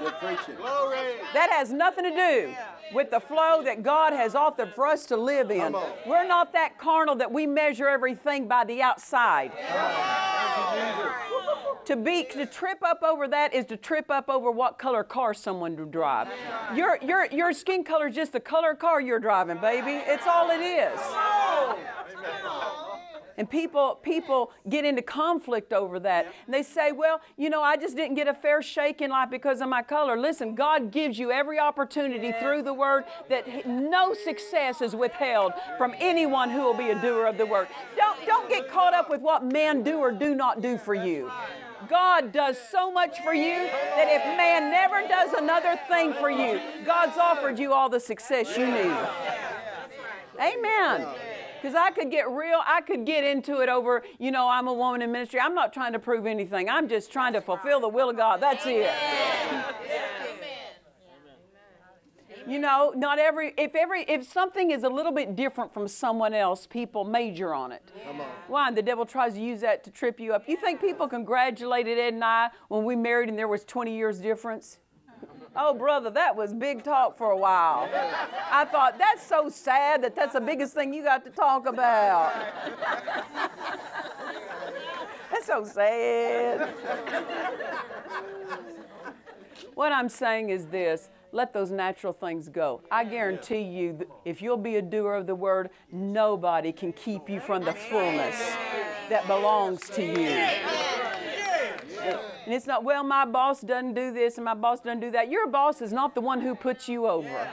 Good 0.00 0.14
preaching. 0.14 0.56
Glory. 0.56 0.98
That 1.32 1.50
has 1.52 1.70
nothing 1.72 2.04
to 2.04 2.10
do 2.10 2.54
with 2.92 3.12
the 3.12 3.20
flow 3.20 3.62
that 3.62 3.84
God 3.84 4.12
has 4.12 4.34
offered 4.34 4.74
for 4.74 4.88
us 4.88 5.06
to 5.06 5.16
live 5.16 5.52
in. 5.52 5.76
We're 6.04 6.26
not 6.26 6.52
that 6.54 6.76
carnal 6.76 7.14
that 7.16 7.30
we 7.30 7.46
measure 7.46 7.86
everything 7.88 8.48
by 8.48 8.64
the 8.64 8.82
outside. 8.82 9.52
To 11.86 11.96
be 11.96 12.24
to 12.24 12.46
trip 12.46 12.78
up 12.82 13.02
over 13.02 13.26
that 13.28 13.52
is 13.52 13.64
to 13.66 13.76
trip 13.76 14.10
up 14.10 14.28
over 14.28 14.50
what 14.50 14.78
color 14.78 15.02
car 15.02 15.34
someone 15.34 15.76
would 15.76 15.90
drive. 15.90 16.28
Your 16.76 16.98
your 17.02 17.26
your 17.26 17.52
skin 17.52 17.82
color 17.82 18.06
is 18.06 18.14
just 18.14 18.32
the 18.32 18.40
color 18.40 18.74
car 18.74 19.00
you're 19.00 19.18
driving, 19.18 19.58
baby. 19.58 20.02
It's 20.06 20.26
all 20.26 20.50
it 20.50 20.60
is. 20.60 21.00
And 23.38 23.48
people 23.50 23.98
people 24.02 24.52
get 24.68 24.84
into 24.84 25.02
conflict 25.02 25.72
over 25.72 25.98
that. 26.00 26.26
And 26.46 26.54
they 26.54 26.62
say, 26.62 26.92
"Well, 26.92 27.20
you 27.36 27.50
know, 27.50 27.62
I 27.62 27.76
just 27.76 27.96
didn't 27.96 28.14
get 28.14 28.28
a 28.28 28.34
fair 28.34 28.62
shake 28.62 29.00
in 29.00 29.10
life 29.10 29.30
because 29.30 29.60
of 29.60 29.68
my 29.68 29.82
color." 29.82 30.16
Listen, 30.16 30.54
God 30.54 30.92
gives 30.92 31.18
you 31.18 31.32
every 31.32 31.58
opportunity 31.58 32.32
through 32.32 32.62
the 32.62 32.74
word 32.74 33.04
that 33.28 33.66
no 33.66 34.14
success 34.14 34.80
is 34.82 34.94
withheld 34.94 35.54
from 35.78 35.94
anyone 35.98 36.50
who 36.50 36.60
will 36.60 36.74
be 36.74 36.90
a 36.90 36.94
doer 37.00 37.26
of 37.26 37.38
the 37.38 37.46
word. 37.46 37.68
Don't 37.96 38.24
don't 38.26 38.48
get 38.48 38.68
caught 38.68 38.94
up 38.94 39.10
with 39.10 39.20
what 39.20 39.44
men 39.44 39.82
do 39.82 39.98
or 39.98 40.12
do 40.12 40.34
not 40.34 40.60
do 40.60 40.78
for 40.78 40.94
you. 40.94 41.30
God 41.88 42.32
does 42.32 42.58
so 42.70 42.90
much 42.90 43.20
for 43.20 43.34
you 43.34 43.54
that 43.54 44.08
if 44.08 44.24
man 44.36 44.70
never 44.70 45.06
does 45.06 45.32
another 45.32 45.78
thing 45.88 46.12
for 46.14 46.30
you, 46.30 46.60
God's 46.84 47.16
offered 47.16 47.58
you 47.58 47.72
all 47.72 47.88
the 47.88 48.00
success 48.00 48.56
you 48.56 48.66
need. 48.66 48.96
Amen. 50.40 51.06
Because 51.60 51.76
I 51.76 51.90
could 51.90 52.10
get 52.10 52.28
real, 52.28 52.60
I 52.66 52.80
could 52.80 53.04
get 53.06 53.22
into 53.22 53.60
it 53.60 53.68
over, 53.68 54.02
you 54.18 54.32
know, 54.32 54.48
I'm 54.48 54.66
a 54.66 54.72
woman 54.72 55.00
in 55.00 55.12
ministry. 55.12 55.38
I'm 55.38 55.54
not 55.54 55.72
trying 55.72 55.92
to 55.92 56.00
prove 56.00 56.26
anything. 56.26 56.68
I'm 56.68 56.88
just 56.88 57.12
trying 57.12 57.34
to 57.34 57.40
fulfill 57.40 57.78
the 57.78 57.88
will 57.88 58.10
of 58.10 58.16
God. 58.16 58.40
That's 58.40 58.64
it. 58.66 58.90
You 62.46 62.58
know, 62.58 62.92
not 62.96 63.18
every 63.18 63.54
if 63.56 63.74
every 63.74 64.02
if 64.02 64.30
something 64.30 64.70
is 64.70 64.82
a 64.82 64.88
little 64.88 65.12
bit 65.12 65.36
different 65.36 65.72
from 65.72 65.88
someone 65.88 66.34
else, 66.34 66.66
people 66.66 67.04
major 67.04 67.54
on 67.54 67.72
it. 67.72 67.82
Why? 68.48 68.70
The 68.70 68.82
devil 68.82 69.06
tries 69.06 69.34
to 69.34 69.40
use 69.40 69.60
that 69.60 69.84
to 69.84 69.90
trip 69.90 70.18
you 70.20 70.32
up. 70.34 70.48
You 70.48 70.56
think 70.56 70.80
people 70.80 71.08
congratulated 71.08 71.98
Ed 71.98 72.14
and 72.14 72.24
I 72.24 72.50
when 72.68 72.84
we 72.84 72.96
married 72.96 73.28
and 73.28 73.38
there 73.38 73.48
was 73.48 73.64
20 73.64 73.94
years 73.94 74.18
difference? 74.18 74.78
Oh, 75.54 75.74
brother, 75.74 76.08
that 76.10 76.34
was 76.34 76.54
big 76.54 76.82
talk 76.82 77.18
for 77.18 77.30
a 77.30 77.36
while. 77.36 77.86
I 78.50 78.64
thought, 78.64 78.96
that's 78.96 79.22
so 79.22 79.50
sad 79.50 80.02
that 80.02 80.16
that's 80.16 80.32
the 80.32 80.40
biggest 80.40 80.72
thing 80.72 80.94
you 80.94 81.02
got 81.02 81.24
to 81.24 81.30
talk 81.30 81.66
about. 81.66 82.32
that's 85.30 85.46
so 85.46 85.62
sad. 85.64 86.72
What 89.74 89.92
I'm 89.92 90.08
saying 90.08 90.50
is 90.50 90.66
this 90.66 91.08
let 91.32 91.52
those 91.52 91.70
natural 91.70 92.12
things 92.12 92.48
go. 92.48 92.82
I 92.90 93.04
guarantee 93.04 93.62
you, 93.62 93.94
that 93.94 94.08
if 94.24 94.42
you'll 94.42 94.56
be 94.58 94.76
a 94.76 94.82
doer 94.82 95.14
of 95.14 95.26
the 95.26 95.34
word, 95.34 95.70
nobody 95.90 96.72
can 96.72 96.92
keep 96.92 97.28
you 97.28 97.40
from 97.40 97.64
the 97.64 97.72
fullness 97.72 98.38
that 99.08 99.26
belongs 99.26 99.88
to 99.90 100.02
you. 100.02 100.28
And 102.44 102.52
it's 102.52 102.66
not, 102.66 102.84
well, 102.84 103.04
my 103.04 103.24
boss 103.24 103.60
doesn't 103.60 103.94
do 103.94 104.12
this 104.12 104.36
and 104.36 104.44
my 104.44 104.54
boss 104.54 104.80
doesn't 104.80 105.00
do 105.00 105.10
that. 105.12 105.30
Your 105.30 105.46
boss 105.46 105.80
is 105.80 105.92
not 105.92 106.14
the 106.14 106.20
one 106.20 106.40
who 106.40 106.54
puts 106.54 106.88
you 106.88 107.06
over. 107.06 107.48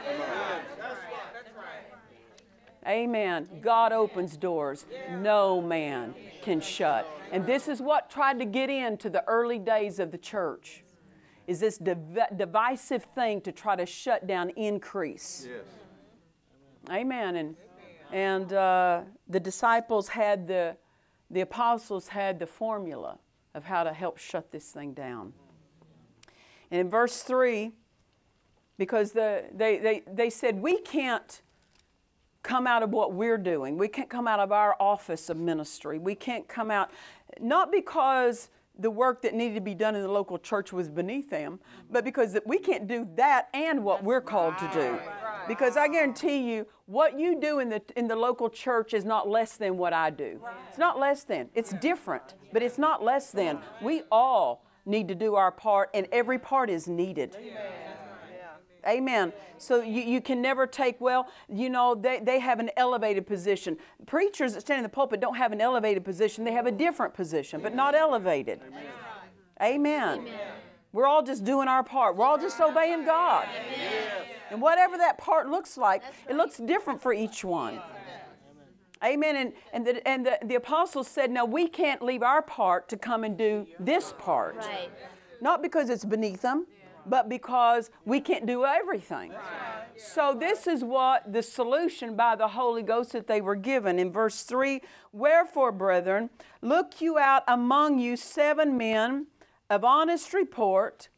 Amen. 2.88 3.48
God 3.62 3.92
opens 3.92 4.36
doors 4.36 4.86
no 5.12 5.62
man 5.62 6.16
can 6.42 6.60
shut. 6.60 7.08
And 7.32 7.46
this 7.46 7.68
is 7.68 7.82
what 7.82 8.10
tried 8.10 8.40
to 8.40 8.46
get 8.46 8.70
into 8.70 9.10
the 9.10 9.24
early 9.28 9.60
days 9.60 10.00
of 10.00 10.12
the 10.12 10.18
church. 10.18 10.84
Is 11.50 11.60
this 11.60 11.80
div- 11.80 12.20
divisive 12.36 13.04
thing 13.16 13.42
to 13.42 13.52
try 13.52 13.76
to 13.76 13.86
shut 13.86 14.28
down 14.28 14.52
increase? 14.52 15.48
Yes. 15.50 15.66
Amen. 16.92 17.36
And 17.38 17.56
and 18.12 18.54
uh, 18.54 19.02
the 19.28 19.40
disciples 19.40 20.10
had 20.10 20.48
the 20.48 20.78
the 21.32 21.42
apostles 21.42 22.08
had 22.08 22.38
the 22.38 22.46
formula 22.46 23.18
of 23.56 23.64
how 23.64 23.84
to 23.84 23.92
help 23.94 24.20
shut 24.20 24.52
this 24.52 24.72
thing 24.72 24.94
down. 24.94 25.34
And 26.70 26.82
in 26.82 26.90
verse 26.90 27.24
three, 27.24 27.72
because 28.78 29.12
the, 29.12 29.46
they, 29.52 29.80
they, 29.80 30.04
they 30.12 30.30
said 30.30 30.62
we 30.62 30.80
can't 30.82 31.42
come 32.44 32.68
out 32.68 32.84
of 32.84 32.92
what 32.92 33.14
we're 33.14 33.40
doing. 33.40 33.78
We 33.78 33.88
can't 33.88 34.10
come 34.10 34.28
out 34.28 34.40
of 34.40 34.52
our 34.52 34.76
office 34.80 35.30
of 35.30 35.38
ministry. 35.38 35.98
We 35.98 36.14
can't 36.16 36.48
come 36.48 36.70
out, 36.70 36.92
not 37.40 37.72
because 37.72 38.50
the 38.80 38.90
work 38.90 39.22
that 39.22 39.34
needed 39.34 39.56
to 39.56 39.62
be 39.62 39.76
done 39.76 39.96
in 39.96 40.02
the 40.02 40.12
local 40.12 40.40
church 40.40 40.72
was 40.72 40.88
beneath 40.88 41.30
them, 41.30 41.60
but 41.92 42.04
because 42.04 42.38
we 42.46 42.58
can't 42.58 42.88
do 42.88 43.08
that 43.16 43.50
and 43.54 43.84
what 43.84 44.04
we're 44.04 44.22
called 44.22 44.58
to 44.58 44.70
do. 44.74 45.00
Because 45.48 45.76
I 45.78 45.88
guarantee 45.88 46.52
you, 46.52 46.66
what 46.86 47.20
you 47.20 47.40
do 47.40 47.60
in 47.60 47.70
the 47.70 47.82
in 47.96 48.08
the 48.08 48.16
local 48.16 48.50
church 48.50 48.94
is 48.94 49.06
not 49.06 49.28
less 49.30 49.58
than 49.58 49.78
what 49.78 49.94
I 49.94 50.10
do. 50.10 50.40
It's 50.70 50.78
not 50.78 50.98
less 50.98 51.24
than. 51.24 51.50
It's 51.54 51.72
different, 51.74 52.36
but 52.54 52.64
it's 52.64 52.78
not 52.78 53.04
less 53.04 53.32
than. 53.32 53.60
We 53.82 54.04
all 54.12 54.66
need 54.86 55.08
to 55.10 55.16
do 55.16 55.36
our 55.36 55.52
part, 55.52 55.90
and 55.94 56.08
every 56.12 56.40
part 56.40 56.70
is 56.70 56.88
needed. 56.88 57.36
Amen. 57.38 57.99
So 59.58 59.82
you, 59.82 60.02
you 60.02 60.22
can 60.22 60.42
never 60.42 60.66
take, 60.68 61.00
well, 61.02 61.28
you 61.48 61.70
know, 61.70 61.96
they, 61.96 62.20
they 62.20 62.40
have 62.40 62.60
an 62.60 62.70
elevated 62.78 63.28
position. 63.28 63.78
Preachers 64.06 64.54
that 64.54 64.62
stand 64.62 64.80
in 64.80 64.84
the 64.84 64.90
pulpit 64.90 65.20
don't 65.20 65.36
have 65.36 65.52
an 65.52 65.62
elevated 65.62 66.04
position, 66.04 66.44
they 66.44 66.54
have 66.54 66.66
a 66.66 66.72
different 66.72 67.14
position, 67.14 67.62
but 67.62 67.76
not 67.76 67.96
elevated. 67.96 68.62
Amen. 69.62 70.26
We're 70.92 71.06
all 71.06 71.22
just 71.22 71.44
doing 71.44 71.68
our 71.68 71.84
part, 71.84 72.16
we're 72.16 72.26
all 72.26 72.40
just 72.40 72.60
obeying 72.60 73.06
God. 73.06 73.48
And 74.50 74.62
whatever 74.62 74.98
that 74.98 75.18
part 75.18 75.50
looks 75.50 75.78
like, 75.78 76.02
it 76.28 76.36
looks 76.36 76.58
different 76.58 77.02
for 77.02 77.14
each 77.14 77.44
one. 77.44 77.80
Amen. 79.04 79.36
And, 79.36 79.54
and, 79.72 79.88
the, 79.88 80.08
and 80.08 80.26
the, 80.26 80.40
the 80.44 80.56
apostles 80.56 81.08
said, 81.08 81.32
no, 81.32 81.46
we 81.46 81.68
can't 81.68 82.02
leave 82.02 82.24
our 82.24 82.42
part 82.42 82.90
to 82.90 82.98
come 82.98 83.24
and 83.24 83.38
do 83.38 83.68
this 83.80 84.14
part. 84.18 84.58
Right. 84.58 84.90
Not 85.42 85.62
because 85.62 85.90
it's 85.90 86.04
beneath 86.04 86.42
them, 86.42 86.68
but 87.10 87.30
because 87.30 87.90
we 88.06 88.20
can't 88.20 88.46
do 88.46 88.66
everything. 88.66 89.34
So, 89.98 90.36
this 90.40 90.68
is 90.68 90.84
what 90.84 91.32
the 91.32 91.44
solution 91.44 92.16
by 92.16 92.36
the 92.36 92.48
Holy 92.50 92.84
Ghost 92.84 93.12
that 93.12 93.28
they 93.28 93.42
were 93.42 93.56
given. 93.56 94.00
In 94.00 94.12
verse 94.12 94.44
3 94.44 94.82
Wherefore, 95.12 95.72
brethren, 95.72 96.30
look 96.62 97.02
you 97.02 97.18
out 97.18 97.44
among 97.48 98.00
you 98.00 98.16
seven 98.16 98.78
men 98.78 99.28
of 99.70 99.84
honest 99.84 100.34
report, 100.34 101.10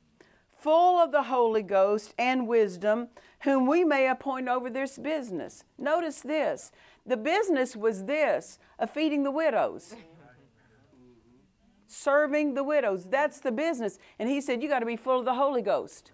full 0.49 0.97
of 0.99 1.11
the 1.11 1.23
Holy 1.23 1.63
Ghost 1.63 2.13
and 2.17 2.47
wisdom, 2.47 3.09
whom 3.41 3.67
we 3.67 3.83
may 3.83 4.07
appoint 4.07 4.47
over 4.47 4.69
this 4.69 4.97
business. 4.97 5.63
Notice 5.77 6.21
this 6.21 6.71
the 7.05 7.17
business 7.17 7.75
was 7.75 8.05
this 8.05 8.59
of 8.77 8.91
feeding 8.91 9.23
the 9.23 9.31
widows 9.31 9.95
mm-hmm. 9.95 10.20
Serving 11.91 12.53
the 12.53 12.63
widows. 12.63 13.05
That's 13.05 13.39
the 13.39 13.51
business. 13.51 13.99
And 14.19 14.29
he 14.29 14.41
said, 14.41 14.61
You 14.61 14.69
got 14.69 14.79
to 14.79 14.85
be 14.85 14.95
full 14.95 15.19
of 15.19 15.25
the 15.25 15.33
Holy 15.33 15.61
Ghost 15.61 16.11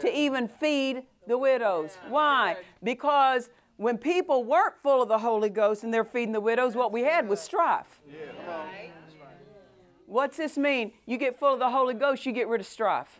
to 0.00 0.18
even 0.18 0.48
feed 0.48 1.04
the 1.26 1.38
widows. 1.38 1.98
Why? 2.08 2.56
Because 2.82 3.50
when 3.76 3.98
people 3.98 4.44
weren't 4.44 4.74
full 4.82 5.02
of 5.02 5.08
the 5.08 5.18
Holy 5.18 5.48
Ghost 5.48 5.84
and 5.84 5.92
they're 5.92 6.04
feeding 6.04 6.32
the 6.32 6.40
widows, 6.40 6.74
what 6.74 6.92
we 6.92 7.02
had 7.02 7.28
was 7.28 7.40
strife. 7.40 8.00
What's 10.06 10.36
this 10.36 10.58
mean? 10.58 10.92
You 11.06 11.16
get 11.16 11.38
full 11.38 11.54
of 11.54 11.58
the 11.58 11.70
Holy 11.70 11.94
Ghost, 11.94 12.26
you 12.26 12.32
get 12.32 12.48
rid 12.48 12.60
of 12.60 12.66
strife. 12.66 13.18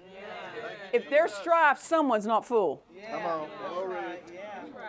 If 0.92 1.08
there's 1.08 1.32
strife, 1.32 1.78
someone's 1.78 2.26
not 2.26 2.44
full. 2.44 2.82
Come 3.10 3.24
on. 3.24 3.48
Glory. 3.68 4.18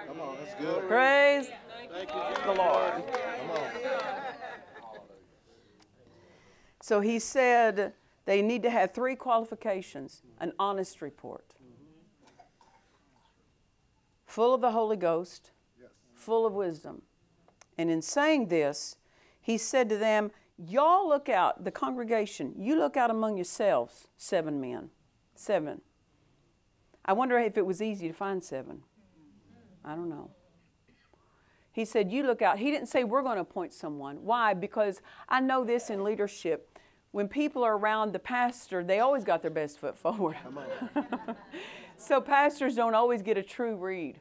Come 0.08 0.20
on. 0.20 0.38
That's 0.44 0.62
good. 0.62 0.88
Praise 0.88 1.50
Thank 1.92 2.10
you. 2.10 2.44
the 2.46 2.54
Lord. 2.54 2.94
Come 2.94 3.52
on. 3.52 4.14
So 6.84 7.00
he 7.00 7.18
said 7.18 7.94
they 8.26 8.42
need 8.42 8.62
to 8.64 8.70
have 8.70 8.94
three 8.94 9.16
qualifications 9.16 10.22
an 10.42 10.52
honest 10.60 11.02
report, 11.02 11.54
full 14.26 14.54
of 14.54 14.60
the 14.60 14.72
Holy 14.72 14.98
Ghost, 14.98 15.52
full 16.14 16.46
of 16.46 16.52
wisdom. 16.52 17.04
And 17.78 17.90
in 17.90 18.02
saying 18.02 18.50
this, 18.50 18.98
he 19.40 19.58
said 19.58 19.88
to 19.88 19.98
them, 19.98 20.32
Y'all 20.58 21.08
look 21.08 21.30
out, 21.30 21.64
the 21.64 21.72
congregation, 21.72 22.54
you 22.58 22.76
look 22.76 22.98
out 22.98 23.10
among 23.10 23.38
yourselves, 23.38 24.10
seven 24.18 24.60
men. 24.60 24.90
Seven. 25.36 25.80
I 27.06 27.14
wonder 27.14 27.40
if 27.40 27.58
it 27.58 27.66
was 27.66 27.82
easy 27.82 28.10
to 28.10 28.14
find 28.14 28.44
seven. 28.44 28.82
I 29.86 29.96
don't 29.96 30.10
know. 30.10 30.32
He 31.74 31.86
said, 31.86 32.12
You 32.12 32.24
look 32.24 32.42
out. 32.42 32.60
He 32.60 32.72
didn't 32.72 32.88
say, 32.88 33.04
We're 33.04 33.24
going 33.24 33.36
to 33.36 33.42
appoint 33.42 33.74
someone. 33.74 34.18
Why? 34.24 34.54
Because 34.54 35.02
I 35.30 35.40
know 35.40 35.64
this 35.64 35.90
in 35.90 36.04
leadership. 36.04 36.73
When 37.14 37.28
people 37.28 37.64
are 37.64 37.78
around 37.78 38.12
the 38.12 38.18
pastor, 38.18 38.84
they 38.84 39.00
always 39.00 39.24
got 39.24 39.44
their 39.44 39.52
best 39.52 39.80
foot 39.80 39.96
forward. 40.04 40.36
so 41.98 42.20
pastors 42.20 42.76
don't 42.76 42.96
always 42.96 43.22
get 43.22 43.38
a 43.38 43.44
true 43.44 43.76
read 43.76 44.20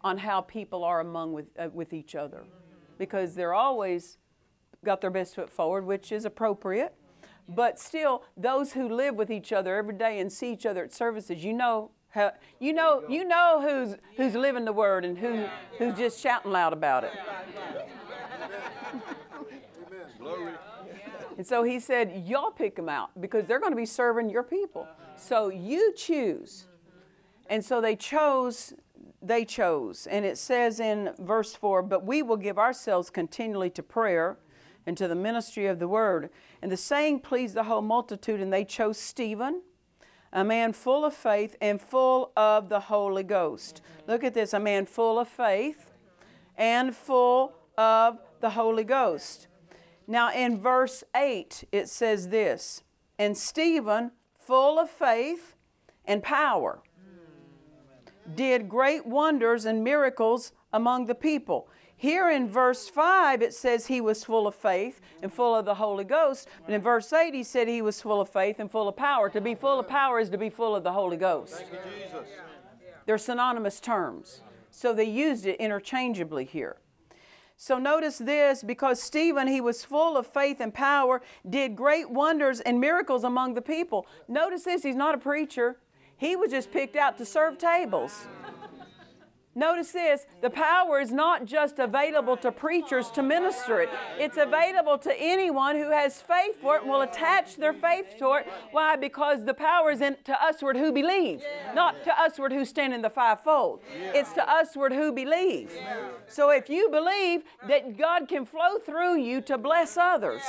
on 0.00 0.16
how 0.16 0.40
people 0.40 0.82
are 0.82 1.00
among 1.00 1.34
with, 1.34 1.46
uh, 1.58 1.68
with 1.72 1.92
each 1.92 2.14
other 2.14 2.44
because 2.96 3.34
they're 3.34 3.52
always 3.52 4.16
got 4.82 5.02
their 5.02 5.10
best 5.10 5.34
foot 5.34 5.50
forward, 5.50 5.84
which 5.84 6.10
is 6.12 6.24
appropriate. 6.24 6.94
But 7.46 7.78
still, 7.78 8.24
those 8.38 8.72
who 8.72 8.88
live 8.88 9.16
with 9.16 9.30
each 9.30 9.52
other 9.52 9.76
every 9.76 9.94
day 9.94 10.18
and 10.20 10.32
see 10.32 10.50
each 10.50 10.64
other 10.64 10.84
at 10.84 10.94
services, 10.94 11.44
you 11.44 11.52
know 11.52 11.90
how, 12.08 12.32
you 12.58 12.72
know 12.72 13.04
you 13.08 13.24
know 13.24 13.60
who's 13.60 13.96
who's 14.16 14.34
living 14.34 14.64
the 14.64 14.72
word 14.72 15.04
and 15.04 15.18
who 15.18 15.46
who's 15.78 15.94
just 15.94 16.20
shouting 16.20 16.52
loud 16.52 16.72
about 16.72 17.04
it. 17.04 17.12
Glory. 20.18 20.52
And 21.40 21.46
so 21.46 21.62
he 21.62 21.80
said, 21.80 22.24
Y'all 22.26 22.50
pick 22.50 22.76
them 22.76 22.90
out 22.90 23.18
because 23.18 23.46
they're 23.46 23.60
going 23.60 23.72
to 23.72 23.76
be 23.76 23.86
serving 23.86 24.28
your 24.28 24.42
people. 24.42 24.86
So 25.16 25.48
you 25.48 25.94
choose. 25.96 26.66
And 27.48 27.64
so 27.64 27.80
they 27.80 27.96
chose, 27.96 28.74
they 29.22 29.46
chose. 29.46 30.06
And 30.06 30.26
it 30.26 30.36
says 30.36 30.80
in 30.80 31.14
verse 31.18 31.54
4 31.54 31.80
But 31.80 32.04
we 32.04 32.20
will 32.20 32.36
give 32.36 32.58
ourselves 32.58 33.08
continually 33.08 33.70
to 33.70 33.82
prayer 33.82 34.36
and 34.84 34.98
to 34.98 35.08
the 35.08 35.14
ministry 35.14 35.64
of 35.64 35.78
the 35.78 35.88
word. 35.88 36.28
And 36.60 36.70
the 36.70 36.76
saying 36.76 37.20
pleased 37.20 37.54
the 37.54 37.64
whole 37.64 37.80
multitude, 37.80 38.42
and 38.42 38.52
they 38.52 38.66
chose 38.66 38.98
Stephen, 38.98 39.62
a 40.34 40.44
man 40.44 40.74
full 40.74 41.06
of 41.06 41.14
faith 41.14 41.56
and 41.58 41.80
full 41.80 42.32
of 42.36 42.68
the 42.68 42.80
Holy 42.80 43.22
Ghost. 43.22 43.80
Look 44.06 44.24
at 44.24 44.34
this 44.34 44.52
a 44.52 44.60
man 44.60 44.84
full 44.84 45.18
of 45.18 45.26
faith 45.26 45.90
and 46.58 46.94
full 46.94 47.54
of 47.78 48.18
the 48.42 48.50
Holy 48.50 48.84
Ghost. 48.84 49.46
Now, 50.10 50.32
in 50.32 50.58
verse 50.58 51.04
8, 51.14 51.68
it 51.70 51.88
says 51.88 52.30
this 52.30 52.82
And 53.16 53.38
Stephen, 53.38 54.10
full 54.36 54.80
of 54.80 54.90
faith 54.90 55.54
and 56.04 56.20
power, 56.20 56.82
did 58.34 58.68
great 58.68 59.06
wonders 59.06 59.66
and 59.66 59.84
miracles 59.84 60.50
among 60.72 61.06
the 61.06 61.14
people. 61.14 61.68
Here 61.96 62.28
in 62.28 62.48
verse 62.48 62.88
5, 62.88 63.40
it 63.40 63.54
says 63.54 63.86
he 63.86 64.00
was 64.00 64.24
full 64.24 64.48
of 64.48 64.56
faith 64.56 65.00
and 65.22 65.32
full 65.32 65.54
of 65.54 65.64
the 65.64 65.76
Holy 65.76 66.02
Ghost. 66.02 66.48
But 66.66 66.74
in 66.74 66.80
verse 66.80 67.12
8, 67.12 67.32
he 67.32 67.44
said 67.44 67.68
he 67.68 67.80
was 67.80 68.02
full 68.02 68.20
of 68.20 68.28
faith 68.28 68.58
and 68.58 68.68
full 68.68 68.88
of 68.88 68.96
power. 68.96 69.30
To 69.30 69.40
be 69.40 69.54
full 69.54 69.78
of 69.78 69.86
power 69.86 70.18
is 70.18 70.28
to 70.30 70.38
be 70.38 70.50
full 70.50 70.74
of 70.74 70.82
the 70.82 70.92
Holy 70.92 71.18
Ghost. 71.18 71.54
Thank 71.54 71.70
you, 71.70 71.78
Jesus. 72.02 72.28
They're 73.06 73.16
synonymous 73.16 73.78
terms. 73.78 74.40
So 74.72 74.92
they 74.92 75.04
used 75.04 75.46
it 75.46 75.60
interchangeably 75.60 76.46
here. 76.46 76.78
So 77.62 77.78
notice 77.78 78.16
this 78.16 78.62
because 78.62 79.02
Stephen, 79.02 79.46
he 79.46 79.60
was 79.60 79.84
full 79.84 80.16
of 80.16 80.26
faith 80.26 80.60
and 80.60 80.72
power, 80.72 81.20
did 81.50 81.76
great 81.76 82.08
wonders 82.08 82.60
and 82.60 82.80
miracles 82.80 83.22
among 83.22 83.52
the 83.52 83.60
people. 83.60 84.06
Notice 84.28 84.62
this, 84.62 84.82
he's 84.82 84.96
not 84.96 85.14
a 85.14 85.18
preacher, 85.18 85.76
he 86.16 86.36
was 86.36 86.52
just 86.52 86.72
picked 86.72 86.96
out 86.96 87.18
to 87.18 87.26
serve 87.26 87.58
tables. 87.58 88.26
Notice 89.54 89.90
this 89.90 90.26
the 90.42 90.50
power 90.50 91.00
is 91.00 91.10
not 91.10 91.44
just 91.44 91.80
available 91.80 92.36
to 92.36 92.52
preachers 92.52 93.10
to 93.10 93.22
minister 93.22 93.80
it, 93.80 93.90
it's 94.16 94.36
available 94.36 94.96
to 94.98 95.12
anyone 95.20 95.74
who 95.76 95.90
has 95.90 96.20
faith 96.20 96.60
for 96.60 96.76
it 96.76 96.82
and 96.82 96.90
will 96.90 97.00
attach 97.00 97.56
their 97.56 97.72
faith 97.72 98.14
to 98.18 98.34
it. 98.34 98.46
Why? 98.70 98.94
Because 98.94 99.44
the 99.44 99.54
power 99.54 99.90
is 99.90 100.00
in 100.00 100.16
to 100.24 100.38
usward 100.40 100.76
who 100.76 100.92
believe, 100.92 101.42
not 101.74 102.04
to 102.04 102.14
usward 102.22 102.52
who 102.52 102.64
stand 102.64 102.94
in 102.94 103.02
the 103.02 103.10
fivefold. 103.10 103.80
It's 104.14 104.32
to 104.34 104.44
usward 104.46 104.92
who 104.92 105.10
believe. 105.10 105.72
So 106.28 106.50
if 106.50 106.68
you 106.68 106.88
believe 106.88 107.42
that 107.66 107.98
God 107.98 108.28
can 108.28 108.46
flow 108.46 108.78
through 108.78 109.18
you 109.18 109.40
to 109.42 109.58
bless 109.58 109.96
others, 109.96 110.42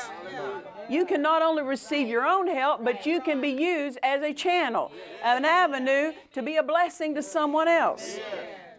you 0.90 1.06
can 1.06 1.24
not 1.24 1.42
only 1.42 1.64
receive 1.64 2.08
your 2.08 2.26
own 2.26 2.48
help, 2.48 2.84
but 2.84 3.08
you 3.08 3.20
can 3.20 3.42
be 3.42 3.50
used 3.50 3.98
as 4.04 4.22
a 4.22 4.32
channel, 4.32 4.92
an 5.24 5.44
avenue 5.44 6.12
to 6.34 6.44
be 6.44 6.58
a 6.58 6.64
blessing 6.64 7.16
to 7.16 7.24
someone 7.24 7.68
else. 7.68 8.20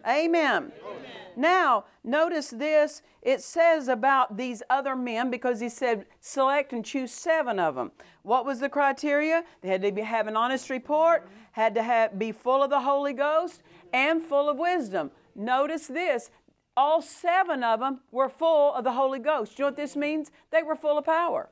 Amen. 0.07 0.71
Now, 1.35 1.85
notice 2.03 2.49
this. 2.49 3.01
It 3.21 3.41
says 3.41 3.87
about 3.87 4.35
these 4.37 4.61
other 4.69 4.95
men 4.95 5.31
because 5.31 5.59
he 5.61 5.69
said, 5.69 6.05
select 6.19 6.73
and 6.73 6.83
choose 6.83 7.11
seven 7.11 7.57
of 7.57 7.75
them. 7.75 7.91
What 8.23 8.45
was 8.45 8.59
the 8.59 8.69
criteria? 8.69 9.43
They 9.61 9.69
had 9.69 9.81
to 9.81 9.91
be, 9.91 10.01
have 10.01 10.27
an 10.27 10.35
honest 10.35 10.69
report, 10.69 11.27
had 11.53 11.73
to 11.75 11.83
have, 11.83 12.19
be 12.19 12.31
full 12.31 12.61
of 12.61 12.69
the 12.69 12.81
Holy 12.81 13.13
Ghost, 13.13 13.63
and 13.93 14.21
full 14.21 14.49
of 14.49 14.57
wisdom. 14.57 15.11
Notice 15.35 15.87
this. 15.87 16.29
All 16.75 17.01
seven 17.01 17.63
of 17.63 17.79
them 17.79 17.99
were 18.11 18.29
full 18.29 18.73
of 18.73 18.83
the 18.83 18.93
Holy 18.93 19.19
Ghost. 19.19 19.57
You 19.57 19.63
know 19.63 19.67
what 19.67 19.77
this 19.77 19.95
means? 19.95 20.31
They 20.51 20.63
were 20.63 20.75
full 20.75 20.97
of 20.97 21.05
power. 21.05 21.49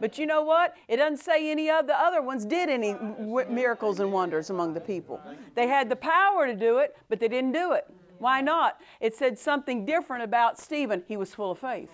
But 0.00 0.16
you 0.18 0.26
know 0.26 0.42
what? 0.42 0.74
It 0.88 0.96
doesn't 0.96 1.18
say 1.18 1.50
any 1.50 1.70
of 1.70 1.86
the 1.86 1.94
other 1.94 2.22
ones 2.22 2.46
did 2.46 2.70
any 2.70 2.94
w- 2.94 3.46
miracles 3.48 4.00
and 4.00 4.10
wonders 4.12 4.48
among 4.48 4.74
the 4.74 4.80
people. 4.80 5.20
They 5.54 5.66
had 5.66 5.88
the 5.88 5.96
power 5.96 6.46
to 6.46 6.54
do 6.54 6.78
it, 6.78 6.96
but 7.08 7.20
they 7.20 7.28
didn't 7.28 7.52
do 7.52 7.72
it. 7.72 7.86
Why 8.18 8.40
not? 8.40 8.80
It 9.00 9.14
said 9.14 9.38
something 9.38 9.84
different 9.84 10.22
about 10.24 10.58
Stephen. 10.58 11.04
He 11.06 11.16
was 11.16 11.34
full 11.34 11.50
of 11.50 11.58
faith. 11.58 11.90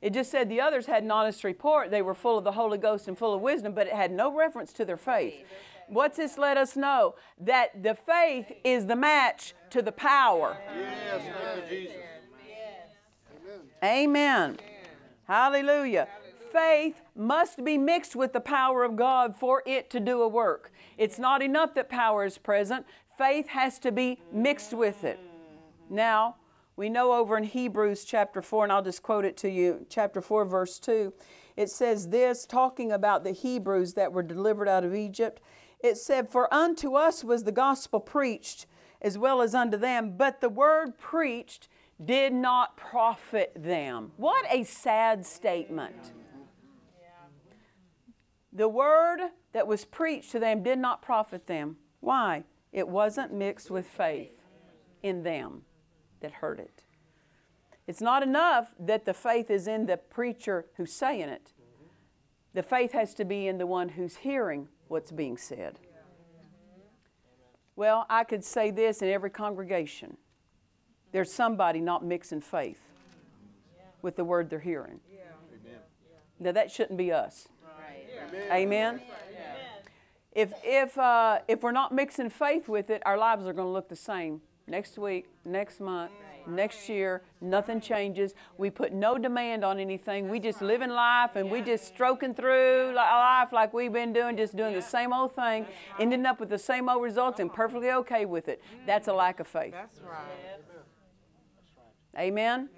It 0.00 0.12
just 0.12 0.30
said 0.30 0.50
the 0.50 0.60
others 0.60 0.84
had 0.84 1.02
an 1.02 1.10
honest 1.10 1.44
report. 1.44 1.90
They 1.90 2.02
were 2.02 2.14
full 2.14 2.36
of 2.36 2.44
the 2.44 2.52
Holy 2.52 2.76
Ghost 2.76 3.08
and 3.08 3.16
full 3.16 3.32
of 3.32 3.40
wisdom, 3.40 3.72
but 3.72 3.86
it 3.86 3.94
had 3.94 4.12
no 4.12 4.34
reference 4.34 4.74
to 4.74 4.84
their 4.84 4.98
faith. 4.98 5.34
What's 5.88 6.18
this 6.18 6.36
let 6.36 6.58
us 6.58 6.76
know? 6.76 7.14
That 7.38 7.82
the 7.82 7.94
faith 7.94 8.52
is 8.64 8.84
the 8.84 8.96
match 8.96 9.54
to 9.70 9.80
the 9.80 9.92
power. 9.92 10.58
Yes, 10.76 11.68
Jesus. 11.70 11.94
Amen. 13.82 14.58
Hallelujah. 15.26 16.08
Faith 16.52 17.00
must 17.16 17.64
be 17.64 17.78
mixed 17.78 18.14
with 18.14 18.32
the 18.32 18.40
power 18.40 18.84
of 18.84 18.94
God 18.94 19.34
for 19.34 19.62
it 19.66 19.90
to 19.90 20.00
do 20.00 20.22
a 20.22 20.28
work. 20.28 20.70
It's 20.98 21.18
not 21.18 21.42
enough 21.42 21.74
that 21.74 21.88
power 21.88 22.24
is 22.24 22.38
present, 22.38 22.86
faith 23.16 23.48
has 23.48 23.78
to 23.80 23.90
be 23.90 24.20
mixed 24.32 24.72
with 24.72 25.02
it. 25.02 25.18
Now, 25.90 26.36
we 26.76 26.88
know 26.88 27.12
over 27.12 27.36
in 27.38 27.44
Hebrews 27.44 28.04
chapter 28.04 28.42
4, 28.42 28.64
and 28.64 28.72
I'll 28.72 28.82
just 28.82 29.02
quote 29.02 29.24
it 29.24 29.36
to 29.38 29.50
you, 29.50 29.86
chapter 29.88 30.20
4, 30.20 30.44
verse 30.44 30.78
2. 30.78 31.12
It 31.56 31.70
says 31.70 32.08
this, 32.08 32.46
talking 32.46 32.90
about 32.90 33.22
the 33.22 33.30
Hebrews 33.30 33.94
that 33.94 34.12
were 34.12 34.22
delivered 34.24 34.68
out 34.68 34.84
of 34.84 34.94
Egypt. 34.94 35.40
It 35.80 35.96
said, 35.96 36.28
For 36.28 36.52
unto 36.52 36.94
us 36.94 37.22
was 37.22 37.44
the 37.44 37.52
gospel 37.52 38.00
preached, 38.00 38.66
as 39.00 39.16
well 39.16 39.40
as 39.40 39.54
unto 39.54 39.76
them, 39.76 40.16
but 40.16 40.40
the 40.40 40.48
word 40.48 40.98
preached 40.98 41.68
did 42.02 42.32
not 42.32 42.76
profit 42.76 43.52
them. 43.54 44.12
What 44.16 44.46
a 44.50 44.64
sad 44.64 45.24
statement. 45.24 46.12
The 48.52 48.68
word 48.68 49.20
that 49.52 49.66
was 49.66 49.84
preached 49.84 50.32
to 50.32 50.38
them 50.38 50.62
did 50.62 50.78
not 50.78 51.02
profit 51.02 51.46
them. 51.46 51.76
Why? 52.00 52.44
It 52.72 52.88
wasn't 52.88 53.32
mixed 53.32 53.70
with 53.70 53.86
faith 53.86 54.32
in 55.02 55.22
them 55.22 55.62
that 56.20 56.32
heard 56.32 56.60
it. 56.60 56.84
It's 57.86 58.00
not 58.00 58.22
enough 58.22 58.74
that 58.78 59.04
the 59.04 59.14
faith 59.14 59.50
is 59.50 59.68
in 59.68 59.86
the 59.86 59.96
preacher 59.96 60.66
who's 60.76 60.92
saying 60.92 61.28
it. 61.28 61.52
The 62.54 62.62
faith 62.62 62.92
has 62.92 63.14
to 63.14 63.24
be 63.24 63.46
in 63.48 63.58
the 63.58 63.66
one 63.66 63.90
who's 63.90 64.16
hearing 64.16 64.68
what's 64.88 65.10
being 65.10 65.36
said. 65.36 65.80
Well, 67.76 68.06
I 68.08 68.22
could 68.22 68.44
say 68.44 68.70
this 68.70 69.02
in 69.02 69.08
every 69.08 69.30
congregation 69.30 70.16
there's 71.14 71.32
somebody 71.32 71.80
not 71.80 72.04
mixing 72.04 72.40
faith 72.40 72.80
with 74.02 74.16
the 74.16 74.24
word 74.24 74.50
they're 74.50 74.58
hearing. 74.58 74.98
Now, 76.40 76.50
that 76.50 76.72
shouldn't 76.72 76.98
be 76.98 77.12
us. 77.12 77.46
Amen. 78.50 79.00
If, 80.32 80.52
if, 80.64 80.98
uh, 80.98 81.38
if 81.46 81.62
we're 81.62 81.70
not 81.70 81.94
mixing 81.94 82.30
faith 82.30 82.68
with 82.68 82.90
it, 82.90 83.00
our 83.06 83.16
lives 83.16 83.46
are 83.46 83.52
going 83.52 83.68
to 83.68 83.72
look 83.72 83.88
the 83.88 83.94
same 83.94 84.40
next 84.66 84.98
week, 84.98 85.26
next 85.44 85.78
month, 85.80 86.10
next 86.48 86.88
year. 86.88 87.22
Nothing 87.40 87.80
changes. 87.80 88.34
We 88.58 88.70
put 88.70 88.92
no 88.92 89.16
demand 89.16 89.64
on 89.64 89.78
anything. 89.78 90.28
We 90.28 90.40
just 90.40 90.62
live 90.62 90.82
in 90.82 90.90
life 90.90 91.36
and 91.36 91.48
we 91.48 91.60
just 91.60 91.86
stroking 91.86 92.34
through 92.34 92.88
li- 92.88 92.94
life 92.96 93.52
like 93.52 93.72
we've 93.72 93.92
been 93.92 94.12
doing, 94.12 94.36
just 94.36 94.56
doing 94.56 94.74
the 94.74 94.82
same 94.82 95.12
old 95.12 95.36
thing, 95.36 95.64
ending 96.00 96.26
up 96.26 96.40
with 96.40 96.48
the 96.48 96.58
same 96.58 96.88
old 96.88 97.04
results 97.04 97.38
and 97.38 97.52
perfectly 97.54 97.92
okay 97.92 98.24
with 98.24 98.48
it. 98.48 98.60
That's 98.84 99.06
a 99.06 99.12
lack 99.12 99.38
of 99.38 99.46
faith. 99.46 99.70
That's 99.70 100.00
right. 100.00 100.64
Amen? 102.18 102.68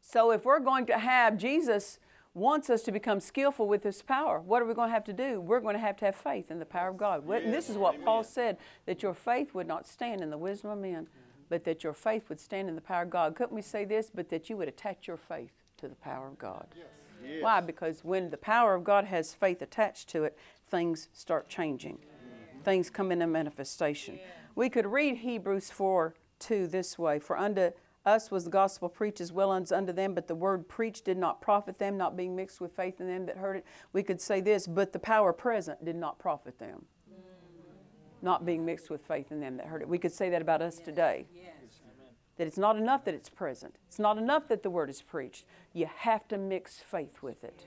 So 0.00 0.30
if 0.30 0.44
we're 0.44 0.60
going 0.60 0.86
to 0.86 0.98
have 0.98 1.36
Jesus 1.36 1.98
wants 2.34 2.68
us 2.68 2.82
to 2.82 2.92
become 2.92 3.20
skillful 3.20 3.66
with 3.66 3.82
his 3.84 4.02
power, 4.02 4.40
what 4.40 4.60
are 4.60 4.64
we 4.64 4.74
going 4.74 4.88
to 4.88 4.94
have 4.94 5.04
to 5.04 5.12
do? 5.12 5.40
We're 5.40 5.60
going 5.60 5.74
to 5.74 5.80
have 5.80 5.96
to 5.98 6.04
have 6.06 6.16
faith 6.16 6.50
in 6.50 6.58
the 6.58 6.66
power 6.66 6.88
of 6.90 6.96
God. 6.96 7.28
And 7.28 7.54
this 7.54 7.70
is 7.70 7.76
what 7.76 8.04
Paul 8.04 8.24
said 8.24 8.58
that 8.86 9.02
your 9.02 9.14
faith 9.14 9.54
would 9.54 9.66
not 9.66 9.86
stand 9.86 10.20
in 10.20 10.30
the 10.30 10.38
wisdom 10.38 10.70
of 10.70 10.78
men, 10.78 11.06
but 11.48 11.64
that 11.64 11.84
your 11.84 11.92
faith 11.92 12.28
would 12.28 12.40
stand 12.40 12.68
in 12.68 12.74
the 12.74 12.80
power 12.80 13.02
of 13.02 13.10
God. 13.10 13.36
Couldn't 13.36 13.54
we 13.54 13.62
say 13.62 13.84
this? 13.84 14.10
But 14.12 14.28
that 14.30 14.50
you 14.50 14.56
would 14.56 14.68
attach 14.68 15.06
your 15.06 15.16
faith 15.16 15.52
to 15.78 15.88
the 15.88 15.94
power 15.94 16.28
of 16.28 16.38
God. 16.38 16.66
Why? 17.40 17.60
Because 17.60 18.04
when 18.04 18.30
the 18.30 18.36
power 18.36 18.74
of 18.74 18.84
God 18.84 19.04
has 19.06 19.32
faith 19.32 19.62
attached 19.62 20.08
to 20.10 20.24
it, 20.24 20.36
things 20.68 21.08
start 21.12 21.48
changing. 21.48 21.98
Things 22.64 22.90
come 22.90 23.12
into 23.12 23.26
manifestation. 23.26 24.18
We 24.54 24.68
could 24.68 24.86
read 24.86 25.18
Hebrews 25.18 25.70
4 25.70 26.14
2 26.40 26.66
this 26.66 26.98
way 26.98 27.18
For 27.18 27.38
unto 27.38 27.70
us 28.06 28.30
was 28.30 28.44
the 28.44 28.50
gospel 28.50 28.88
preached 28.88 29.20
as 29.20 29.32
well 29.32 29.52
as 29.52 29.72
unto 29.72 29.92
them, 29.92 30.14
but 30.14 30.28
the 30.28 30.34
word 30.34 30.68
preached 30.68 31.04
did 31.04 31.16
not 31.16 31.40
profit 31.40 31.78
them, 31.78 31.96
not 31.96 32.16
being 32.16 32.36
mixed 32.36 32.60
with 32.60 32.72
faith 32.72 33.00
in 33.00 33.06
them 33.06 33.26
that 33.26 33.36
heard 33.36 33.56
it. 33.56 33.64
We 33.92 34.02
could 34.02 34.20
say 34.20 34.40
this, 34.40 34.66
but 34.66 34.92
the 34.92 34.98
power 34.98 35.32
present 35.32 35.84
did 35.84 35.96
not 35.96 36.18
profit 36.18 36.58
them, 36.58 36.84
not 38.22 38.44
being 38.44 38.64
mixed 38.64 38.90
with 38.90 39.06
faith 39.06 39.32
in 39.32 39.40
them 39.40 39.56
that 39.56 39.66
heard 39.66 39.82
it. 39.82 39.88
We 39.88 39.98
could 39.98 40.12
say 40.12 40.30
that 40.30 40.42
about 40.42 40.62
us 40.62 40.78
today. 40.78 41.26
Yes. 41.34 41.50
That 42.36 42.48
it's 42.48 42.58
not 42.58 42.76
enough 42.76 43.04
that 43.04 43.14
it's 43.14 43.28
present. 43.28 43.76
It's 43.86 44.00
not 44.00 44.18
enough 44.18 44.48
that 44.48 44.64
the 44.64 44.70
word 44.70 44.90
is 44.90 45.00
preached. 45.00 45.44
You 45.72 45.88
have 45.98 46.26
to 46.28 46.36
mix 46.36 46.80
faith 46.80 47.22
with 47.22 47.44
it. 47.44 47.64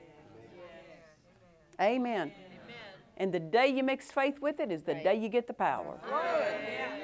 Amen. 1.79 2.31
And 3.15 3.33
the 3.33 3.39
day 3.39 3.67
you 3.67 3.83
mix 3.83 4.11
faith 4.11 4.39
with 4.41 4.59
it 4.59 4.71
is 4.71 4.83
the 4.83 4.93
day 4.93 5.15
you 5.15 5.29
get 5.29 5.47
the 5.47 5.53
power. 5.53 5.99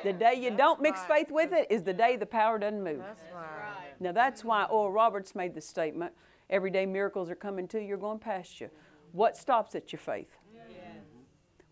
The 0.03 0.13
day 0.13 0.35
you 0.35 0.51
don't 0.51 0.81
mix 0.81 1.01
faith 1.05 1.31
with 1.31 1.53
it 1.53 1.67
is 1.69 1.83
the 1.83 1.93
day 1.93 2.15
the 2.17 2.25
power 2.25 2.59
doesn't 2.59 2.83
move. 2.83 2.99
That's 2.99 3.23
right. 3.33 3.93
Now 3.99 4.11
that's 4.11 4.43
why 4.43 4.65
Oral 4.65 4.91
Roberts 4.91 5.33
made 5.33 5.55
the 5.55 5.61
statement 5.61 6.13
everyday 6.49 6.85
miracles 6.85 7.29
are 7.29 7.35
coming 7.35 7.67
to 7.69 7.79
you, 7.79 7.87
you're 7.87 7.97
going 7.97 8.19
past 8.19 8.61
you. 8.61 8.69
What 9.11 9.37
stops 9.37 9.75
at 9.75 9.91
your 9.91 9.99
faith? 9.99 10.37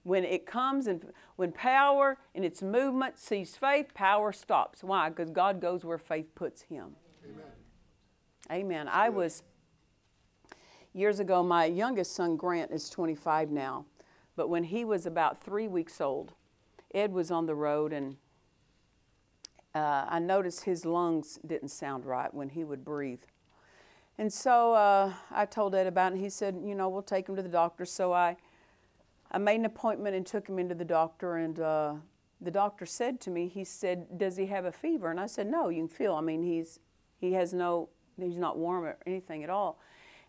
When 0.04 0.24
it 0.24 0.48
comes 0.48 0.88
and 0.88 1.06
when 1.36 1.52
power 1.52 2.18
in 2.34 2.44
its 2.44 2.64
movement 2.64 3.20
sees 3.20 3.56
faith, 3.56 3.94
power 3.94 4.32
stops. 4.32 4.84
Why? 4.84 5.10
Because 5.10 5.30
God 5.30 5.62
goes 5.62 5.86
where 5.86 6.00
faith 6.00 6.34
puts 6.34 6.64
him. 6.64 6.96
Amen. 7.24 7.46
Amen. 8.52 8.88
I 8.88 9.10
was 9.10 9.44
years 10.94 11.20
ago, 11.20 11.44
my 11.44 11.66
youngest 11.66 12.16
son 12.16 12.36
Grant 12.36 12.72
is 12.72 12.90
25 12.90 13.52
now, 13.52 13.86
but 14.36 14.50
when 14.50 14.64
he 14.64 14.86
was 14.86 15.06
about 15.06 15.44
three 15.44 15.68
weeks 15.68 16.02
old, 16.02 16.34
Ed 16.94 17.14
was 17.14 17.32
on 17.32 17.46
the 17.46 17.56
road 17.56 17.94
and 17.94 18.18
uh, 19.74 20.06
I 20.08 20.20
noticed 20.20 20.66
his 20.66 20.86
lungs 20.86 21.40
didn't 21.46 21.70
sound 21.70 22.06
right 22.06 22.34
when 22.34 22.50
he 22.50 22.64
would 22.64 22.84
breathe. 22.84 23.22
And 24.18 24.32
so 24.32 24.74
uh, 24.74 25.14
I 25.32 25.46
told 25.46 25.74
Ed 25.74 25.88
about 25.88 26.12
it, 26.12 26.16
and 26.16 26.24
he 26.24 26.30
said, 26.30 26.62
You 26.64 26.76
know, 26.76 26.90
we'll 26.90 27.02
take 27.02 27.30
him 27.30 27.36
to 27.38 27.42
the 27.42 27.50
doctor. 27.50 27.86
So 27.86 28.14
I, 28.14 28.36
I 29.32 29.38
made 29.38 29.56
an 29.56 29.66
appointment 29.66 30.16
and 30.16 30.26
took 30.26 30.48
him 30.48 30.60
into 30.60 30.76
the 30.76 30.86
doctor, 30.86 31.38
and 31.38 31.60
uh, 31.60 31.94
the 32.42 32.52
doctor 32.52 32.86
said 32.86 33.22
to 33.22 33.30
me, 33.30 33.48
He 33.48 33.64
said, 33.64 34.18
Does 34.18 34.36
he 34.36 34.48
have 34.48 34.66
a 34.66 34.72
fever? 34.72 35.10
And 35.10 35.20
I 35.20 35.26
said, 35.26 35.48
No, 35.48 35.70
you 35.70 35.80
can 35.80 35.88
feel. 35.88 36.16
I 36.16 36.22
mean, 36.22 36.44
he's, 36.44 36.80
he 37.20 37.34
has 37.34 37.54
no, 37.54 37.90
he's 38.20 38.38
not 38.38 38.58
warm 38.58 38.84
or 38.84 38.98
anything 39.08 39.44
at 39.44 39.50
all. 39.50 39.80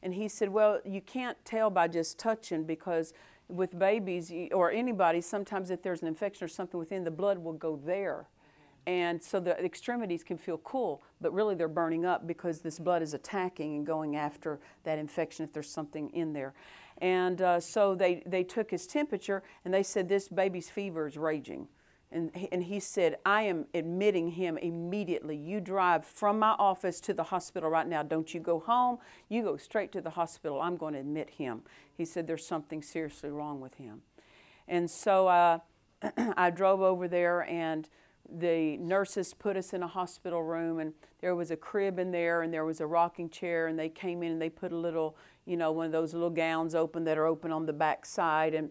And 0.03 0.15
he 0.15 0.29
said, 0.29 0.49
Well, 0.49 0.81
you 0.85 1.01
can't 1.01 1.37
tell 1.45 1.69
by 1.69 1.89
just 1.89 2.19
touching 2.19 2.65
because 2.65 3.13
with 3.53 3.79
babies 3.79 4.33
or 4.53 4.71
anybody, 4.71 5.21
sometimes 5.21 5.71
if 5.71 5.83
there's 5.83 6.03
an 6.03 6.09
infection 6.09 6.45
or 6.45 6.49
something 6.49 6.79
within, 6.79 7.05
the 7.05 7.11
blood 7.11 7.39
will 7.39 7.53
go 7.53 7.77
there. 7.85 8.29
And 8.87 9.23
so 9.23 9.39
the 9.39 9.57
extremities 9.65 10.25
can 10.25 10.39
feel 10.39 10.59
cool, 10.59 11.03
but 11.21 11.33
really 11.33 11.55
they're 11.55 11.69
burning 11.69 12.05
up 12.05 12.27
because 12.27 12.61
this 12.61 12.79
blood 12.79 13.03
is 13.03 13.15
attacking 13.15 13.77
and 13.77 13.87
going 13.87 14.17
after 14.17 14.59
that 14.85 14.99
infection 14.99 15.45
if 15.45 15.53
there's 15.53 15.71
something 15.71 16.11
in 16.11 16.33
there. 16.33 16.53
And 16.99 17.41
uh, 17.41 17.61
so 17.61 17.95
they, 17.95 18.23
they 18.27 18.43
took 18.43 18.71
his 18.71 18.87
temperature 18.87 19.43
and 19.65 19.73
they 19.73 19.83
said, 19.83 20.09
This 20.09 20.29
baby's 20.29 20.69
fever 20.69 21.07
is 21.07 21.17
raging. 21.17 21.69
And, 22.13 22.31
and 22.53 22.65
he 22.65 22.79
said, 22.79 23.17
I 23.25 23.43
am 23.43 23.67
admitting 23.73 24.33
him 24.33 24.59
immediately. 24.59 25.35
You 25.35 25.61
drive 25.61 26.05
from 26.05 26.39
my 26.39 26.55
office 26.59 27.01
to 27.03 27.15
the 27.15 27.25
hospital 27.25 27.71
right 27.71 27.87
now. 27.87 28.03
Don't 28.03 28.35
you 28.35 28.41
go 28.41 28.61
home. 28.61 28.99
You 29.29 29.43
go 29.43 29.57
straight 29.57 29.93
to 29.93 30.03
the 30.03 30.11
hospital. 30.11 30.61
I'm 30.61 30.77
going 30.77 30.93
to 30.93 31.01
admit 31.01 31.31
him. 31.31 31.63
He 31.97 32.05
said, 32.05 32.27
There's 32.27 32.47
something 32.47 32.83
seriously 32.83 33.31
wrong 33.31 33.61
with 33.61 33.75
him. 33.75 34.03
And 34.69 34.91
so 34.91 35.29
uh, 35.29 35.59
I 36.37 36.51
drove 36.51 36.83
over 36.83 37.09
there, 37.09 37.43
and 37.43 37.89
the 38.29 38.77
nurses 38.79 39.35
put 39.35 39.57
us 39.57 39.73
in 39.73 39.83
a 39.83 39.87
hospital 39.87 40.43
room, 40.43 40.79
and 40.79 40.93
there 41.21 41.35
was 41.35 41.51
a 41.51 41.57
crib 41.57 41.99
in 41.99 42.11
there, 42.11 42.43
and 42.43 42.53
there 42.53 42.65
was 42.65 42.81
a 42.81 42.87
rocking 42.87 43.29
chair, 43.29 43.67
and 43.67 43.79
they 43.79 43.89
came 43.89 44.23
in 44.23 44.33
and 44.33 44.43
they 44.43 44.51
put 44.51 44.73
a 44.73 44.77
little, 44.77 45.17
you 45.45 45.57
know, 45.57 45.73
one 45.73 45.87
of 45.87 45.93
those 45.93 46.13
little 46.15 46.31
gowns 46.31 46.75
open 46.75 47.05
that 47.05 47.19
are 47.19 47.27
open 47.27 47.53
on 47.53 47.67
the 47.67 47.73
back 47.73 48.07
side, 48.07 48.55
and 48.55 48.71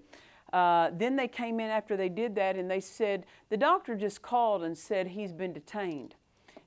Uh, 0.53 0.89
then 0.93 1.15
they 1.15 1.27
came 1.27 1.59
in 1.59 1.69
after 1.69 1.95
they 1.95 2.09
did 2.09 2.35
that 2.35 2.55
and 2.57 2.69
they 2.69 2.79
said, 2.81 3.25
the 3.49 3.57
doctor 3.57 3.95
just 3.95 4.21
called 4.21 4.63
and 4.63 4.77
said 4.77 5.07
he's 5.07 5.31
been 5.31 5.53
detained 5.53 6.15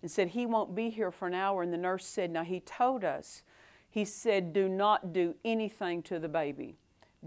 and 0.00 0.10
said 0.10 0.28
he 0.28 0.46
won't 0.46 0.74
be 0.74 0.90
here 0.90 1.10
for 1.10 1.28
an 1.28 1.34
hour. 1.34 1.62
And 1.62 1.72
the 1.72 1.78
nurse 1.78 2.06
said, 2.06 2.30
Now 2.30 2.44
he 2.44 2.60
told 2.60 3.04
us, 3.04 3.42
he 3.90 4.04
said, 4.04 4.52
do 4.52 4.68
not 4.68 5.12
do 5.12 5.36
anything 5.44 6.02
to 6.02 6.18
the 6.18 6.28
baby. 6.28 6.76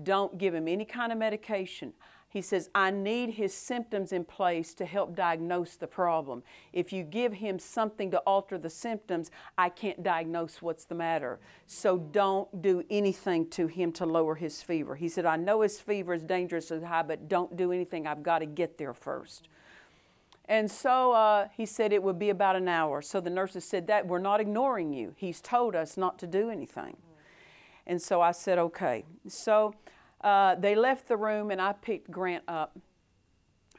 Don't 0.04 0.38
give 0.38 0.54
him 0.54 0.68
any 0.68 0.86
kind 0.86 1.12
of 1.12 1.18
medication. 1.18 1.94
He 2.30 2.42
says, 2.42 2.70
I 2.76 2.92
need 2.92 3.32
his 3.32 3.54
symptoms 3.54 4.12
in 4.12 4.26
place 4.26 4.74
to 4.76 4.86
help 4.86 5.16
diagnose 5.16 5.78
the 5.78 5.88
problem. 5.88 6.44
If 6.74 6.92
you 6.92 7.04
give 7.04 7.34
him 7.34 7.58
something 7.58 8.12
to 8.12 8.20
alter 8.20 8.58
the 8.58 8.70
symptoms, 8.70 9.32
I 9.58 9.70
can't 9.70 10.04
diagnose 10.04 10.62
what's 10.62 10.84
the 10.84 10.94
matter. 10.94 11.40
So 11.68 11.98
don't 11.98 12.62
do 12.62 12.84
anything 12.90 13.50
to 13.52 13.68
him 13.68 13.94
to 13.94 14.06
lower 14.06 14.36
his 14.36 14.62
fever. 14.62 14.96
He 14.96 15.08
said, 15.08 15.26
I 15.26 15.38
know 15.38 15.62
his 15.62 15.80
fever 15.80 16.14
is 16.14 16.22
dangerous 16.22 16.68
dangerously 16.68 16.88
high, 16.88 17.04
but 17.04 17.28
don't 17.28 17.56
do 17.56 17.72
anything. 17.72 18.08
I've 18.08 18.24
got 18.24 18.40
to 18.40 18.46
get 18.46 18.78
there 18.78 18.94
first. 18.94 19.48
And 20.46 20.70
so 20.70 21.12
uh, 21.12 21.48
he 21.56 21.66
said 21.66 21.92
it 21.92 22.02
would 22.02 22.20
be 22.20 22.30
about 22.30 22.56
an 22.56 22.68
hour. 22.68 23.02
So 23.02 23.20
the 23.20 23.30
nurses 23.30 23.66
said 23.66 23.88
that 23.88 24.08
we're 24.08 24.20
not 24.20 24.40
ignoring 24.40 24.94
you. 24.94 25.14
He's 25.18 25.42
told 25.42 25.76
us 25.76 25.98
not 25.98 26.18
to 26.20 26.28
do 26.28 26.50
anything. 26.50 26.96
And 27.88 28.02
so 28.02 28.22
I 28.22 28.34
said, 28.34 28.60
okay. 28.60 29.06
So 29.28 29.74
uh, 30.22 30.56
they 30.56 30.76
left 30.76 31.08
the 31.08 31.18
room, 31.18 31.50
and 31.50 31.62
I 31.62 31.72
picked 31.72 32.12
Grant 32.12 32.44
up 32.48 32.78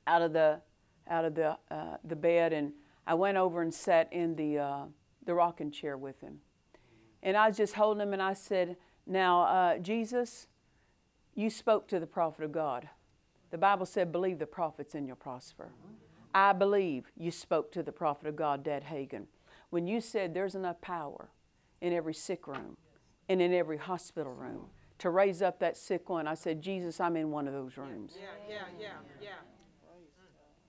out 0.06 0.22
of 0.22 0.32
the 0.32 0.60
out 1.08 1.24
of 1.24 1.34
the 1.34 1.56
uh, 1.70 1.98
the 2.02 2.16
bed, 2.16 2.52
and 2.52 2.72
I 3.06 3.14
went 3.14 3.36
over 3.36 3.62
and 3.62 3.72
sat 3.72 4.10
in 4.12 4.34
the 4.34 4.58
uh, 4.58 4.84
the 5.26 5.34
rocking 5.34 5.70
chair 5.70 5.96
with 5.96 6.20
him. 6.20 6.40
And 7.22 7.36
I 7.36 7.48
was 7.48 7.56
just 7.56 7.74
holding 7.74 8.02
him, 8.02 8.14
and 8.14 8.22
I 8.22 8.32
said, 8.32 8.76
"Now, 9.06 9.42
uh, 9.42 9.78
Jesus, 9.78 10.46
you 11.34 11.50
spoke 11.50 11.86
to 11.88 12.00
the 12.00 12.06
prophet 12.06 12.44
of 12.44 12.52
God. 12.52 12.88
The 13.50 13.58
Bible 13.58 13.86
said, 13.86 14.12
believe 14.12 14.38
the 14.38 14.46
prophets, 14.46 14.94
and 14.94 15.06
you'll 15.06 15.16
prosper." 15.16 15.68
I 16.34 16.52
believe 16.52 17.10
you 17.16 17.30
spoke 17.30 17.72
to 17.72 17.82
the 17.82 17.92
prophet 17.92 18.28
of 18.28 18.36
God, 18.36 18.62
Dad 18.62 18.84
Hagin, 18.84 19.26
when 19.70 19.86
you 19.86 20.00
said 20.00 20.34
there's 20.34 20.54
enough 20.54 20.80
power 20.80 21.30
in 21.80 21.92
every 21.92 22.14
sick 22.14 22.46
room 22.46 22.76
and 23.28 23.42
in 23.42 23.52
every 23.52 23.76
hospital 23.76 24.32
room 24.32 24.66
to 24.98 25.10
raise 25.10 25.42
up 25.42 25.60
that 25.60 25.76
sick 25.76 26.08
one. 26.08 26.26
I 26.26 26.34
said, 26.34 26.60
Jesus, 26.60 27.00
I'm 27.00 27.16
in 27.16 27.30
one 27.30 27.46
of 27.46 27.52
those 27.52 27.76
rooms. 27.76 28.12
Yeah, 28.16 28.26
yeah, 28.48 28.56
yeah, 28.80 28.88
yeah. 29.22 29.28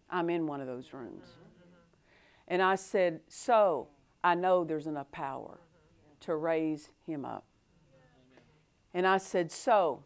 I'm 0.09 0.29
in 0.29 0.47
one 0.47 0.61
of 0.61 0.67
those 0.67 0.93
rooms. 0.93 1.25
And 2.47 2.61
I 2.61 2.75
said, 2.75 3.21
So 3.27 3.89
I 4.23 4.35
know 4.35 4.63
there's 4.63 4.87
enough 4.87 5.11
power 5.11 5.59
to 6.21 6.35
raise 6.35 6.89
him 7.05 7.25
up. 7.25 7.45
And 8.93 9.05
I 9.05 9.17
said, 9.17 9.51
So 9.51 10.03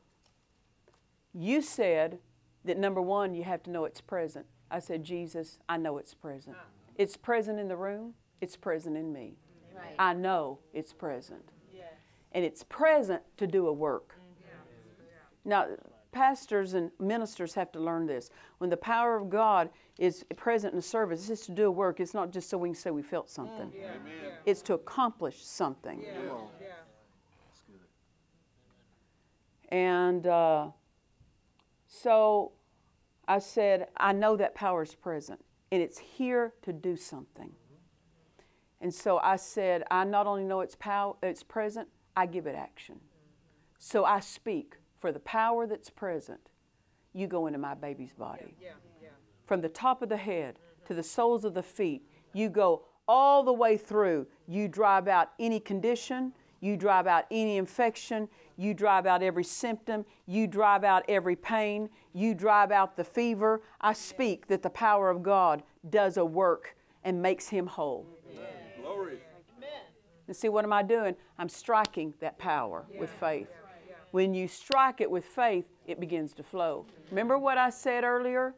you 1.33 1.61
said 1.61 2.19
that 2.65 2.77
number 2.77 3.01
one, 3.01 3.33
you 3.33 3.43
have 3.43 3.63
to 3.63 3.69
know 3.69 3.85
it's 3.85 4.01
present. 4.01 4.45
I 4.69 4.79
said, 4.79 5.03
Jesus, 5.03 5.59
I 5.69 5.77
know 5.77 5.97
it's 5.97 6.13
present. 6.13 6.55
It's 6.95 7.17
present 7.17 7.59
in 7.59 7.67
the 7.67 7.75
room, 7.77 8.13
it's 8.41 8.55
present 8.55 8.97
in 8.97 9.11
me. 9.11 9.37
Right. 9.75 9.95
I 9.97 10.13
know 10.13 10.59
it's 10.73 10.93
present. 10.93 11.52
And 12.33 12.43
it's 12.43 12.63
present 12.63 13.21
to 13.37 13.47
do 13.47 13.67
a 13.67 13.73
work. 13.73 14.15
Mm-hmm. 14.15 15.49
Now, 15.49 15.67
pastors 16.11 16.73
and 16.73 16.91
ministers 16.99 17.53
have 17.53 17.71
to 17.73 17.79
learn 17.79 18.05
this. 18.05 18.29
When 18.59 18.69
the 18.69 18.77
power 18.77 19.15
of 19.15 19.29
God 19.29 19.69
is 19.99 20.23
present 20.35 20.73
in 20.73 20.79
a 20.79 20.81
service, 20.81 21.29
it's 21.29 21.45
to 21.47 21.51
do 21.51 21.65
a 21.65 21.71
work. 21.71 21.99
It's 21.99 22.13
not 22.13 22.31
just 22.31 22.49
so 22.49 22.57
we 22.57 22.69
can 22.69 22.75
say 22.75 22.91
we 22.91 23.01
felt 23.01 23.29
something, 23.29 23.69
mm. 23.69 24.31
it's 24.45 24.61
to 24.63 24.73
accomplish 24.73 25.43
something. 25.43 26.03
And 29.69 30.27
uh, 30.27 30.67
so 31.87 32.51
I 33.27 33.39
said, 33.39 33.87
I 33.97 34.13
know 34.13 34.35
that 34.37 34.53
power 34.53 34.83
is 34.83 34.93
present, 34.93 35.43
and 35.71 35.81
it's 35.81 35.97
here 35.97 36.53
to 36.61 36.71
do 36.71 36.95
something. 36.95 37.47
Mm-hmm. 37.47 38.43
And 38.81 38.93
so 38.93 39.17
I 39.17 39.37
said, 39.37 39.83
I 39.89 40.03
not 40.03 40.27
only 40.27 40.43
know 40.43 40.61
it's 40.61 40.75
power, 40.75 41.15
it's 41.23 41.41
present, 41.41 41.87
I 42.15 42.25
give 42.25 42.47
it 42.47 42.55
action. 42.55 42.99
So 43.77 44.05
I 44.05 44.19
speak 44.19 44.75
for 44.99 45.11
the 45.11 45.19
power 45.19 45.67
that's 45.67 45.89
present. 45.89 46.39
You 47.13 47.27
go 47.27 47.47
into 47.47 47.59
my 47.59 47.73
baby's 47.73 48.13
body. 48.13 48.55
From 49.45 49.61
the 49.61 49.69
top 49.69 50.01
of 50.01 50.09
the 50.09 50.17
head 50.17 50.59
to 50.85 50.93
the 50.93 51.03
soles 51.03 51.43
of 51.45 51.53
the 51.53 51.63
feet, 51.63 52.03
you 52.33 52.49
go 52.49 52.85
all 53.07 53.43
the 53.43 53.53
way 53.53 53.77
through. 53.77 54.27
You 54.47 54.67
drive 54.67 55.07
out 55.07 55.31
any 55.39 55.59
condition, 55.59 56.33
you 56.61 56.77
drive 56.77 57.07
out 57.07 57.25
any 57.29 57.57
infection, 57.57 58.29
you 58.55 58.73
drive 58.73 59.05
out 59.05 59.21
every 59.21 59.43
symptom, 59.43 60.05
you 60.25 60.47
drive 60.47 60.83
out 60.83 61.03
every 61.09 61.35
pain, 61.35 61.89
you 62.13 62.33
drive 62.33 62.71
out 62.71 62.95
the 62.95 63.03
fever. 63.03 63.61
I 63.81 63.93
speak 63.93 64.47
that 64.47 64.63
the 64.63 64.69
power 64.69 65.09
of 65.09 65.21
God 65.21 65.63
does 65.89 66.17
a 66.17 66.23
work 66.25 66.77
and 67.03 67.21
makes 67.21 67.49
him 67.49 67.67
whole. 67.67 68.07
And 70.27 70.35
see, 70.35 70.49
what 70.49 70.63
am 70.63 70.73
I 70.73 70.83
doing? 70.83 71.15
I'm 71.37 71.49
striking 71.49 72.13
that 72.19 72.37
power 72.37 72.85
with 72.97 73.09
faith. 73.09 73.49
When 74.11 74.33
you 74.33 74.47
strike 74.47 75.01
it 75.01 75.09
with 75.09 75.25
faith, 75.25 75.65
it 75.87 75.99
begins 75.99 76.33
to 76.33 76.43
flow. 76.43 76.85
Remember 77.09 77.37
what 77.37 77.57
I 77.57 77.69
said 77.69 78.03
earlier? 78.03 78.53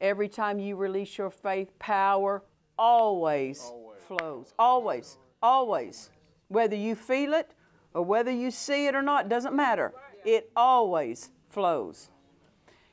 Every 0.00 0.28
time 0.28 0.58
you 0.58 0.76
release 0.76 1.16
your 1.16 1.30
faith, 1.30 1.78
power 1.78 2.42
always, 2.78 3.72
flows. 4.06 4.52
Always, 4.58 5.18
always. 5.42 6.10
Whether 6.48 6.76
you 6.76 6.94
feel 6.94 7.34
it 7.34 7.54
or 7.94 8.02
whether 8.02 8.30
you 8.30 8.50
see 8.50 8.86
it 8.86 8.94
or 8.94 9.02
not, 9.02 9.28
doesn't 9.28 9.54
matter. 9.54 9.92
It 10.24 10.50
always 10.56 11.30
flows. 11.48 12.08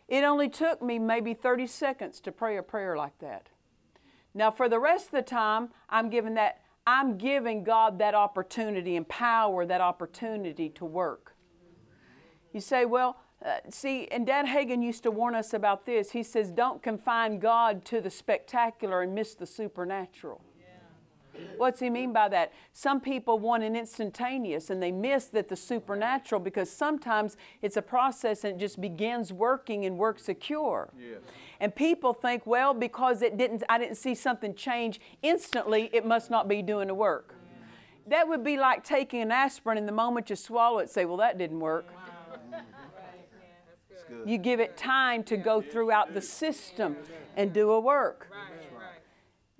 It 0.07 0.23
only 0.23 0.49
took 0.49 0.81
me 0.81 0.99
maybe 0.99 1.33
30 1.33 1.67
seconds 1.67 2.19
to 2.21 2.31
pray 2.31 2.57
a 2.57 2.63
prayer 2.63 2.95
like 2.95 3.17
that. 3.19 3.49
Now, 4.33 4.51
for 4.51 4.69
the 4.69 4.79
rest 4.79 5.07
of 5.07 5.11
the 5.11 5.21
time, 5.23 5.69
I'm 5.89 6.09
giving 6.09 6.35
that, 6.35 6.61
I'm 6.87 7.17
giving 7.17 7.65
God 7.65 7.99
that 7.99 8.15
opportunity 8.15 8.95
and 8.95 9.05
power, 9.09 9.65
that 9.65 9.81
opportunity 9.81 10.69
to 10.69 10.85
work. 10.85 11.35
You 12.53 12.61
say, 12.61 12.85
well, 12.85 13.17
uh, 13.45 13.57
see, 13.69 14.07
and 14.07 14.25
Dad 14.25 14.45
Hagin 14.45 14.81
used 14.81 15.03
to 15.03 15.11
warn 15.11 15.35
us 15.35 15.53
about 15.53 15.85
this. 15.85 16.11
He 16.11 16.23
says, 16.23 16.49
don't 16.49 16.81
confine 16.81 17.39
God 17.39 17.83
to 17.85 17.99
the 17.99 18.09
spectacular 18.09 19.01
and 19.01 19.13
miss 19.13 19.35
the 19.35 19.45
supernatural. 19.45 20.41
What's 21.57 21.79
he 21.79 21.89
mean 21.89 22.13
by 22.13 22.29
that? 22.29 22.53
Some 22.73 23.01
people 23.01 23.39
want 23.39 23.63
an 23.63 23.75
instantaneous 23.75 24.69
and 24.69 24.81
they 24.81 24.91
miss 24.91 25.25
that 25.27 25.49
the 25.49 25.55
supernatural 25.55 26.39
because 26.39 26.69
sometimes 26.69 27.37
it's 27.61 27.77
a 27.77 27.81
process 27.81 28.43
and 28.43 28.55
it 28.55 28.59
just 28.59 28.79
begins 28.79 29.33
working 29.33 29.85
and 29.85 29.97
works 29.97 30.23
secure. 30.23 30.89
Yes. 30.99 31.19
And 31.59 31.75
people 31.75 32.13
think, 32.13 32.45
well, 32.45 32.73
because 32.73 33.21
it 33.21 33.37
didn't 33.37 33.63
I 33.69 33.77
didn't 33.77 33.95
see 33.97 34.15
something 34.15 34.53
change 34.53 34.99
instantly, 35.21 35.89
it 35.93 36.05
must 36.05 36.29
not 36.29 36.47
be 36.47 36.61
doing 36.61 36.87
the 36.87 36.95
work. 36.95 37.33
That 38.07 38.27
would 38.27 38.43
be 38.43 38.57
like 38.57 38.83
taking 38.83 39.21
an 39.21 39.31
aspirin 39.31 39.77
and 39.77 39.87
the 39.87 39.91
moment 39.91 40.29
you 40.29 40.35
swallow 40.35 40.79
it, 40.79 40.89
say, 40.89 41.05
well, 41.05 41.17
that 41.17 41.37
didn't 41.37 41.59
work. 41.59 41.85
You 44.25 44.37
give 44.37 44.59
it 44.59 44.77
time 44.77 45.23
to 45.25 45.37
go 45.37 45.61
throughout 45.61 46.13
the 46.13 46.21
system 46.21 46.95
and 47.35 47.53
do 47.53 47.71
a 47.71 47.79
work. 47.79 48.29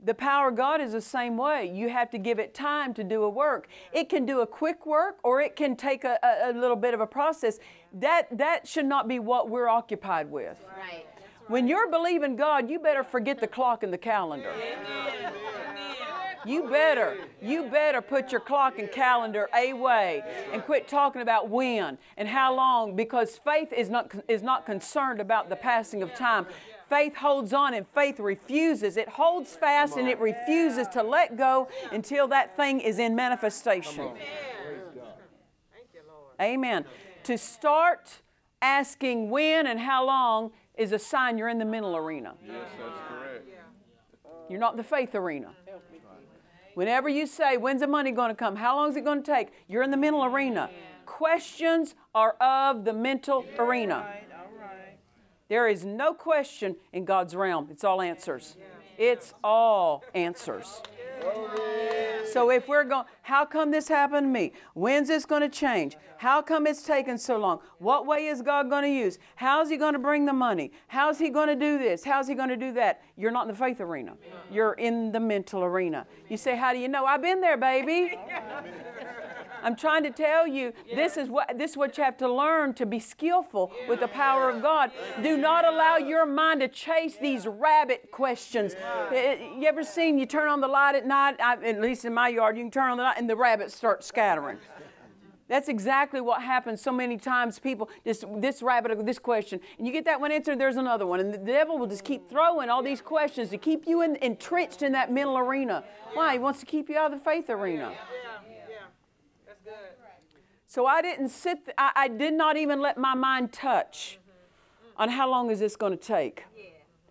The 0.08 0.14
power 0.14 0.48
of 0.48 0.56
God 0.56 0.80
is 0.80 0.94
the 0.94 1.02
same 1.02 1.36
way. 1.36 1.70
You 1.70 1.90
have 1.90 2.10
to 2.12 2.18
give 2.18 2.40
it 2.40 2.54
time 2.54 2.94
to 2.94 3.04
do 3.04 3.24
a 3.24 3.30
work. 3.30 3.68
It 3.92 4.08
can 4.08 4.26
do 4.26 4.40
a 4.40 4.48
quick 4.48 4.86
work 4.86 5.18
or 5.22 5.42
it 5.42 5.58
can 5.58 5.76
take 5.76 6.06
a, 6.06 6.18
a, 6.24 6.52
a 6.52 6.54
little 6.54 6.78
bit 6.78 6.94
of 6.94 7.02
a 7.02 7.06
process. 7.06 7.60
That, 7.92 8.30
that 8.38 8.66
should 8.66 8.86
not 8.86 9.10
be 9.10 9.20
what 9.20 9.50
we're 9.50 9.68
occupied 9.68 10.32
with. 10.32 10.64
Right. 10.80 11.06
When 11.50 11.68
you're 11.68 11.92
believing 11.92 12.38
God, 12.38 12.70
you 12.70 12.80
better 12.80 13.04
forget 13.04 13.42
the 13.42 13.48
clock 13.48 13.84
and 13.84 13.92
the 13.92 13.98
calendar. 13.98 14.54
You 16.46 16.70
better, 16.70 17.18
you 17.42 17.64
better 17.64 18.02
put 18.02 18.32
your 18.32 18.42
clock 18.42 18.80
and 18.80 18.92
calendar 18.92 19.50
away 19.54 20.24
and 20.52 20.64
quit 20.64 20.88
talking 20.88 21.22
about 21.22 21.50
when 21.50 21.98
and 22.18 22.28
how 22.28 22.56
long 22.56 22.96
because 22.96 23.38
faith 23.38 23.74
is 23.74 23.90
not, 23.90 24.12
is 24.28 24.42
not 24.42 24.66
concerned 24.66 25.20
about 25.20 25.50
the 25.50 25.56
passing 25.56 26.02
of 26.04 26.14
time. 26.14 26.46
Faith 26.90 27.16
holds 27.16 27.54
on 27.54 27.74
and 27.74 27.86
faith 27.94 28.20
refuses. 28.20 28.96
It 28.98 29.10
holds 29.10 29.56
fast 29.56 29.98
and 29.98 30.08
it 30.08 30.20
refuses 30.20 30.88
to 30.90 31.04
let 31.04 31.36
go 31.36 31.68
until 31.92 32.28
that 32.30 32.56
thing 32.56 32.80
is 32.80 33.00
in 33.00 33.16
manifestation. 33.16 34.12
Amen. 36.42 36.86
To 37.24 37.38
start 37.38 38.22
asking 38.62 39.30
when 39.30 39.68
and 39.68 39.80
how 39.80 40.06
long 40.06 40.52
is 40.76 40.92
a 40.92 41.00
sign 41.00 41.38
you're 41.38 41.50
in 41.50 41.58
the 41.58 41.66
mental 41.66 41.96
arena. 41.96 42.36
Yes, 42.46 42.56
that's 42.80 43.00
correct. 43.10 43.50
You're 44.50 44.60
not 44.60 44.74
in 44.74 44.78
the 44.78 44.84
faith 44.84 45.14
arena. 45.16 45.50
Whenever 46.78 47.10
you 47.10 47.26
say, 47.26 47.58
when's 47.58 47.80
the 47.82 47.88
money 47.88 48.12
going 48.12 48.30
to 48.30 48.36
come? 48.36 48.56
How 48.56 48.76
long 48.76 48.92
is 48.92 48.96
it 48.96 49.04
going 49.04 49.24
to 49.24 49.32
take? 49.32 49.48
You're 49.68 49.82
in 49.82 49.90
the 49.90 49.98
mental 49.98 50.24
arena. 50.24 50.70
Questions 51.08 51.96
are 52.14 52.34
of 52.34 52.86
the 52.86 52.94
mental 52.94 53.44
arena. 53.58 54.06
There 55.50 55.68
is 55.68 55.84
no 55.84 56.14
question 56.14 56.76
in 56.94 57.04
God's 57.04 57.36
realm. 57.36 57.70
It's 57.72 57.84
all 57.84 58.00
answers. 58.00 58.58
It's 58.98 59.34
all 59.44 60.04
answers. 60.14 60.82
So 62.32 62.52
if 62.52 62.68
we're 62.68 62.84
going, 62.84 63.06
how 63.22 63.46
come 63.46 63.72
this 63.72 63.88
happened 63.88 64.28
to 64.28 64.32
me? 64.32 64.54
When's 64.74 65.08
this 65.08 65.26
going 65.26 65.42
to 65.42 65.50
change? 65.50 65.96
How 66.18 66.42
come 66.42 66.68
it's 66.68 66.84
taken 66.84 67.18
so 67.18 67.38
long? 67.38 67.60
What 67.80 68.06
way 68.06 68.28
is 68.28 68.42
God 68.42 68.70
going 68.70 68.84
to 68.84 68.90
use? 68.90 69.18
How's 69.36 69.70
He 69.70 69.78
going 69.78 69.94
to 69.94 70.00
bring 70.00 70.26
the 70.26 70.34
money? 70.34 70.72
How's 70.88 71.18
He 71.18 71.30
going 71.30 71.48
to 71.48 71.56
do 71.56 71.78
this? 71.78 72.04
How's 72.04 72.28
He 72.28 72.36
going 72.36 72.50
to 72.50 72.58
do 72.58 72.74
that? 72.74 73.02
You're 73.16 73.32
not 73.32 73.44
in 73.44 73.48
the 73.48 73.56
faith 73.56 73.82
arena. 73.82 74.16
You're 74.52 74.74
in 74.74 75.12
the 75.12 75.20
mental 75.20 75.64
arena. 75.64 76.06
You 76.30 76.38
say, 76.38 76.56
How 76.56 76.74
do 76.74 76.80
you 76.80 76.88
know? 76.88 77.06
I've 77.06 77.22
been 77.22 77.42
there, 77.42 77.58
baby. 77.58 78.20
I'm 79.64 79.76
trying 79.76 80.04
to 80.04 80.12
tell 80.12 80.48
you, 80.48 80.74
this 80.94 81.18
is 81.18 81.30
what 81.30 81.58
this 81.58 81.72
is 81.72 81.78
what 81.78 81.98
you 81.98 82.04
have 82.04 82.18
to 82.18 82.32
learn 82.32 82.74
to 82.76 82.86
be 82.86 83.00
skillful 83.00 83.72
with 83.88 84.00
the 84.00 84.08
power 84.08 84.50
of 84.50 84.62
God. 84.62 84.92
Do 85.22 85.38
not 85.38 85.66
allow 85.66 85.98
your 85.98 86.26
mind 86.26 86.62
to 86.62 86.68
chase 86.68 87.18
these 87.18 87.48
rabbit 87.48 88.12
questions. 88.12 88.76
Eh, 88.76 89.16
eh, 89.16 89.50
You 89.58 89.68
ever 89.68 89.84
seen 89.84 90.18
you 90.18 90.26
turn 90.26 90.50
on 90.50 90.62
the 90.62 90.68
light 90.68 90.96
at 90.96 91.06
night? 91.06 91.36
I, 91.40 91.54
at 91.66 91.82
least 91.82 92.06
in 92.06 92.14
my 92.14 92.30
yard, 92.30 92.58
you 92.58 92.64
can 92.64 92.72
turn 92.72 92.92
on 92.92 92.98
the 92.98 93.04
light 93.04 93.18
and 93.18 93.30
the 93.30 93.36
rabbits 93.36 93.76
start 93.76 94.04
scattering. 94.04 94.58
That's 95.48 95.70
exactly 95.70 96.20
what 96.20 96.42
happens 96.42 96.82
so 96.82 96.92
many 96.92 97.18
times. 97.18 97.58
People, 97.58 97.90
this, 98.04 98.26
this 98.38 98.62
rabbit, 98.62 99.06
this 99.06 99.20
question, 99.20 99.62
and 99.78 99.88
you 99.88 99.94
get 99.94 100.04
that 100.06 100.20
one 100.20 100.32
answered, 100.32 100.60
there's 100.60 100.76
another 100.76 101.08
one. 101.08 101.22
And 101.22 101.34
the 101.34 101.38
devil 101.38 101.78
will 101.78 101.88
just 101.88 102.04
keep 102.04 102.30
throwing 102.30 102.70
all 102.70 102.84
these 102.84 103.00
questions 103.02 103.50
to 103.52 103.58
keep 103.58 103.88
you 103.88 104.02
in, 104.02 104.18
entrenched 104.18 104.82
in 104.82 104.92
that 104.92 105.12
mental 105.12 105.38
arena. 105.38 105.86
Why? 106.14 106.34
He 106.34 106.40
wants 106.40 106.60
to 106.60 106.66
keep 106.66 106.90
you 106.90 106.98
out 106.98 107.14
of 107.14 107.20
the 107.20 107.24
faith 107.24 107.50
arena. 107.50 107.92
Yeah, 107.92 108.60
yeah. 108.70 108.76
That's 109.46 109.62
good. 109.62 109.74
So 110.78 110.86
I 110.86 111.02
didn't 111.02 111.30
sit, 111.30 111.66
th- 111.66 111.74
I, 111.76 111.92
I 111.96 112.08
did 112.08 112.36
not 112.36 112.56
even 112.56 112.80
let 112.80 113.00
my 113.00 113.16
mind 113.16 113.52
touch 113.52 114.20
on 114.96 115.10
how 115.10 115.28
long 115.28 115.50
is 115.50 115.60
this 115.60 115.76
going 115.76 115.92
to 115.92 115.98
take. 115.98 116.44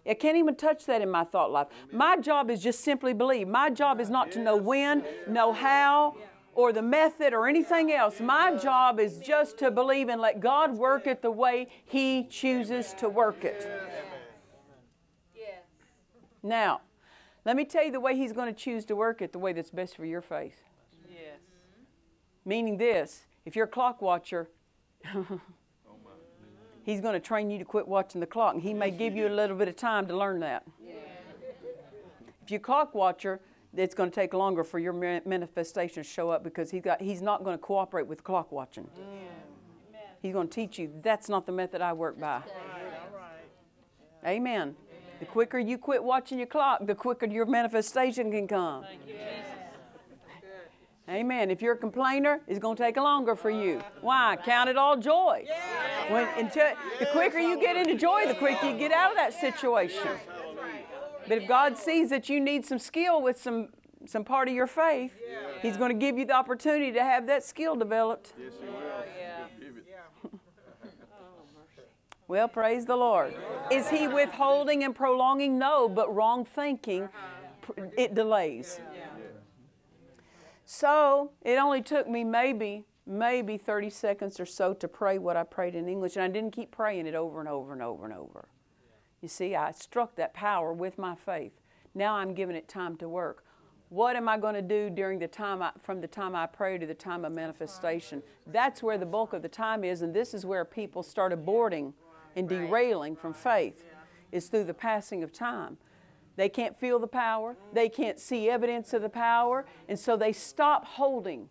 I 0.09 0.14
can't 0.14 0.37
even 0.37 0.55
touch 0.55 0.87
that 0.87 1.03
in 1.03 1.11
my 1.11 1.25
thought 1.25 1.51
life. 1.51 1.67
My 1.91 2.17
job 2.17 2.49
is 2.49 2.62
just 2.62 2.83
simply 2.83 3.12
believe. 3.12 3.49
My 3.49 3.69
job 3.71 4.01
is 4.01 4.09
not 4.09 4.31
to 4.31 4.39
know 4.39 4.57
when, 4.57 5.03
know 5.27 5.53
how, 5.53 6.14
or 6.55 6.73
the 6.73 6.81
method 6.81 7.33
or 7.35 7.49
anything 7.49 7.91
else. 7.91 8.21
My 8.21 8.55
job 8.55 9.01
is 9.01 9.19
just 9.19 9.59
to 9.59 9.73
believe 9.73 10.09
and 10.09 10.21
let 10.21 10.39
God 10.39 10.79
work 10.79 11.09
it 11.09 11.21
the 11.21 11.33
way 11.33 11.67
He 11.85 12.23
chooses 12.31 12.95
to 12.99 13.09
work 13.09 13.45
it. 13.45 13.69
Now, 16.41 16.83
let 17.45 17.57
me 17.57 17.64
tell 17.64 17.85
you 17.85 17.91
the 17.91 17.99
way 17.99 18.14
He's 18.14 18.33
going 18.33 18.47
to 18.47 18.57
choose 18.57 18.85
to 18.85 18.95
work 18.95 19.21
it, 19.21 19.33
the 19.33 19.41
way 19.41 19.53
that's 19.53 19.73
best 19.73 19.97
for 19.97 20.05
your 20.05 20.23
faith. 20.23 20.62
Yes. 21.11 21.41
Meaning 22.45 22.77
this 22.77 23.25
if 23.47 23.57
you're 23.57 23.64
a 23.64 23.68
clock 23.68 24.03
watcher, 24.03 24.51
he's 26.82 27.01
going 27.01 27.14
to 27.14 27.20
train 27.20 27.49
you 27.49 27.59
to 27.59 27.64
quit 27.64 27.88
watching 27.88 28.20
the 28.20 28.26
clock, 28.26 28.55
and 28.55 28.62
he 28.62 28.74
may 28.74 28.90
give 28.90 29.14
you 29.16 29.28
a 29.28 29.30
little 29.30 29.57
bit 29.57 29.68
of 29.68 29.76
time 29.76 30.07
to 30.09 30.16
learn 30.16 30.40
that. 30.40 30.64
If 32.42 32.51
you're 32.51 32.59
a 32.59 32.62
clock 32.62 32.94
watcher, 32.94 33.40
it's 33.74 33.94
going 33.94 34.11
to 34.11 34.14
take 34.14 34.34
longer 34.34 34.64
for 34.64 34.78
your 34.78 34.92
manifestation 34.92 36.03
to 36.03 36.09
show 36.09 36.30
up 36.30 36.42
because 36.44 36.70
he 36.70 36.80
got, 36.80 37.01
he's 37.01 37.22
not 37.22 37.44
going 37.44 37.57
to 37.57 37.62
cooperate 37.62 38.07
with 38.07 38.24
clock 38.24 38.51
watching. 38.53 38.88
He's 40.22 40.32
going 40.32 40.49
to 40.49 40.55
teach 40.55 40.78
you 40.78 40.90
that's 41.03 41.28
not 41.28 41.47
the 41.47 41.53
method 41.53 41.80
I 41.80 41.92
work 41.92 42.18
by. 42.18 42.42
Amen. 44.26 44.74
The 45.20 45.26
quicker 45.26 45.59
you 45.59 45.78
quit 45.78 46.03
watching 46.03 46.38
your 46.38 46.47
clock, 46.49 46.84
the 46.84 46.94
quicker 46.94 47.26
your 47.26 47.47
manifestation 47.47 48.30
can 48.32 48.49
come. 48.49 48.84
Amen. 51.09 51.51
If 51.53 51.63
you're 51.63 51.75
a 51.75 51.79
complainer, 51.79 52.41
it's 52.49 52.59
going 52.59 52.77
to 52.77 52.83
take 52.83 52.97
longer 52.97 53.37
for 53.37 53.51
you. 53.51 53.81
Why? 54.01 54.37
Count 54.45 54.69
it 54.69 54.77
all 54.77 54.97
joy. 54.97 55.47
When, 56.09 56.29
until, 56.37 56.73
the 56.99 57.07
quicker 57.07 57.39
you 57.39 57.61
get 57.61 57.77
into 57.77 57.95
joy, 57.95 58.27
the 58.27 58.35
quicker 58.35 58.69
you 58.69 58.77
get 58.77 58.91
out 58.91 59.13
of 59.13 59.17
that 59.17 59.33
situation. 59.33 60.03
But 61.29 61.39
if 61.39 61.49
God 61.49 61.79
sees 61.79 62.11
that 62.11 62.29
you 62.29 62.41
need 62.41 62.67
some 62.67 62.79
skill 62.79 63.23
with 63.23 63.41
some, 63.41 63.69
some 64.05 64.25
part 64.25 64.49
of 64.49 64.55
your 64.55 64.67
faith, 64.67 65.17
He's 65.63 65.77
going 65.77 65.91
to 65.91 65.99
give 65.99 66.19
you 66.19 66.25
the 66.25 66.35
opportunity 66.35 66.93
to 66.93 67.03
have 67.03 67.27
that 67.29 67.45
skill 67.45 67.77
developed. 67.77 68.35
Yes, 68.39 68.53
you 68.61 68.71
will. 68.71 68.75
Give. 69.61 70.31
Well, 72.29 72.49
praise 72.49 72.85
the 72.85 72.97
Lord. 72.97 73.35
Is 73.71 73.89
He 73.89 74.09
withholding 74.09 74.83
and 74.83 74.93
prolonging? 74.97 75.61
No, 75.61 75.89
but 75.89 76.13
wrong 76.13 76.45
thinking, 76.45 77.09
it 77.97 78.17
delays. 78.17 78.81
So 80.67 81.31
it 81.43 81.59
only 81.59 81.81
took 81.81 82.09
me 82.09 82.25
maybe, 82.25 82.85
maybe 83.07 83.57
30 83.57 83.89
seconds 83.89 84.41
or 84.41 84.47
so 84.47 84.75
to 84.75 84.89
pray 84.89 85.17
what 85.17 85.37
I 85.37 85.45
prayed 85.45 85.77
in 85.77 85.89
English, 85.89 86.17
and 86.17 86.25
I 86.25 86.29
didn't 86.29 86.51
keep 86.51 86.73
praying 86.73 87.07
it 87.07 87.14
over 87.14 87.39
and 87.39 87.49
over 87.49 87.73
and 87.73 87.81
over 87.81 88.05
and 88.05 88.12
over. 88.12 88.49
You 89.23 89.29
see, 89.29 89.55
I 89.55 89.71
struck 89.71 90.17
that 90.17 90.35
power 90.35 90.73
with 90.73 90.99
my 90.99 91.14
faith. 91.14 91.53
Now 91.95 92.17
I'm 92.17 92.35
giving 92.35 92.57
it 92.57 92.69
time 92.69 92.97
to 92.97 93.09
work. 93.09 93.45
What 93.91 94.17
am 94.17 94.29
I 94.29 94.37
going 94.39 94.57
to 94.57 94.62
do 94.62 94.91
during 94.91 95.21
the 95.21 95.29
time 95.29 95.62
I, 95.62 95.71
from 95.81 96.01
the 96.01 96.09
time 96.09 96.35
I 96.35 96.47
pray 96.47 96.77
to 96.79 96.87
the 96.87 96.95
time 96.95 97.25
of 97.25 97.31
manifestation? 97.31 98.21
That's 98.49 98.83
where 98.83 98.99
the 98.99 99.07
bulk 99.07 99.33
of 99.33 99.43
the 99.43 99.49
time 99.49 99.85
is, 99.85 100.03
and 100.03 100.12
this 100.12 100.35
is 100.35 100.45
where 100.45 100.64
people 100.64 101.05
start 101.05 101.33
aborting 101.33 101.93
and 102.35 102.49
derailing 102.49 103.14
from 103.14 103.33
faith. 103.33 103.85
Is 104.33 104.49
through 104.49 104.64
the 104.64 104.75
passing 104.75 105.23
of 105.23 105.33
time. 105.33 105.79
They 106.37 106.49
can't 106.49 106.78
feel 106.78 106.99
the 106.99 107.07
power, 107.07 107.57
they 107.72 107.89
can't 107.89 108.20
see 108.20 108.49
evidence 108.51 108.93
of 108.93 109.03
the 109.03 109.09
power, 109.09 109.64
and 109.89 109.99
so 109.99 110.16
they 110.16 110.32
stop 110.32 110.84
holding 110.84 111.49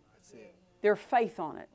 their 0.81 0.95
faith 0.95 1.39
on 1.39 1.57
it. 1.57 1.69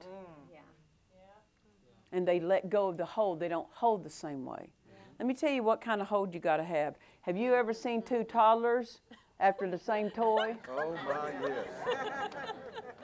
And 2.12 2.26
they 2.26 2.40
let 2.40 2.70
go 2.70 2.88
of 2.88 2.96
the 2.96 3.04
hold. 3.04 3.38
They 3.40 3.48
don't 3.48 3.68
hold 3.70 4.04
the 4.04 4.10
same 4.10 4.44
way. 4.44 4.72
Let 5.18 5.26
me 5.26 5.34
tell 5.34 5.50
you 5.50 5.62
what 5.62 5.80
kind 5.80 6.00
of 6.00 6.06
hold 6.06 6.32
you 6.32 6.40
got 6.40 6.56
to 6.56 6.64
have. 6.64 6.96
Have 7.22 7.36
you 7.36 7.54
ever 7.54 7.74
seen 7.74 8.02
two 8.02 8.24
toddlers 8.24 9.00
after 9.38 9.68
the 9.68 9.78
same 9.78 10.10
toy? 10.10 10.56
Oh, 10.70 10.94
my, 11.04 11.32
yes. 11.46 11.66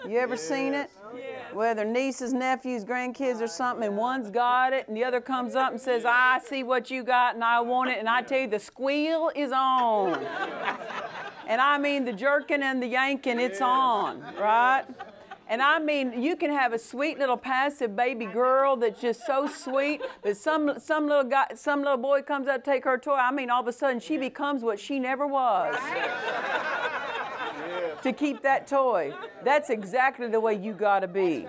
You 0.05 0.19
ever 0.19 0.37
seen 0.37 0.75
it? 0.75 0.91
Oh, 1.05 1.19
Whether 1.57 1.85
nieces, 1.85 2.33
nephews, 2.33 2.85
grandkids, 2.85 3.41
or 3.41 3.47
something, 3.47 3.87
and 3.87 3.97
one's 3.97 4.31
got 4.31 4.73
it, 4.73 4.87
and 4.89 4.97
the 4.97 5.05
other 5.05 5.21
comes 5.21 5.55
up 5.55 5.73
and 5.73 5.81
says, 5.81 6.05
I 6.05 6.41
see 6.45 6.63
what 6.63 6.91
you 6.91 7.03
got, 7.03 7.35
and 7.35 7.43
I 7.43 7.61
want 7.61 7.91
it. 7.91 7.99
And 7.99 8.09
I 8.09 8.23
tell 8.23 8.41
you, 8.41 8.49
the 8.49 8.61
squeal 8.61 9.31
is 9.35 9.53
on. 9.53 10.25
And 11.49 11.61
I 11.61 11.79
mean, 11.79 12.05
the 12.05 12.13
jerking 12.13 12.61
and 12.65 12.83
the 12.83 12.89
yanking, 12.89 13.39
it's 13.39 13.61
on, 13.61 14.21
right? 14.37 14.85
And 15.49 15.63
I 15.63 15.79
mean, 15.79 16.21
you 16.21 16.35
can 16.35 16.51
have 16.51 16.73
a 16.73 16.79
sweet 16.79 17.21
little 17.21 17.37
passive 17.37 17.95
baby 17.95 18.27
girl 18.27 18.75
that's 18.75 19.01
just 19.01 19.25
so 19.27 19.47
sweet, 19.47 20.03
but 20.23 20.37
some 20.37 20.81
some 20.81 21.07
little 21.07 21.23
guy, 21.23 21.47
some 21.55 21.83
little 21.83 21.99
boy 21.99 22.23
comes 22.23 22.49
up 22.49 22.65
to 22.65 22.71
take 22.73 22.85
her 22.85 22.99
toy. 22.99 23.15
I 23.15 23.31
mean, 23.31 23.49
all 23.49 23.61
of 23.61 23.69
a 23.69 23.73
sudden 23.73 24.01
she 24.01 24.17
becomes 24.17 24.65
what 24.65 24.81
she 24.81 24.99
never 24.99 25.25
was 25.25 25.77
to 28.03 28.13
keep 28.13 28.43
that 28.43 28.67
toy. 28.67 29.13
That's 29.45 29.71
exactly 29.71 30.29
the 30.29 30.41
way 30.41 30.55
you 30.55 30.73
got 30.73 31.01
to 31.01 31.09
be. 31.09 31.47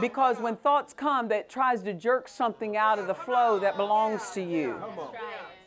Because 0.00 0.38
when 0.38 0.56
thoughts 0.56 0.92
come 0.92 1.28
that 1.28 1.48
tries 1.48 1.82
to 1.82 1.92
jerk 1.92 2.28
something 2.28 2.76
out 2.76 2.98
of 2.98 3.06
the 3.06 3.14
flow 3.14 3.58
that 3.58 3.76
belongs 3.76 4.30
to 4.30 4.42
you, 4.42 4.76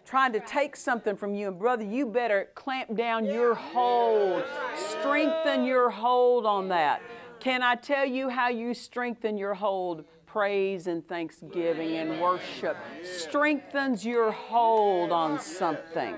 trying 0.06 0.34
to 0.34 0.40
take 0.40 0.76
something 0.76 1.16
from 1.16 1.34
you, 1.34 1.48
and 1.48 1.60
brother, 1.60 1.84
you 1.84 2.06
better 2.06 2.50
clamp 2.56 2.96
down 2.96 3.26
your 3.26 3.56
hold, 3.56 4.44
strengthen 4.76 5.66
your 5.66 5.90
hold 5.90 6.46
on 6.46 6.68
that. 6.70 7.02
Can 7.40 7.62
I 7.62 7.76
tell 7.76 8.06
you 8.06 8.30
how 8.30 8.50
you 8.50 8.74
strengthen 8.74 9.38
your 9.38 9.54
hold? 9.54 10.06
Praise 10.26 10.88
and 10.88 11.08
thanksgiving 11.08 11.96
and 11.96 12.20
worship 12.20 12.76
strengthens 13.04 14.06
your 14.06 14.32
hold 14.32 15.14
on 15.14 15.40
something. 15.40 16.16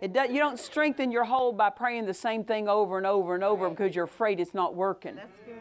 It 0.00 0.12
does, 0.12 0.30
you 0.30 0.38
don't 0.38 0.58
strengthen 0.58 1.10
your 1.10 1.24
hold 1.24 1.56
by 1.56 1.70
praying 1.70 2.06
the 2.06 2.14
same 2.14 2.44
thing 2.44 2.68
over 2.68 2.98
and 2.98 3.06
over 3.06 3.34
and 3.34 3.42
over 3.42 3.70
because 3.70 3.94
you're 3.94 4.04
afraid 4.04 4.40
it's 4.40 4.54
not 4.54 4.74
working. 4.74 5.16
That's 5.16 5.38
good. 5.46 5.54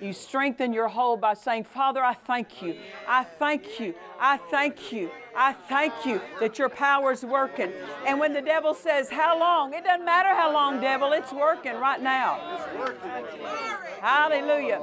You 0.00 0.12
strengthen 0.12 0.72
your 0.72 0.86
hold 0.86 1.20
by 1.20 1.34
saying, 1.34 1.64
Father, 1.64 2.04
I 2.04 2.14
thank 2.14 2.62
you. 2.62 2.76
I 3.08 3.24
thank 3.24 3.80
you. 3.80 3.94
I 4.20 4.36
thank 4.36 4.92
you. 4.92 5.10
I 5.34 5.52
thank 5.52 5.92
you 6.06 6.20
that 6.38 6.58
your 6.58 6.68
power 6.68 7.10
is 7.10 7.24
working. 7.24 7.72
And 8.06 8.20
when 8.20 8.32
the 8.32 8.40
devil 8.40 8.74
says, 8.74 9.10
How 9.10 9.38
long? 9.38 9.74
It 9.74 9.84
doesn't 9.84 10.04
matter 10.04 10.28
how 10.28 10.52
long, 10.52 10.80
devil, 10.80 11.12
it's 11.12 11.32
working 11.32 11.74
right 11.74 12.00
now. 12.00 12.38
Hallelujah. 14.00 14.80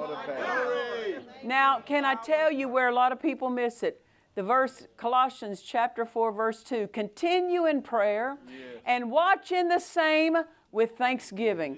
Now, 1.43 1.79
can 1.79 2.03
I 2.03 2.15
tell 2.15 2.51
you 2.51 2.67
where 2.67 2.89
a 2.89 2.93
lot 2.93 3.11
of 3.11 3.21
people 3.21 3.49
miss 3.49 3.83
it? 3.83 4.01
The 4.35 4.43
verse, 4.43 4.85
Colossians 4.97 5.61
chapter 5.61 6.05
4, 6.05 6.31
verse 6.33 6.61
2 6.63 6.89
continue 6.91 7.65
in 7.65 7.81
prayer 7.81 8.37
and 8.85 9.09
watch 9.09 9.51
in 9.51 9.69
the 9.69 9.79
same 9.79 10.35
with 10.71 10.97
thanksgiving. 10.97 11.77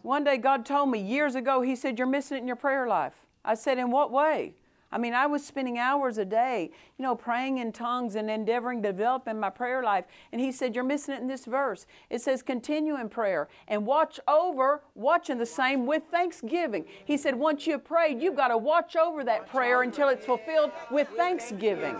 One 0.00 0.24
day, 0.24 0.38
God 0.38 0.64
told 0.66 0.90
me 0.90 0.98
years 0.98 1.34
ago, 1.34 1.60
He 1.60 1.76
said, 1.76 1.98
You're 1.98 2.08
missing 2.08 2.38
it 2.38 2.40
in 2.40 2.46
your 2.46 2.56
prayer 2.56 2.88
life. 2.88 3.26
I 3.44 3.54
said, 3.54 3.78
In 3.78 3.90
what 3.90 4.10
way? 4.10 4.54
I 4.92 4.98
mean, 4.98 5.14
I 5.14 5.26
was 5.26 5.44
spending 5.44 5.78
hours 5.78 6.18
a 6.18 6.24
day, 6.24 6.70
you 6.98 7.02
know, 7.02 7.14
praying 7.14 7.58
in 7.58 7.72
tongues 7.72 8.14
and 8.14 8.30
endeavoring 8.30 8.82
to 8.82 8.92
develop 8.92 9.26
in 9.26 9.40
my 9.40 9.50
prayer 9.50 9.82
life. 9.82 10.04
And 10.32 10.40
he 10.40 10.52
said, 10.52 10.74
You're 10.74 10.84
missing 10.84 11.14
it 11.14 11.22
in 11.22 11.28
this 11.28 11.46
verse. 11.46 11.86
It 12.10 12.20
says, 12.20 12.42
Continue 12.42 13.00
in 13.00 13.08
prayer 13.08 13.48
and 13.68 13.86
watch 13.86 14.20
over, 14.28 14.82
watching 14.94 15.38
the 15.38 15.46
same 15.46 15.86
with 15.86 16.02
thanksgiving. 16.10 16.84
He 17.04 17.16
said, 17.16 17.34
Once 17.34 17.66
you've 17.66 17.84
prayed, 17.84 18.20
you've 18.20 18.36
got 18.36 18.48
to 18.48 18.58
watch 18.58 18.94
over 18.94 19.24
that 19.24 19.48
prayer 19.48 19.82
until 19.82 20.08
it's 20.08 20.26
fulfilled 20.26 20.72
with 20.90 21.08
thanksgiving. 21.16 21.96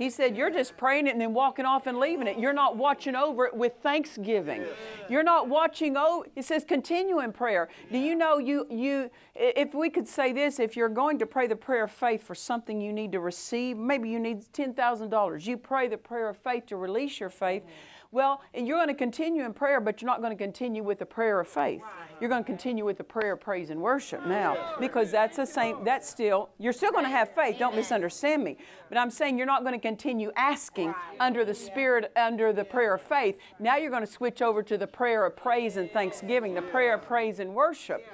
He 0.00 0.08
said, 0.08 0.34
You're 0.34 0.48
just 0.48 0.78
praying 0.78 1.08
it 1.08 1.10
and 1.10 1.20
then 1.20 1.34
walking 1.34 1.66
off 1.66 1.86
and 1.86 1.98
leaving 2.00 2.26
it. 2.26 2.38
You're 2.38 2.54
not 2.54 2.74
watching 2.74 3.14
over 3.14 3.44
it 3.44 3.54
with 3.54 3.74
thanksgiving. 3.82 4.64
You're 5.10 5.22
not 5.22 5.46
watching 5.46 5.94
over 5.94 6.26
it 6.34 6.46
says 6.46 6.64
continue 6.64 7.20
in 7.20 7.34
prayer. 7.34 7.68
Do 7.92 7.98
you 7.98 8.14
know 8.14 8.38
you 8.38 8.66
you 8.70 9.10
if 9.34 9.74
we 9.74 9.90
could 9.90 10.08
say 10.08 10.32
this, 10.32 10.58
if 10.58 10.74
you're 10.74 10.88
going 10.88 11.18
to 11.18 11.26
pray 11.26 11.46
the 11.46 11.54
prayer 11.54 11.84
of 11.84 11.90
faith 11.90 12.22
for 12.22 12.34
something 12.34 12.80
you 12.80 12.94
need 12.94 13.12
to 13.12 13.20
receive, 13.20 13.76
maybe 13.76 14.08
you 14.08 14.18
need 14.18 14.50
ten 14.54 14.72
thousand 14.72 15.10
dollars. 15.10 15.46
You 15.46 15.58
pray 15.58 15.86
the 15.86 15.98
prayer 15.98 16.30
of 16.30 16.38
faith 16.38 16.64
to 16.68 16.76
release 16.76 17.20
your 17.20 17.28
faith. 17.28 17.62
Well, 18.12 18.40
and 18.54 18.66
you're 18.66 18.76
going 18.76 18.88
to 18.88 18.94
continue 18.94 19.44
in 19.44 19.52
prayer, 19.52 19.80
but 19.80 20.02
you're 20.02 20.10
not 20.10 20.20
going 20.20 20.36
to 20.36 20.42
continue 20.42 20.82
with 20.82 20.98
the 20.98 21.06
prayer 21.06 21.38
of 21.38 21.46
faith. 21.46 21.80
You're 22.20 22.28
going 22.28 22.42
to 22.42 22.46
continue 22.46 22.84
with 22.84 22.98
the 22.98 23.04
prayer 23.04 23.34
of 23.34 23.40
praise 23.40 23.70
and 23.70 23.80
worship 23.80 24.26
now, 24.26 24.74
because 24.80 25.12
that's 25.12 25.36
the 25.36 25.46
same. 25.46 25.84
That's 25.84 26.08
still 26.10 26.50
you're 26.58 26.72
still 26.72 26.90
going 26.90 27.04
to 27.04 27.10
have 27.10 27.32
faith. 27.34 27.58
Don't 27.58 27.76
misunderstand 27.76 28.42
me. 28.42 28.56
But 28.88 28.98
I'm 28.98 29.10
saying 29.10 29.38
you're 29.38 29.46
not 29.46 29.62
going 29.62 29.74
to 29.74 29.80
continue 29.80 30.32
asking 30.34 30.92
under 31.20 31.44
the 31.44 31.54
spirit 31.54 32.10
under 32.16 32.52
the 32.52 32.64
prayer 32.64 32.94
of 32.94 33.00
faith. 33.00 33.36
Now 33.60 33.76
you're 33.76 33.92
going 33.92 34.04
to 34.04 34.12
switch 34.12 34.42
over 34.42 34.62
to 34.64 34.76
the 34.76 34.88
prayer 34.88 35.24
of 35.24 35.36
praise 35.36 35.76
and 35.76 35.88
thanksgiving, 35.90 36.52
the 36.54 36.62
prayer 36.62 36.94
of 36.94 37.02
praise 37.02 37.38
and 37.38 37.54
worship. 37.54 38.04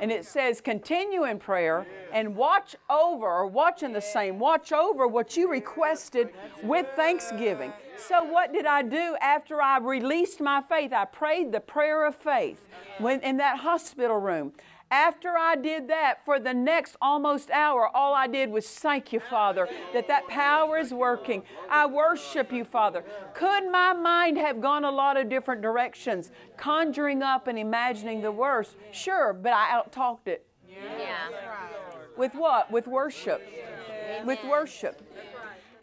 And 0.00 0.12
it 0.12 0.26
says, 0.26 0.60
continue 0.60 1.24
in 1.24 1.38
prayer 1.38 1.86
and 2.12 2.36
watch 2.36 2.76
over, 2.90 3.26
or 3.26 3.46
watch 3.46 3.82
in 3.82 3.92
the 3.92 4.00
same, 4.00 4.38
watch 4.38 4.72
over 4.72 5.08
what 5.08 5.36
you 5.36 5.50
requested 5.50 6.28
with 6.62 6.86
thanksgiving. 6.94 7.72
So, 8.06 8.22
what 8.22 8.52
did 8.52 8.64
I 8.64 8.82
do 8.82 9.16
after 9.20 9.60
I 9.60 9.78
released 9.78 10.40
my 10.40 10.62
faith? 10.62 10.92
I 10.92 11.04
prayed 11.04 11.52
the 11.52 11.60
prayer 11.60 12.06
of 12.06 12.14
faith 12.14 12.64
when, 12.98 13.20
in 13.20 13.38
that 13.38 13.58
hospital 13.58 14.18
room. 14.18 14.52
After 14.90 15.36
I 15.36 15.56
did 15.56 15.88
that, 15.88 16.24
for 16.24 16.38
the 16.38 16.54
next 16.54 16.96
almost 17.02 17.50
hour, 17.50 17.94
all 17.94 18.14
I 18.14 18.26
did 18.26 18.50
was 18.50 18.66
thank 18.66 19.12
you, 19.12 19.20
Father, 19.20 19.68
that 19.92 20.08
that 20.08 20.26
power 20.28 20.78
is 20.78 20.94
working. 20.94 21.42
I 21.68 21.84
worship 21.86 22.50
you, 22.52 22.64
Father. 22.64 23.04
Could 23.34 23.70
my 23.70 23.92
mind 23.92 24.38
have 24.38 24.62
gone 24.62 24.84
a 24.84 24.90
lot 24.90 25.18
of 25.18 25.28
different 25.28 25.60
directions, 25.60 26.30
conjuring 26.56 27.22
up 27.22 27.48
and 27.48 27.58
imagining 27.58 28.22
the 28.22 28.32
worst? 28.32 28.76
Sure, 28.92 29.34
but 29.34 29.52
I 29.52 29.72
out 29.72 29.92
talked 29.92 30.26
it. 30.26 30.46
Yeah. 30.66 31.28
With 32.16 32.34
what? 32.34 32.70
With 32.70 32.86
worship. 32.86 33.42
With 34.24 34.42
worship. 34.44 35.02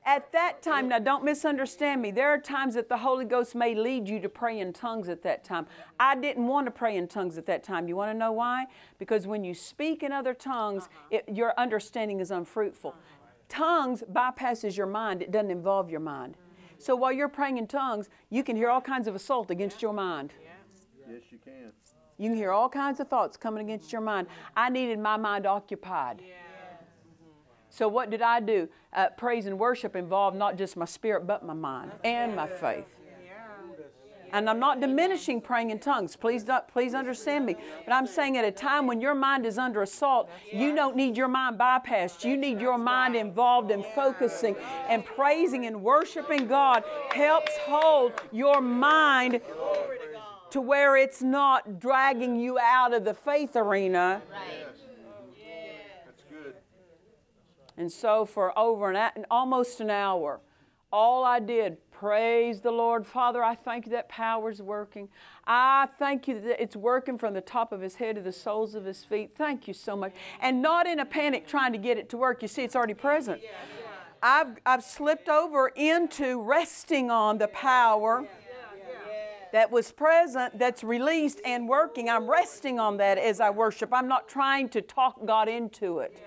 At 0.08 0.32
that 0.34 0.62
time, 0.62 0.90
now 0.90 1.00
don't 1.00 1.24
misunderstand 1.24 2.00
me. 2.00 2.12
There 2.12 2.30
are 2.30 2.38
times 2.38 2.76
that 2.76 2.90
the 2.90 2.98
Holy 2.98 3.26
Ghost 3.26 3.56
may 3.56 3.74
lead 3.74 4.08
you 4.08 4.20
to 4.20 4.30
pray 4.30 4.60
in 4.60 4.72
tongues 4.72 5.10
at 5.10 5.24
that 5.24 5.44
time. 5.44 5.66
I 6.00 6.16
didn't 6.16 6.46
want 6.46 6.68
to 6.68 6.72
pray 6.72 6.96
in 6.96 7.08
tongues 7.08 7.40
at 7.40 7.48
that 7.48 7.64
time. 7.64 7.88
You 7.88 7.96
want 7.96 8.12
to 8.12 8.18
know 8.18 8.32
why? 8.32 8.66
Because 9.00 9.26
when 9.26 9.44
you 9.44 9.56
speak 9.56 10.04
in 10.04 10.12
other 10.12 10.36
tongues, 10.36 10.84
uh-huh. 10.84 11.20
it, 11.28 11.36
your 11.36 11.54
understanding 11.58 12.20
is 12.20 12.30
unfruitful. 12.30 12.92
Uh-huh. 12.92 13.32
Tongues 13.50 14.04
bypasses 14.12 14.78
your 14.78 14.88
mind, 14.88 15.24
it 15.24 15.32
doesn't 15.32 15.52
involve 15.52 15.90
your 15.90 16.00
mind. 16.00 16.36
So 16.78 16.96
while 16.96 17.12
you're 17.12 17.30
praying 17.30 17.58
in 17.58 17.66
tongues, 17.66 18.10
you 18.30 18.44
can 18.44 18.56
hear 18.56 18.70
all 18.70 18.82
kinds 18.82 19.08
of 19.08 19.16
assault 19.16 19.50
against 19.50 19.82
your 19.82 19.94
mind. 19.94 20.34
Yes, 21.10 21.24
you 21.32 21.40
can. 21.44 21.72
You 22.18 22.30
can 22.30 22.38
hear 22.38 22.52
all 22.52 22.70
kinds 22.70 23.00
of 23.00 23.08
thoughts 23.08 23.38
coming 23.38 23.66
against 23.66 23.92
your 23.92 24.02
mind. 24.02 24.28
I 24.56 24.70
needed 24.70 25.00
my 25.00 25.18
mind 25.18 25.46
occupied. 25.46 26.22
So, 27.76 27.90
what 27.90 28.10
did 28.10 28.22
I 28.22 28.40
do? 28.40 28.70
Uh, 28.94 29.10
praise 29.18 29.48
and 29.48 29.60
worship 29.60 29.98
involved 29.98 30.38
not 30.38 30.58
just 30.58 30.78
my 30.78 30.86
spirit, 30.86 31.28
but 31.28 31.44
my 31.44 31.54
mind 31.54 31.92
and 32.06 32.34
my 32.34 32.48
faith. 32.48 32.86
And 34.32 34.50
I'm 34.50 34.60
not 34.60 34.80
diminishing 34.80 35.42
praying 35.42 35.72
in 35.72 35.80
tongues. 35.80 36.16
Please, 36.16 36.46
don't, 36.46 36.66
please 36.70 36.94
understand 36.94 37.46
me. 37.46 37.58
But 37.86 37.94
I'm 37.94 38.08
saying 38.08 38.38
at 38.38 38.46
a 38.46 38.52
time 38.52 38.88
when 38.88 39.02
your 39.02 39.14
mind 39.14 39.46
is 39.46 39.58
under 39.58 39.82
assault, 39.82 40.30
you 40.52 40.74
don't 40.74 40.96
need 40.96 41.18
your 41.18 41.28
mind 41.28 41.58
bypassed. 41.58 42.24
You 42.24 42.38
need 42.38 42.62
your 42.62 42.78
mind 42.78 43.18
involved 43.18 43.72
in 43.72 43.84
focusing 43.94 44.56
and 44.88 45.04
praising 45.06 45.66
and 45.66 45.84
worshiping 45.84 46.48
God 46.48 46.84
helps 47.12 47.52
hold 47.66 48.14
your 48.32 48.62
mind 48.62 49.42
to 50.50 50.62
where 50.62 50.96
it's 50.96 51.22
not 51.22 51.80
dragging 51.80 52.38
you 52.38 52.58
out 52.58 52.94
of 52.94 53.04
the 53.04 53.14
faith 53.14 53.58
arena. 53.58 54.22
Right. 54.32 54.66
That's 56.06 56.24
good. 56.30 56.56
And 57.78 57.92
so 57.92 58.26
for 58.26 58.58
over 58.58 58.92
an 58.92 59.26
almost 59.30 59.82
an 59.82 59.90
hour, 59.90 60.40
all 60.92 61.26
I 61.26 61.40
did, 61.40 61.78
praise 61.92 62.62
the 62.62 62.72
Lord. 62.72 63.06
Father, 63.06 63.44
I 63.44 63.56
thank 63.56 63.86
you 63.86 63.92
that 63.92 64.08
power's 64.08 64.62
working. 64.62 65.10
I 65.46 65.88
thank 66.00 66.28
you 66.28 66.40
that 66.40 66.62
it's 66.62 66.76
working 66.76 67.18
from 67.18 67.34
the 67.34 67.42
top 67.42 67.72
of 67.72 67.82
his 67.82 67.96
head 67.96 68.16
to 68.16 68.22
the 68.22 68.32
soles 68.32 68.76
of 68.76 68.86
his 68.86 69.04
feet. 69.04 69.32
Thank 69.38 69.68
you 69.68 69.74
so 69.74 69.96
much. 69.96 70.14
And 70.40 70.62
not 70.62 70.88
in 70.88 71.00
a 71.00 71.06
panic 71.06 71.48
trying 71.48 71.74
to 71.74 71.78
get 71.78 71.98
it 71.98 72.10
to 72.10 72.18
work. 72.18 72.42
You 72.42 72.48
see, 72.48 72.64
it's 72.64 72.76
already 72.76 72.94
present. 72.94 73.42
I've, 74.24 74.58
I've 74.66 74.84
slipped 74.84 75.30
over 75.30 75.68
into 75.70 76.42
resting 76.42 77.12
on 77.12 77.38
the 77.38 77.50
power 77.50 78.26
that 79.52 79.72
was 79.72 79.92
present, 79.92 80.58
that's 80.60 80.84
released 80.84 81.40
and 81.46 81.70
working. 81.70 82.10
I'm 82.10 82.30
resting 82.30 82.80
on 82.80 82.98
that 82.98 83.18
as 83.18 83.40
I 83.40 83.52
worship. 83.52 83.94
I'm 83.94 84.08
not 84.08 84.28
trying 84.28 84.68
to 84.70 84.82
talk 84.82 85.26
God 85.26 85.48
into 85.48 86.00
it. 86.00 86.18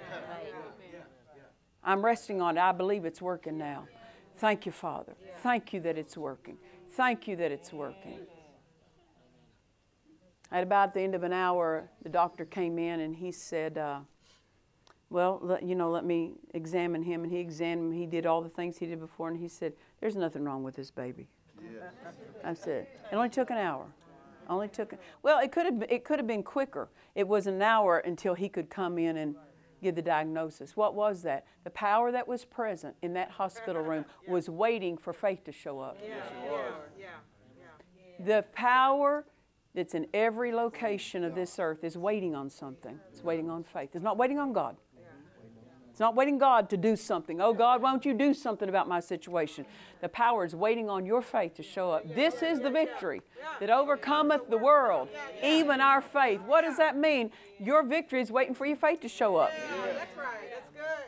I'm 1.89 2.05
resting 2.05 2.43
on 2.43 2.59
it. 2.59 2.61
I 2.61 2.73
believe 2.73 3.07
it's 3.07 3.23
working 3.23 3.57
now. 3.57 3.89
Thank 4.37 4.67
you, 4.67 4.73
Father. 4.73 5.15
Thank 5.43 5.73
you 5.73 5.81
that 5.81 5.97
it's 5.97 6.19
working. 6.19 6.59
Thank 6.93 7.27
you 7.27 7.35
that 7.37 7.51
it's 7.51 7.73
working. 7.73 8.19
At 10.53 10.63
about 10.63 10.93
the 10.93 11.01
end 11.01 11.15
of 11.15 11.23
an 11.23 11.33
hour, 11.33 11.89
the 12.03 12.11
doctor 12.11 12.45
came 12.45 12.79
in 12.79 13.01
and 13.01 13.17
he 13.17 13.33
said, 13.33 13.79
uh, 13.79 14.01
Well, 15.09 15.41
let, 15.43 15.63
you 15.63 15.75
know, 15.75 15.91
let 15.91 16.05
me 16.05 16.35
examine 16.53 17.03
him. 17.03 17.25
And 17.25 17.33
he 17.33 17.39
examined 17.39 17.95
him. 17.95 17.99
He 17.99 18.07
did 18.07 18.27
all 18.27 18.43
the 18.43 18.51
things 18.51 18.77
he 18.77 18.85
did 18.85 19.01
before. 19.01 19.29
And 19.29 19.39
he 19.39 19.49
said, 19.49 19.73
There's 19.99 20.15
nothing 20.15 20.45
wrong 20.45 20.63
with 20.63 20.77
this 20.77 20.91
baby. 20.91 21.27
I 22.45 22.53
said, 22.53 22.87
It 23.11 23.15
only 23.15 23.31
took 23.31 23.49
an 23.49 23.57
hour. 23.57 23.87
Only 24.51 24.69
took, 24.69 24.93
well, 25.23 25.41
it 25.41 25.53
could 25.53 25.65
have, 25.65 25.83
it 25.89 26.05
could 26.05 26.19
have 26.19 26.27
been 26.27 26.43
quicker. 26.43 26.91
It 27.15 27.27
was 27.27 27.47
an 27.47 27.63
hour 27.63 27.99
until 27.99 28.35
he 28.35 28.51
could 28.51 28.69
come 28.69 28.99
in 28.99 29.17
and 29.17 29.37
give 29.83 29.95
the 29.95 30.03
diagnosis. 30.03 30.77
What 30.77 30.95
was 30.95 31.23
that? 31.23 31.47
The 31.65 31.71
power 31.71 32.13
that 32.13 32.27
was 32.27 32.45
present 32.45 32.97
in 33.03 33.13
that 33.15 33.31
hospital 33.31 33.83
room 33.83 34.05
was 34.29 34.49
waiting 34.49 34.97
for 34.97 35.13
faith 35.13 35.45
to 35.45 35.53
show 35.53 35.81
up. 35.81 35.99
The 38.25 38.45
power 38.53 39.25
that's 39.75 39.95
in 39.95 40.07
every 40.13 40.53
location 40.53 41.23
of 41.23 41.35
this 41.35 41.59
earth 41.59 41.85
is 41.85 41.97
waiting 41.97 42.35
on 42.35 42.51
something. 42.51 42.99
It's 43.13 43.23
waiting 43.23 43.49
on 43.51 43.63
faith. 43.63 43.91
It's 43.95 44.03
not 44.03 44.17
waiting 44.17 44.39
on 44.39 44.53
God. 44.53 44.77
It's 45.99 46.01
not 46.01 46.15
waiting 46.15 46.39
God 46.39 46.71
to 46.71 46.77
do 46.77 46.95
something. 46.95 47.41
Oh 47.41 47.53
God, 47.53 47.83
won't 47.83 48.05
you 48.05 48.15
do 48.15 48.33
something 48.33 48.69
about 48.69 48.87
my 48.87 49.01
situation? 49.01 49.67
The 50.01 50.09
power 50.09 50.45
is 50.45 50.55
waiting 50.55 50.89
on 50.89 51.05
your 51.05 51.21
faith 51.21 51.55
to 51.55 51.65
show 51.65 51.91
up. 51.91 52.15
This 52.15 52.41
is 52.41 52.61
the 52.61 52.71
victory 52.71 53.21
that 53.59 53.69
overcometh 53.69 54.49
the 54.49 54.59
world, 54.59 55.09
even 55.43 55.81
our 55.81 56.01
faith. 56.01 56.41
What 56.43 56.61
does 56.61 56.77
that 56.77 56.97
mean? 56.97 57.33
Your 57.59 57.83
victory 57.83 58.21
is 58.21 58.31
waiting 58.31 58.55
for 58.55 58.65
your 58.65 58.77
faith 58.77 59.01
to 59.01 59.09
show 59.09 59.35
up. 59.35 59.51
That's 59.51 60.17
right. 60.17 60.49
That's 60.55 60.69
good. 60.69 61.05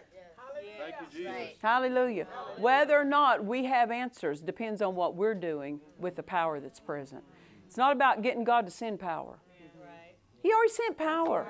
Thank 0.81 0.95
you, 1.03 1.19
Jesus. 1.19 1.33
Right. 1.35 1.57
Hallelujah. 1.63 2.27
Whether 2.59 2.99
or 2.99 3.05
not 3.05 3.45
we 3.45 3.67
have 3.67 3.93
answers 3.93 4.41
depends 4.41 4.83
on 4.83 4.97
what 4.97 5.15
we're 5.15 5.37
doing 5.37 5.79
with 6.01 6.17
the 6.17 6.25
power 6.25 6.59
that's 6.59 6.81
present. 6.81 7.23
It's 7.65 7.77
not 7.77 7.93
about 7.93 8.23
getting 8.23 8.43
God 8.43 8.65
to 8.67 8.73
send 8.73 8.99
power. 8.99 9.39
He 10.43 10.53
already 10.53 10.73
sent 10.73 10.99
power. 10.99 11.47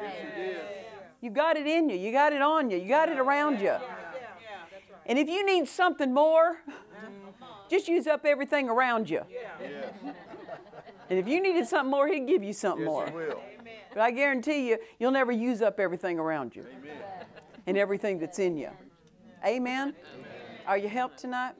You 1.20 1.30
got 1.30 1.56
it 1.56 1.66
in 1.66 1.88
you. 1.88 1.96
You 1.96 2.12
got 2.12 2.32
it 2.32 2.42
on 2.42 2.70
you. 2.70 2.78
You 2.78 2.88
got 2.88 3.08
it 3.08 3.18
around 3.18 3.60
you. 3.60 3.76
And 5.06 5.18
if 5.18 5.28
you 5.28 5.44
need 5.44 5.68
something 5.68 6.12
more, 6.14 6.58
mm-hmm. 6.68 7.44
just 7.68 7.88
use 7.88 8.06
up 8.06 8.24
everything 8.24 8.68
around 8.68 9.10
you. 9.10 9.22
And 11.08 11.18
if 11.18 11.26
you 11.26 11.42
needed 11.42 11.66
something 11.66 11.90
more, 11.90 12.06
He'd 12.06 12.26
give 12.26 12.42
you 12.44 12.52
something 12.52 12.84
Yes, 12.84 12.88
more. 12.88 13.06
He 13.06 13.12
will. 13.12 13.42
But 13.92 14.02
I 14.02 14.12
guarantee 14.12 14.68
you, 14.68 14.78
you'll 14.98 15.10
never 15.10 15.32
use 15.32 15.62
up 15.62 15.80
everything 15.80 16.18
around 16.18 16.54
you 16.54 16.64
and 17.66 17.76
everything 17.76 18.18
that's 18.18 18.38
in 18.38 18.56
you. 18.56 18.70
Amen? 19.44 19.94
Are 20.66 20.78
you 20.78 20.88
helped 20.88 21.18
tonight? 21.18 21.54